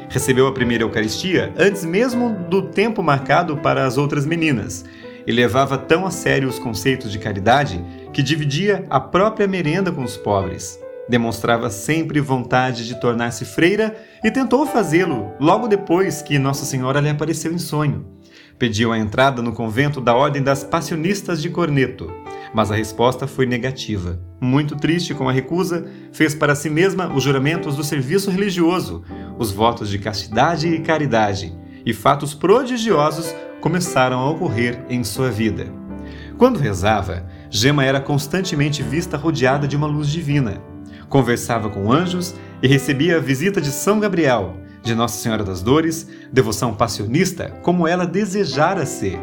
Recebeu 0.08 0.46
a 0.46 0.52
primeira 0.52 0.84
Eucaristia 0.84 1.52
antes 1.58 1.84
mesmo 1.84 2.32
do 2.48 2.62
tempo 2.62 3.02
marcado 3.02 3.56
para 3.56 3.84
as 3.84 3.98
outras 3.98 4.24
meninas 4.24 4.84
e 5.26 5.32
levava 5.32 5.76
tão 5.76 6.06
a 6.06 6.12
sério 6.12 6.48
os 6.48 6.60
conceitos 6.60 7.10
de 7.10 7.18
caridade 7.18 7.84
que 8.12 8.22
dividia 8.22 8.86
a 8.88 9.00
própria 9.00 9.48
merenda 9.48 9.90
com 9.90 10.04
os 10.04 10.16
pobres. 10.16 10.78
Demonstrava 11.08 11.68
sempre 11.68 12.20
vontade 12.20 12.86
de 12.86 13.00
tornar-se 13.00 13.44
freira 13.44 13.96
e 14.22 14.30
tentou 14.30 14.64
fazê-lo 14.64 15.32
logo 15.40 15.66
depois 15.66 16.22
que 16.22 16.38
Nossa 16.38 16.64
Senhora 16.64 17.00
lhe 17.00 17.08
apareceu 17.08 17.52
em 17.52 17.58
sonho. 17.58 18.15
Pediu 18.58 18.90
a 18.90 18.98
entrada 18.98 19.42
no 19.42 19.52
convento 19.52 20.00
da 20.00 20.14
Ordem 20.14 20.42
das 20.42 20.64
Passionistas 20.64 21.42
de 21.42 21.50
Corneto, 21.50 22.10
mas 22.54 22.70
a 22.70 22.74
resposta 22.74 23.26
foi 23.26 23.44
negativa. 23.44 24.18
Muito 24.40 24.76
triste 24.76 25.12
com 25.12 25.28
a 25.28 25.32
recusa, 25.32 25.86
fez 26.10 26.34
para 26.34 26.54
si 26.54 26.70
mesma 26.70 27.12
os 27.14 27.22
juramentos 27.22 27.76
do 27.76 27.84
serviço 27.84 28.30
religioso, 28.30 29.04
os 29.38 29.52
votos 29.52 29.90
de 29.90 29.98
castidade 29.98 30.68
e 30.68 30.80
caridade, 30.80 31.54
e 31.84 31.92
fatos 31.92 32.32
prodigiosos 32.32 33.34
começaram 33.60 34.20
a 34.20 34.30
ocorrer 34.30 34.82
em 34.88 35.04
sua 35.04 35.30
vida. 35.30 35.66
Quando 36.38 36.58
rezava, 36.58 37.26
Gema 37.50 37.84
era 37.84 38.00
constantemente 38.00 38.82
vista 38.82 39.18
rodeada 39.18 39.68
de 39.68 39.76
uma 39.76 39.86
luz 39.86 40.08
divina. 40.08 40.62
Conversava 41.10 41.68
com 41.68 41.92
anjos 41.92 42.34
e 42.62 42.66
recebia 42.66 43.16
a 43.16 43.20
visita 43.20 43.60
de 43.60 43.70
São 43.70 44.00
Gabriel, 44.00 44.56
de 44.86 44.94
Nossa 44.94 45.18
Senhora 45.18 45.42
das 45.42 45.60
Dores, 45.62 46.06
devoção 46.32 46.72
passionista 46.72 47.50
como 47.62 47.88
ela 47.88 48.06
desejara 48.06 48.86
ser. 48.86 49.18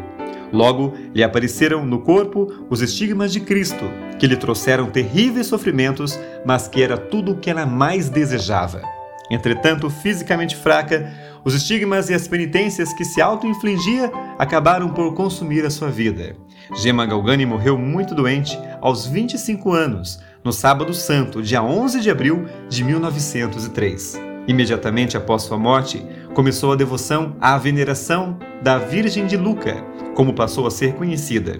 Logo, 0.52 0.92
lhe 1.12 1.24
apareceram 1.24 1.84
no 1.84 2.00
corpo 2.00 2.66
os 2.70 2.82
estigmas 2.82 3.32
de 3.32 3.40
Cristo, 3.40 3.84
que 4.18 4.26
lhe 4.26 4.36
trouxeram 4.36 4.90
terríveis 4.90 5.46
sofrimentos, 5.46 6.20
mas 6.44 6.68
que 6.68 6.82
era 6.82 6.96
tudo 6.96 7.32
o 7.32 7.36
que 7.36 7.50
ela 7.50 7.64
mais 7.64 8.08
desejava. 8.08 8.82
Entretanto, 9.30 9.88
fisicamente 9.88 10.54
fraca, 10.54 11.12
os 11.42 11.54
estigmas 11.54 12.10
e 12.10 12.14
as 12.14 12.28
penitências 12.28 12.92
que 12.92 13.04
se 13.04 13.22
auto-infligia 13.22 14.12
acabaram 14.38 14.90
por 14.90 15.14
consumir 15.14 15.64
a 15.64 15.70
sua 15.70 15.90
vida. 15.90 16.36
Gemma 16.76 17.06
Galgani 17.06 17.46
morreu 17.46 17.78
muito 17.78 18.14
doente 18.14 18.56
aos 18.82 19.06
25 19.06 19.72
anos, 19.72 20.20
no 20.44 20.52
Sábado 20.52 20.92
Santo, 20.92 21.42
dia 21.42 21.62
11 21.62 22.00
de 22.00 22.10
abril 22.10 22.44
de 22.68 22.84
1903. 22.84 24.33
Imediatamente 24.46 25.16
após 25.16 25.42
sua 25.42 25.58
morte, 25.58 26.04
começou 26.34 26.72
a 26.72 26.76
devoção 26.76 27.36
à 27.40 27.56
veneração 27.56 28.38
da 28.62 28.78
Virgem 28.78 29.26
de 29.26 29.36
Luca, 29.36 29.82
como 30.14 30.34
passou 30.34 30.66
a 30.66 30.70
ser 30.70 30.94
conhecida. 30.94 31.58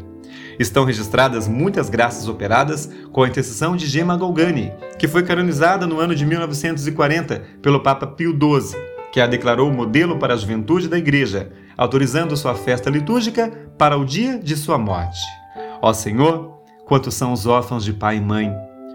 Estão 0.59 0.85
registradas 0.85 1.49
muitas 1.49 1.89
graças 1.89 2.28
operadas 2.28 2.91
com 3.11 3.22
a 3.22 3.28
intercessão 3.28 3.74
de 3.74 3.87
Gemma 3.87 4.16
Galgani, 4.16 4.72
que 4.99 5.09
foi 5.09 5.22
canonizada 5.22 5.87
no 5.87 5.99
ano 5.99 6.14
de 6.14 6.26
1940 6.26 7.43
pelo 7.62 7.80
Papa 7.80 8.07
Pio 8.07 8.32
XII, 8.32 8.78
que 9.12 9.20
a 9.20 9.26
declarou 9.26 9.72
modelo 9.72 10.18
para 10.18 10.35
a 10.35 10.37
juventude 10.37 10.89
da 10.89 10.99
Igreja, 10.99 11.51
autorizando 11.76 12.37
sua 12.37 12.55
festa 12.55 12.91
litúrgica 12.91 13.51
para 13.78 13.97
o 13.97 14.05
dia 14.05 14.39
de 14.39 14.57
sua 14.57 14.78
morte. 14.78 15.20
Ó 15.80 15.93
Senhor, 15.93 16.59
quantos 16.87 17.14
são 17.14 17.32
os 17.32 17.47
órfãos 17.47 17.85
de 17.85 17.93
pai 17.93 18.16
e 18.16 18.20
mãe? 18.20 18.53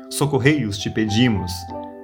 Socorrei-os, 0.09 0.77
te 0.77 0.89
pedimos. 0.89 1.51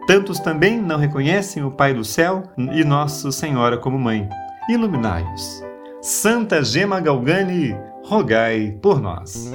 Tantos 0.08 0.40
também 0.40 0.80
não 0.80 0.98
reconhecem 0.98 1.64
o 1.64 1.72
Pai 1.72 1.92
do 1.92 2.06
céu 2.06 2.44
e 2.56 2.84
Nossa 2.84 3.32
Senhora 3.32 3.76
como 3.76 3.98
mãe. 3.98 4.30
Iluminai-os. 4.70 5.64
Santa 6.00 6.64
Gema 6.64 7.00
Galgani, 7.00 7.76
rogai 8.04 8.78
por 8.80 9.02
nós. 9.02 9.52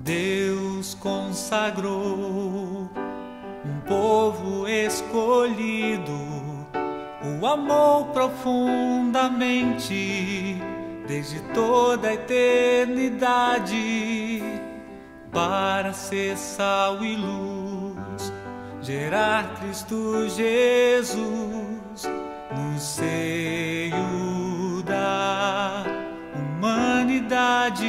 Deus 0.00 0.94
consagrou 0.94 2.05
profundamente 8.36 10.60
desde 11.08 11.40
toda 11.54 12.08
a 12.08 12.14
eternidade 12.14 14.42
para 15.32 15.92
ser 15.92 16.36
sal 16.36 17.04
e 17.04 17.16
luz, 17.16 18.32
gerar 18.82 19.54
Cristo 19.60 20.28
Jesus 20.28 22.04
no 22.54 22.78
seio 22.78 23.94
da 24.84 25.84
humanidade. 26.34 27.86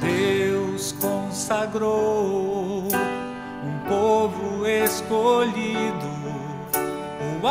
Deus 0.00 0.92
consagrou 0.92 2.17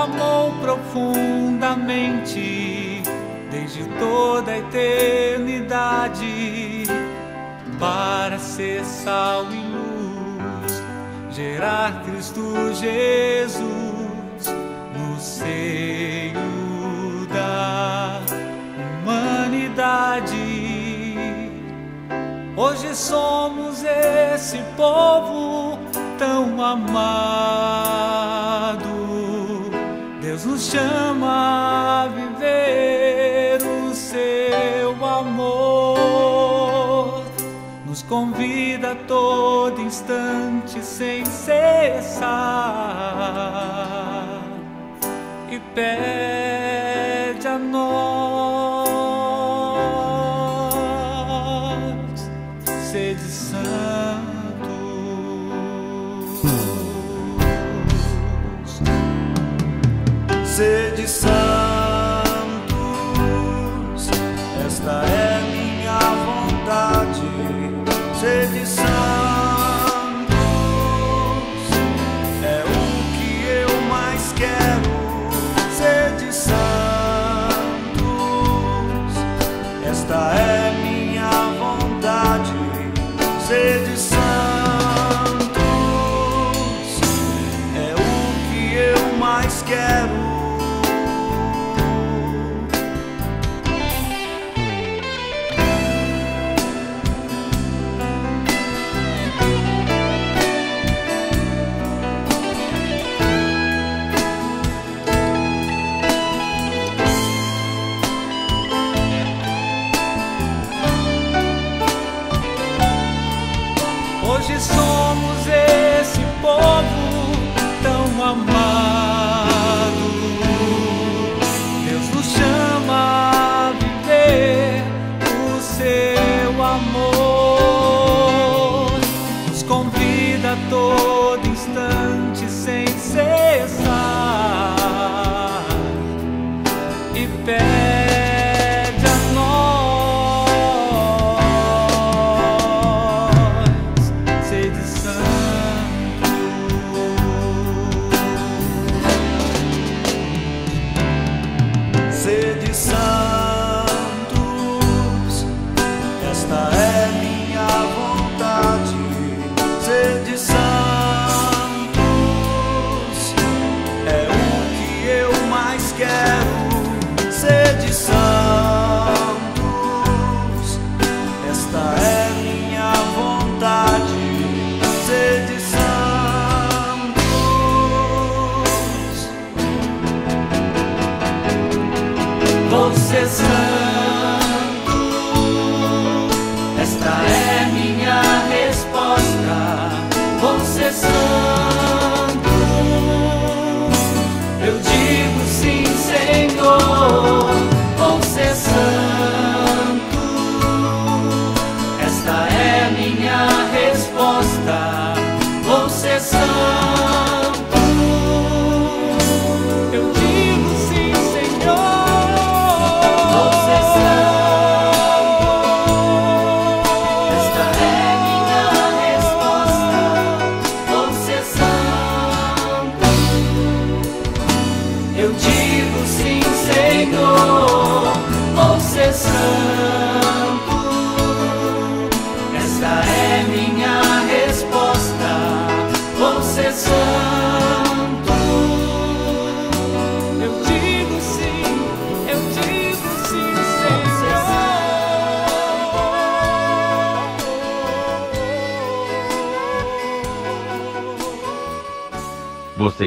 amou 0.03 0.53
profundamente 0.61 3.01
desde 3.49 3.83
toda 3.99 4.51
a 4.51 4.59
eternidade 4.59 6.83
para 7.79 8.37
ser 8.37 8.85
sal 8.85 9.47
e 9.51 9.55
luz, 9.55 10.83
gerar 11.31 12.03
Cristo 12.03 12.53
Jesus 12.73 14.45
no 14.95 15.19
seio 15.19 16.35
da 17.33 18.21
humanidade. 19.03 20.35
Hoje 22.55 22.95
somos 22.95 23.83
esse 23.83 24.59
povo 24.75 25.79
tão 26.17 26.63
amado. 26.63 28.36
Nos 30.45 30.69
chama 30.71 32.03
a 32.03 32.07
viver 32.07 33.59
o 33.61 33.93
seu 33.93 35.05
amor. 35.05 36.43
Nos 37.85 38.03
convida 38.03 38.91
a 38.91 38.95
todo 38.95 39.81
instante 39.81 40.83
sem 40.83 41.25
cessar 41.25 42.27
e 45.49 45.59
pede 45.73 46.86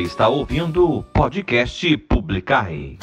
Você 0.01 0.07
está 0.07 0.29
ouvindo 0.29 0.91
o 0.91 1.03
podcast 1.03 1.95
Publicai. 1.99 2.97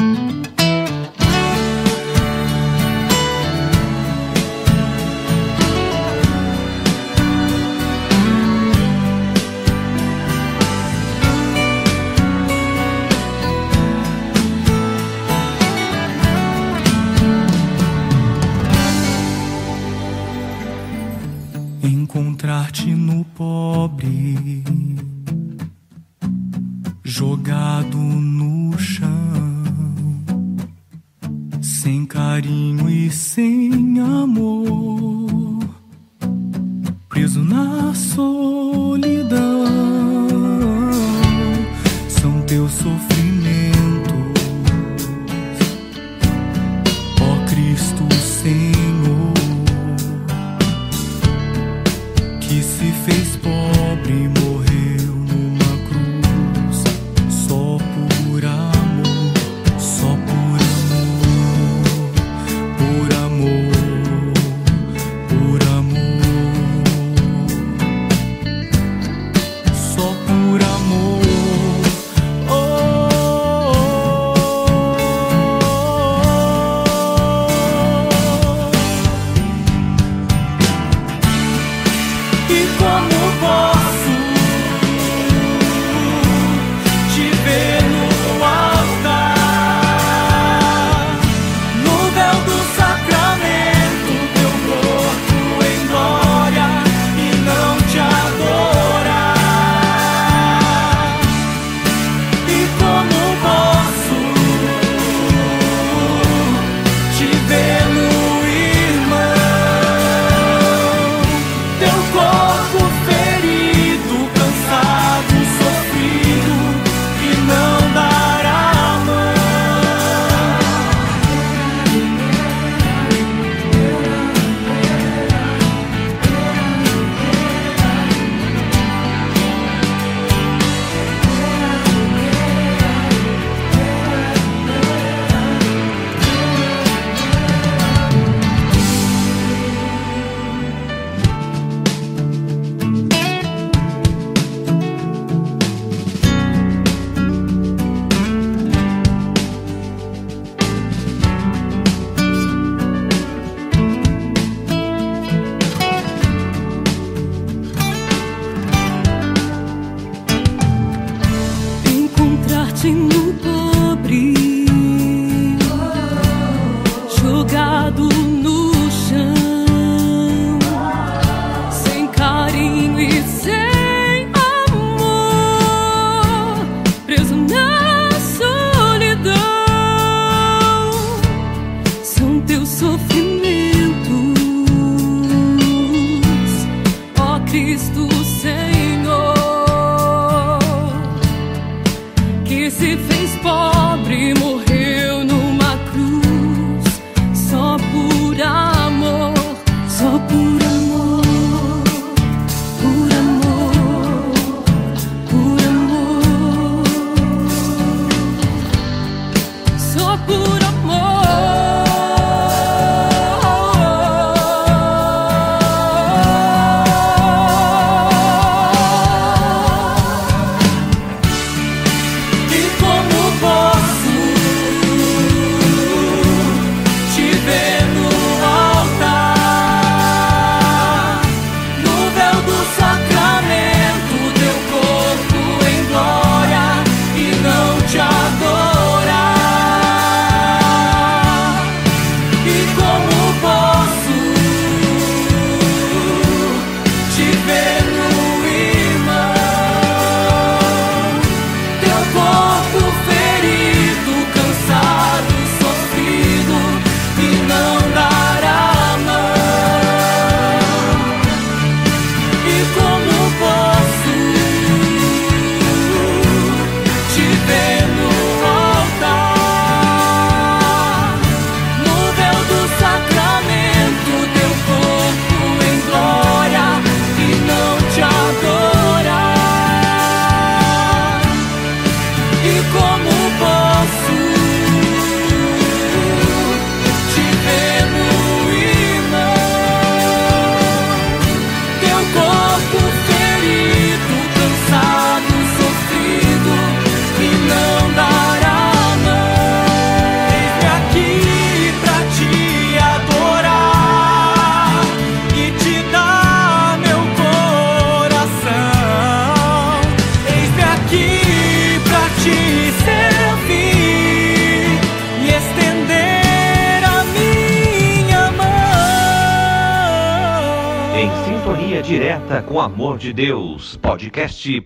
De 322.98 323.14
Deus, 323.14 323.78
podcast 323.78 324.57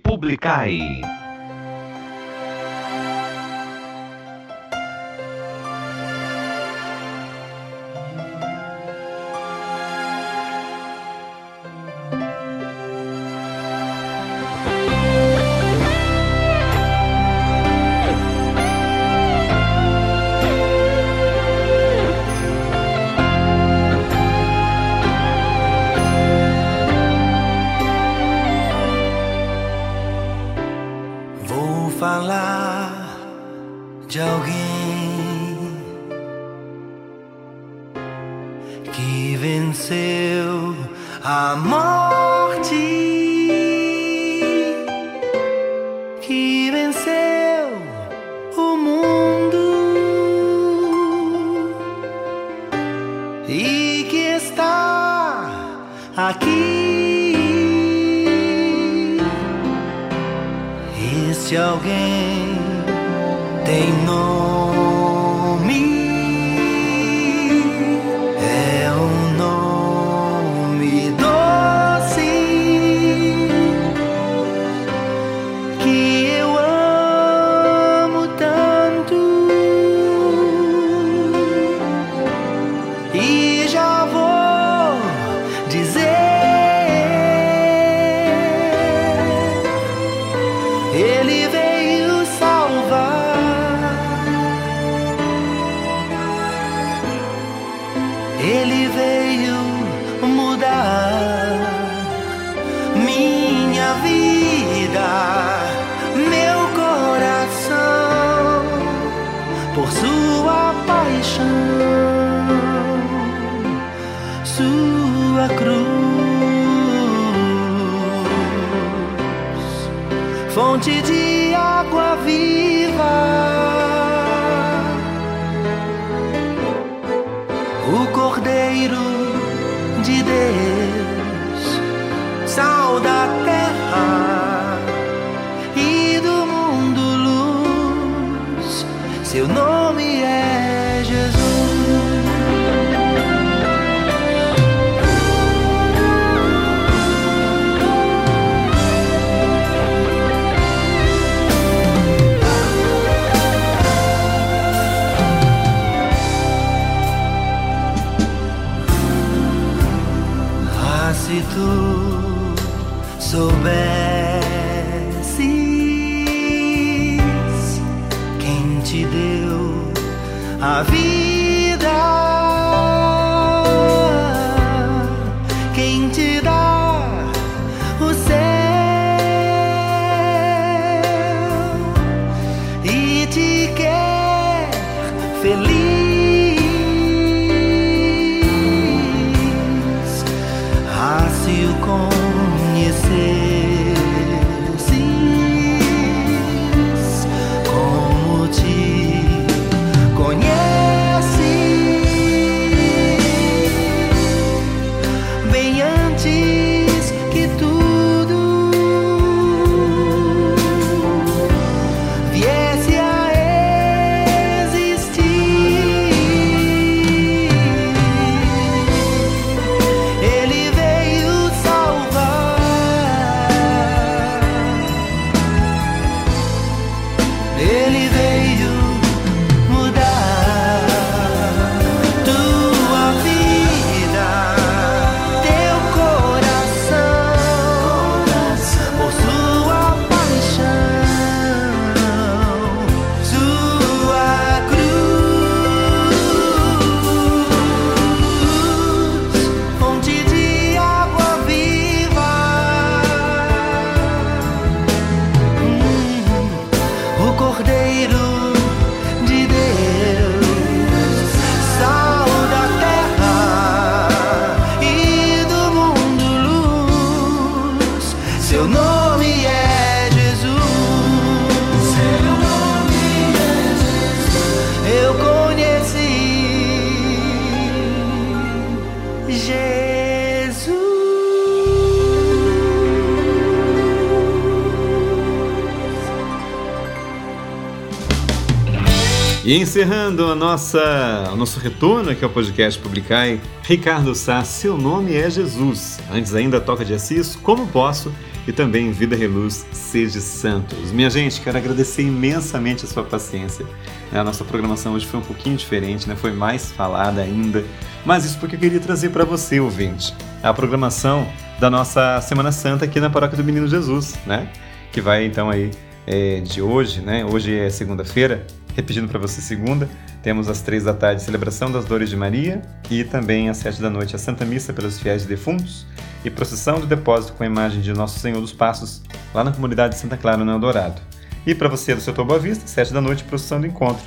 E 289.52 289.58
encerrando 289.58 290.32
a 290.32 290.34
nossa, 290.34 291.30
o 291.34 291.36
nosso 291.36 291.60
retorno 291.60 292.10
aqui 292.10 292.24
ao 292.24 292.30
podcast 292.30 292.80
Publicai, 292.80 293.38
Ricardo 293.64 294.16
Sá, 294.16 294.46
seu 294.46 294.78
nome 294.78 295.14
é 295.14 295.30
Jesus. 295.30 296.00
Antes 296.10 296.34
ainda 296.34 296.62
toca 296.62 296.86
de 296.86 296.94
Assis, 296.94 297.36
como 297.36 297.68
posso? 297.68 298.14
E 298.48 298.54
também 298.54 298.94
Vida 298.94 299.14
Reluz, 299.14 299.68
seja 299.74 300.22
santos. 300.22 300.94
Minha 300.94 301.10
gente, 301.10 301.42
quero 301.42 301.58
agradecer 301.58 302.04
imensamente 302.04 302.86
a 302.86 302.88
sua 302.88 303.04
paciência. 303.04 303.66
A 304.14 304.24
nossa 304.24 304.46
programação 304.46 304.94
hoje 304.94 305.06
foi 305.06 305.20
um 305.20 305.24
pouquinho 305.24 305.58
diferente, 305.58 306.08
né? 306.08 306.16
foi 306.16 306.32
mais 306.32 306.72
falada 306.72 307.20
ainda, 307.20 307.62
mas 308.06 308.24
isso 308.24 308.40
porque 308.40 308.56
eu 308.56 308.60
queria 308.62 308.80
trazer 308.80 309.10
para 309.10 309.26
você, 309.26 309.60
ouvinte, 309.60 310.16
a 310.42 310.54
programação 310.54 311.28
da 311.60 311.70
nossa 311.70 312.22
Semana 312.22 312.54
Santa 312.54 312.86
aqui 312.86 313.02
na 313.02 313.10
Paróquia 313.10 313.36
do 313.36 313.44
Menino 313.44 313.68
Jesus, 313.68 314.18
né? 314.26 314.50
Que 314.94 315.02
vai 315.02 315.26
então 315.26 315.50
aí 315.50 315.72
é, 316.08 316.40
de 316.40 316.62
hoje, 316.62 317.02
né? 317.02 317.26
Hoje 317.26 317.54
é 317.54 317.70
segunda-feira, 317.70 318.48
repetindo 318.82 319.08
para 319.08 319.20
você 319.20 319.42
segunda, 319.42 319.88
temos 320.24 320.50
às 320.50 320.62
três 320.62 320.84
da 320.84 320.94
tarde 320.94 321.22
celebração 321.22 321.72
das 321.72 321.86
Dores 321.86 322.10
de 322.10 322.18
Maria 322.18 322.64
e 322.90 323.04
também 323.04 323.48
às 323.48 323.58
sete 323.58 323.80
da 323.80 323.92
noite 323.92 324.16
a 324.16 324.20
Santa 324.20 324.44
Missa 324.44 324.74
pelos 324.74 325.00
fiéis 325.00 325.24
defuntos 325.24 325.86
e 326.26 326.32
procissão 326.32 326.80
do 326.80 326.88
depósito 326.88 327.34
com 327.34 327.44
a 327.44 327.46
imagem 327.46 327.80
de 327.80 327.94
Nosso 327.94 328.20
Senhor 328.20 328.42
dos 328.42 328.52
Passos 328.52 329.04
lá 329.36 329.44
na 329.44 329.52
comunidade 329.52 329.94
de 329.94 330.02
Santa 330.02 330.18
Clara, 330.18 330.44
no 330.44 330.52
Eldorado. 330.52 331.00
E 331.46 331.54
para 331.54 331.70
você 331.70 331.94
do 331.94 332.02
setor 332.02 332.26
Boa 332.26 332.40
Vista, 332.40 332.68
sete 332.68 332.92
da 332.92 333.00
noite, 333.00 333.24
procissão 333.24 333.62
do 333.62 333.68
encontro 333.68 334.04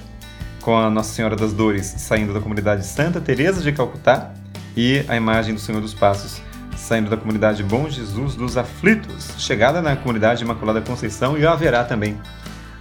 com 0.60 0.76
a 0.76 0.90
Nossa 0.90 1.14
Senhora 1.14 1.36
das 1.36 1.52
Dores 1.52 1.86
saindo 1.86 2.34
da 2.34 2.40
comunidade 2.40 2.84
Santa 2.84 3.20
Teresa 3.20 3.62
de 3.62 3.70
Calcutá 3.70 4.34
e 4.76 5.04
a 5.06 5.16
imagem 5.16 5.54
do 5.54 5.60
Senhor 5.60 5.80
dos 5.80 5.94
Passos 5.94 6.42
saindo 6.76 7.08
da 7.08 7.16
comunidade 7.16 7.62
Bom 7.62 7.88
Jesus 7.88 8.34
dos 8.34 8.56
Aflitos, 8.56 9.34
chegada 9.38 9.80
na 9.80 9.94
comunidade 9.94 10.42
Imaculada 10.42 10.80
Conceição 10.80 11.38
e 11.38 11.46
haverá 11.46 11.84
também 11.84 12.18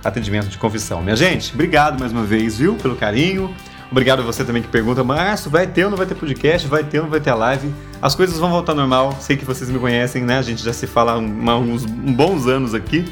atendimento 0.03 0.47
de 0.47 0.57
confissão. 0.57 1.01
Minha 1.01 1.15
gente, 1.15 1.53
obrigado 1.53 1.99
mais 1.99 2.11
uma 2.11 2.23
vez, 2.23 2.57
viu, 2.57 2.75
pelo 2.75 2.95
carinho. 2.95 3.53
Obrigado 3.89 4.21
a 4.21 4.23
você 4.23 4.43
também 4.43 4.61
que 4.63 4.67
pergunta, 4.67 5.03
Márcio, 5.03 5.51
vai 5.51 5.67
ter 5.67 5.85
ou 5.85 5.91
não 5.91 5.97
vai 5.97 6.07
ter 6.07 6.15
podcast? 6.15 6.67
Vai 6.67 6.84
ter 6.84 6.97
ou 6.97 7.03
não 7.03 7.11
vai 7.11 7.19
ter 7.19 7.30
a 7.30 7.35
live? 7.35 7.71
As 8.01 8.15
coisas 8.15 8.39
vão 8.39 8.49
voltar 8.49 8.73
normal, 8.73 9.15
sei 9.19 9.38
que 9.38 9.45
vocês 9.45 9.69
me 9.69 9.77
conhecem, 9.77 10.23
né? 10.23 10.39
A 10.39 10.41
gente 10.41 10.63
já 10.63 10.73
se 10.73 10.88
fala 10.88 11.13
há 11.13 11.57
uns 11.57 11.85
bons 11.85 12.47
anos 12.47 12.73
aqui. 12.73 13.05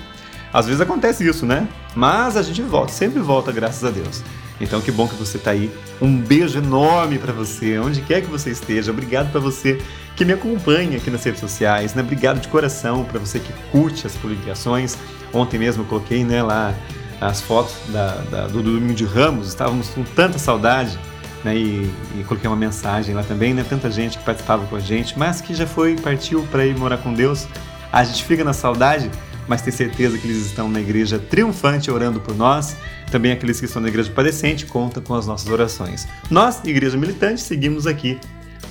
Às 0.52 0.66
vezes 0.66 0.82
acontece 0.82 1.26
isso, 1.26 1.46
né? 1.46 1.68
Mas 1.96 2.36
a 2.36 2.42
gente 2.42 2.62
volta, 2.64 2.92
sempre 2.92 3.20
volta, 3.20 3.52
graças 3.52 3.84
a 3.84 3.92
Deus. 3.92 4.24
Então 4.60 4.82
que 4.82 4.92
bom 4.92 5.08
que 5.08 5.16
você 5.16 5.38
tá 5.38 5.52
aí. 5.52 5.72
Um 6.02 6.18
beijo 6.18 6.58
enorme 6.58 7.20
para 7.20 7.32
você, 7.32 7.78
onde 7.80 8.02
quer 8.02 8.22
que 8.22 8.28
você 8.28 8.50
esteja. 8.50 8.92
Obrigado 8.92 9.32
para 9.32 9.40
você 9.40 9.80
que 10.16 10.26
me 10.26 10.34
acompanha 10.34 10.98
aqui 10.98 11.10
nas 11.10 11.24
redes 11.24 11.40
sociais, 11.40 11.94
né? 11.94 12.02
Obrigado 12.02 12.40
de 12.40 12.48
coração 12.48 13.04
para 13.04 13.20
você 13.20 13.40
que 13.40 13.54
curte 13.72 14.06
as 14.06 14.16
publicações. 14.16 14.98
Ontem 15.34 15.58
mesmo 15.58 15.84
eu 15.84 15.88
coloquei, 15.88 16.24
né, 16.24 16.42
lá 16.44 16.74
as 17.20 17.40
fotos 17.42 17.76
da, 17.90 18.16
da- 18.32 18.48
do 18.48 18.62
Domingo 18.64 18.94
de 18.94 19.06
Ramos. 19.06 19.48
Estávamos 19.48 19.90
com 19.90 20.04
tanta 20.04 20.38
saudade, 20.40 20.98
né? 21.44 21.56
E, 21.56 21.92
e 22.20 22.24
coloquei 22.28 22.50
uma 22.50 22.56
mensagem 22.58 23.14
lá 23.16 23.24
também, 23.24 23.54
né? 23.54 23.64
Tanta 23.68 23.90
gente 23.92 24.18
que 24.18 24.24
participava 24.24 24.66
com 24.66 24.76
a 24.76 24.80
gente, 24.80 25.18
mas 25.18 25.40
que 25.42 25.54
já 25.54 25.68
foi, 25.68 25.96
partiu 25.96 26.44
para 26.52 26.66
ir 26.66 26.76
morar 26.78 26.98
com 26.98 27.14
Deus. 27.14 27.48
A 27.92 28.04
gente 28.04 28.24
fica 28.24 28.44
na 28.44 28.54
saudade, 28.54 29.10
mas 29.48 29.62
tem 29.62 29.72
certeza 29.72 30.18
que 30.18 30.26
eles 30.28 30.46
estão 30.46 30.68
na 30.70 30.80
igreja 30.80 31.20
triunfante 31.20 31.92
orando 31.92 32.20
por 32.20 32.36
nós. 32.36 32.76
Também 33.12 33.32
aqueles 33.32 33.60
que 33.60 33.66
estão 33.66 33.82
na 33.82 33.90
igreja 33.90 34.10
padecente 34.10 34.66
contam 34.66 35.04
com 35.04 35.14
as 35.14 35.28
nossas 35.28 35.48
orações. 35.50 36.08
Nós, 36.30 36.62
igreja 36.66 36.98
militante, 36.98 37.42
seguimos 37.42 37.86
aqui 37.86 38.20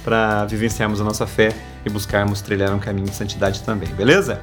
para 0.03 0.47
vivenciarmos 0.47 1.01
a 1.01 1.05
nossa 1.05 1.27
fé 1.27 1.55
e 1.85 1.91
buscarmos 1.91 2.41
trilhar 2.41 2.73
um 2.75 2.79
caminho 2.79 3.07
de 3.07 3.15
santidade 3.15 3.63
também, 3.63 3.89
beleza? 3.91 4.41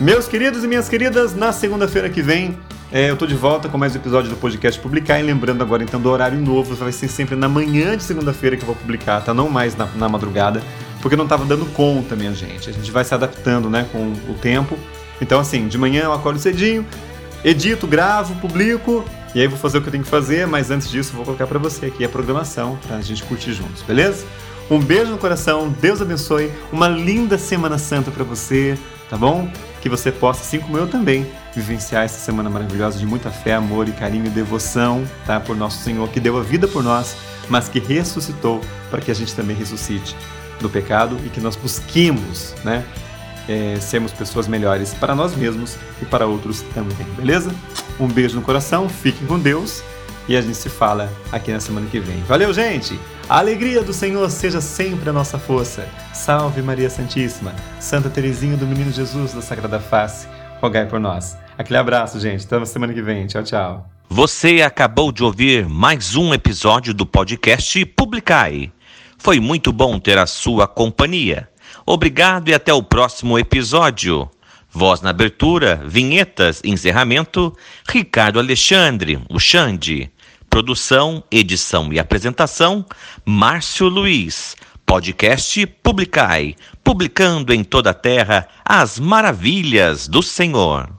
Meus 0.00 0.26
queridos 0.26 0.64
e 0.64 0.66
minhas 0.66 0.88
queridas, 0.88 1.34
na 1.34 1.52
segunda-feira 1.52 2.08
que 2.08 2.22
vem 2.22 2.58
é, 2.90 3.10
eu 3.10 3.18
tô 3.18 3.26
de 3.26 3.34
volta 3.34 3.68
com 3.68 3.76
mais 3.76 3.94
um 3.94 3.98
episódio 3.98 4.30
do 4.30 4.36
podcast 4.36 4.80
Publicar. 4.80 5.20
E 5.20 5.22
lembrando 5.22 5.60
agora 5.60 5.82
então 5.82 6.00
do 6.00 6.08
horário 6.08 6.40
novo, 6.40 6.74
vai 6.74 6.90
ser 6.90 7.06
sempre 7.06 7.36
na 7.36 7.50
manhã 7.50 7.98
de 7.98 8.02
segunda-feira 8.02 8.56
que 8.56 8.62
eu 8.62 8.66
vou 8.66 8.74
publicar, 8.74 9.20
tá? 9.20 9.34
Não 9.34 9.50
mais 9.50 9.76
na, 9.76 9.84
na 9.84 10.08
madrugada, 10.08 10.62
porque 11.02 11.16
não 11.16 11.28
tava 11.28 11.44
dando 11.44 11.66
conta, 11.74 12.16
minha 12.16 12.32
gente. 12.32 12.70
A 12.70 12.72
gente 12.72 12.90
vai 12.90 13.04
se 13.04 13.12
adaptando, 13.12 13.68
né, 13.68 13.86
com 13.92 14.14
o 14.26 14.34
tempo. 14.40 14.78
Então, 15.20 15.38
assim, 15.38 15.68
de 15.68 15.76
manhã 15.76 16.04
eu 16.04 16.14
acordo 16.14 16.40
cedinho, 16.40 16.86
edito, 17.44 17.86
gravo, 17.86 18.34
publico, 18.36 19.04
e 19.34 19.40
aí 19.42 19.46
vou 19.46 19.58
fazer 19.58 19.76
o 19.76 19.82
que 19.82 19.88
eu 19.88 19.92
tenho 19.92 20.04
que 20.04 20.10
fazer, 20.10 20.46
mas 20.46 20.70
antes 20.70 20.88
disso 20.88 21.12
vou 21.12 21.26
colocar 21.26 21.46
pra 21.46 21.58
você 21.58 21.86
aqui 21.86 22.06
a 22.06 22.08
programação 22.08 22.78
pra 22.88 23.02
gente 23.02 23.22
curtir 23.24 23.52
juntos, 23.52 23.82
beleza? 23.82 24.24
Um 24.70 24.78
beijo 24.78 25.10
no 25.10 25.18
coração, 25.18 25.68
Deus 25.78 26.00
abençoe, 26.00 26.50
uma 26.72 26.88
linda 26.88 27.36
Semana 27.36 27.76
Santa 27.76 28.10
pra 28.10 28.24
você, 28.24 28.78
tá 29.10 29.16
bom? 29.18 29.50
Que 29.80 29.88
você 29.88 30.12
possa, 30.12 30.42
assim 30.42 30.60
como 30.60 30.76
eu 30.76 30.86
também, 30.86 31.26
vivenciar 31.54 32.04
essa 32.04 32.18
semana 32.18 32.50
maravilhosa 32.50 32.98
de 32.98 33.06
muita 33.06 33.30
fé, 33.30 33.54
amor 33.54 33.88
e 33.88 33.92
carinho 33.92 34.26
e 34.26 34.30
devoção, 34.30 35.04
tá? 35.26 35.40
Por 35.40 35.56
nosso 35.56 35.82
Senhor 35.82 36.08
que 36.08 36.20
deu 36.20 36.38
a 36.38 36.42
vida 36.42 36.68
por 36.68 36.82
nós, 36.82 37.16
mas 37.48 37.68
que 37.68 37.78
ressuscitou 37.78 38.60
para 38.90 39.00
que 39.00 39.10
a 39.10 39.14
gente 39.14 39.34
também 39.34 39.56
ressuscite 39.56 40.14
do 40.60 40.68
pecado 40.68 41.16
e 41.24 41.30
que 41.30 41.40
nós 41.40 41.56
busquemos, 41.56 42.54
né? 42.62 42.84
é, 43.50 43.76
sermos 43.80 44.12
pessoas 44.12 44.46
melhores 44.46 44.94
para 44.94 45.14
nós 45.14 45.34
mesmos 45.34 45.76
e 46.00 46.04
para 46.04 46.24
outros 46.24 46.62
também, 46.74 47.06
beleza? 47.16 47.52
Um 47.98 48.06
beijo 48.06 48.36
no 48.36 48.42
coração, 48.42 48.88
fiquem 48.88 49.26
com 49.26 49.38
Deus 49.38 49.82
E 50.28 50.36
a 50.36 50.40
gente 50.40 50.56
se 50.56 50.68
fala 50.68 51.10
aqui 51.32 51.52
na 51.52 51.60
semana 51.60 51.86
que 51.88 51.98
vem. 51.98 52.22
Valeu, 52.22 52.52
gente! 52.52 52.98
A 53.28 53.38
alegria 53.38 53.82
do 53.82 53.92
Senhor 53.92 54.28
seja 54.30 54.60
sempre 54.60 55.08
a 55.08 55.12
nossa 55.12 55.38
força. 55.38 55.88
Salve 56.12 56.62
Maria 56.62 56.90
Santíssima, 56.90 57.54
Santa 57.78 58.10
Teresinha 58.10 58.56
do 58.56 58.66
Menino 58.66 58.90
Jesus 58.90 59.32
da 59.32 59.40
Sagrada 59.40 59.78
Face, 59.78 60.26
rogai 60.60 60.86
por 60.86 60.98
nós. 60.98 61.36
Aquele 61.56 61.78
abraço, 61.78 62.18
gente. 62.18 62.44
Até 62.44 62.58
na 62.58 62.66
semana 62.66 62.92
que 62.92 63.02
vem. 63.02 63.26
Tchau, 63.26 63.42
tchau. 63.42 63.86
Você 64.08 64.62
acabou 64.62 65.12
de 65.12 65.22
ouvir 65.22 65.68
mais 65.68 66.16
um 66.16 66.34
episódio 66.34 66.92
do 66.92 67.06
podcast 67.06 67.84
Publicai. 67.86 68.72
Foi 69.16 69.38
muito 69.38 69.72
bom 69.72 70.00
ter 70.00 70.18
a 70.18 70.26
sua 70.26 70.66
companhia. 70.66 71.48
Obrigado 71.86 72.48
e 72.48 72.54
até 72.54 72.72
o 72.72 72.82
próximo 72.82 73.38
episódio. 73.38 74.28
Voz 74.72 75.00
na 75.00 75.10
abertura, 75.10 75.82
vinhetas, 75.84 76.60
encerramento, 76.64 77.56
Ricardo 77.88 78.38
Alexandre, 78.38 79.20
o 79.28 79.38
Xande. 79.38 80.10
Produção, 80.48 81.22
edição 81.30 81.92
e 81.92 81.98
apresentação, 81.98 82.84
Márcio 83.24 83.88
Luiz. 83.88 84.56
Podcast 84.84 85.64
Publicai, 85.84 86.56
publicando 86.82 87.54
em 87.54 87.62
toda 87.62 87.90
a 87.90 87.94
terra 87.94 88.48
as 88.64 88.98
maravilhas 88.98 90.08
do 90.08 90.22
Senhor. 90.22 90.90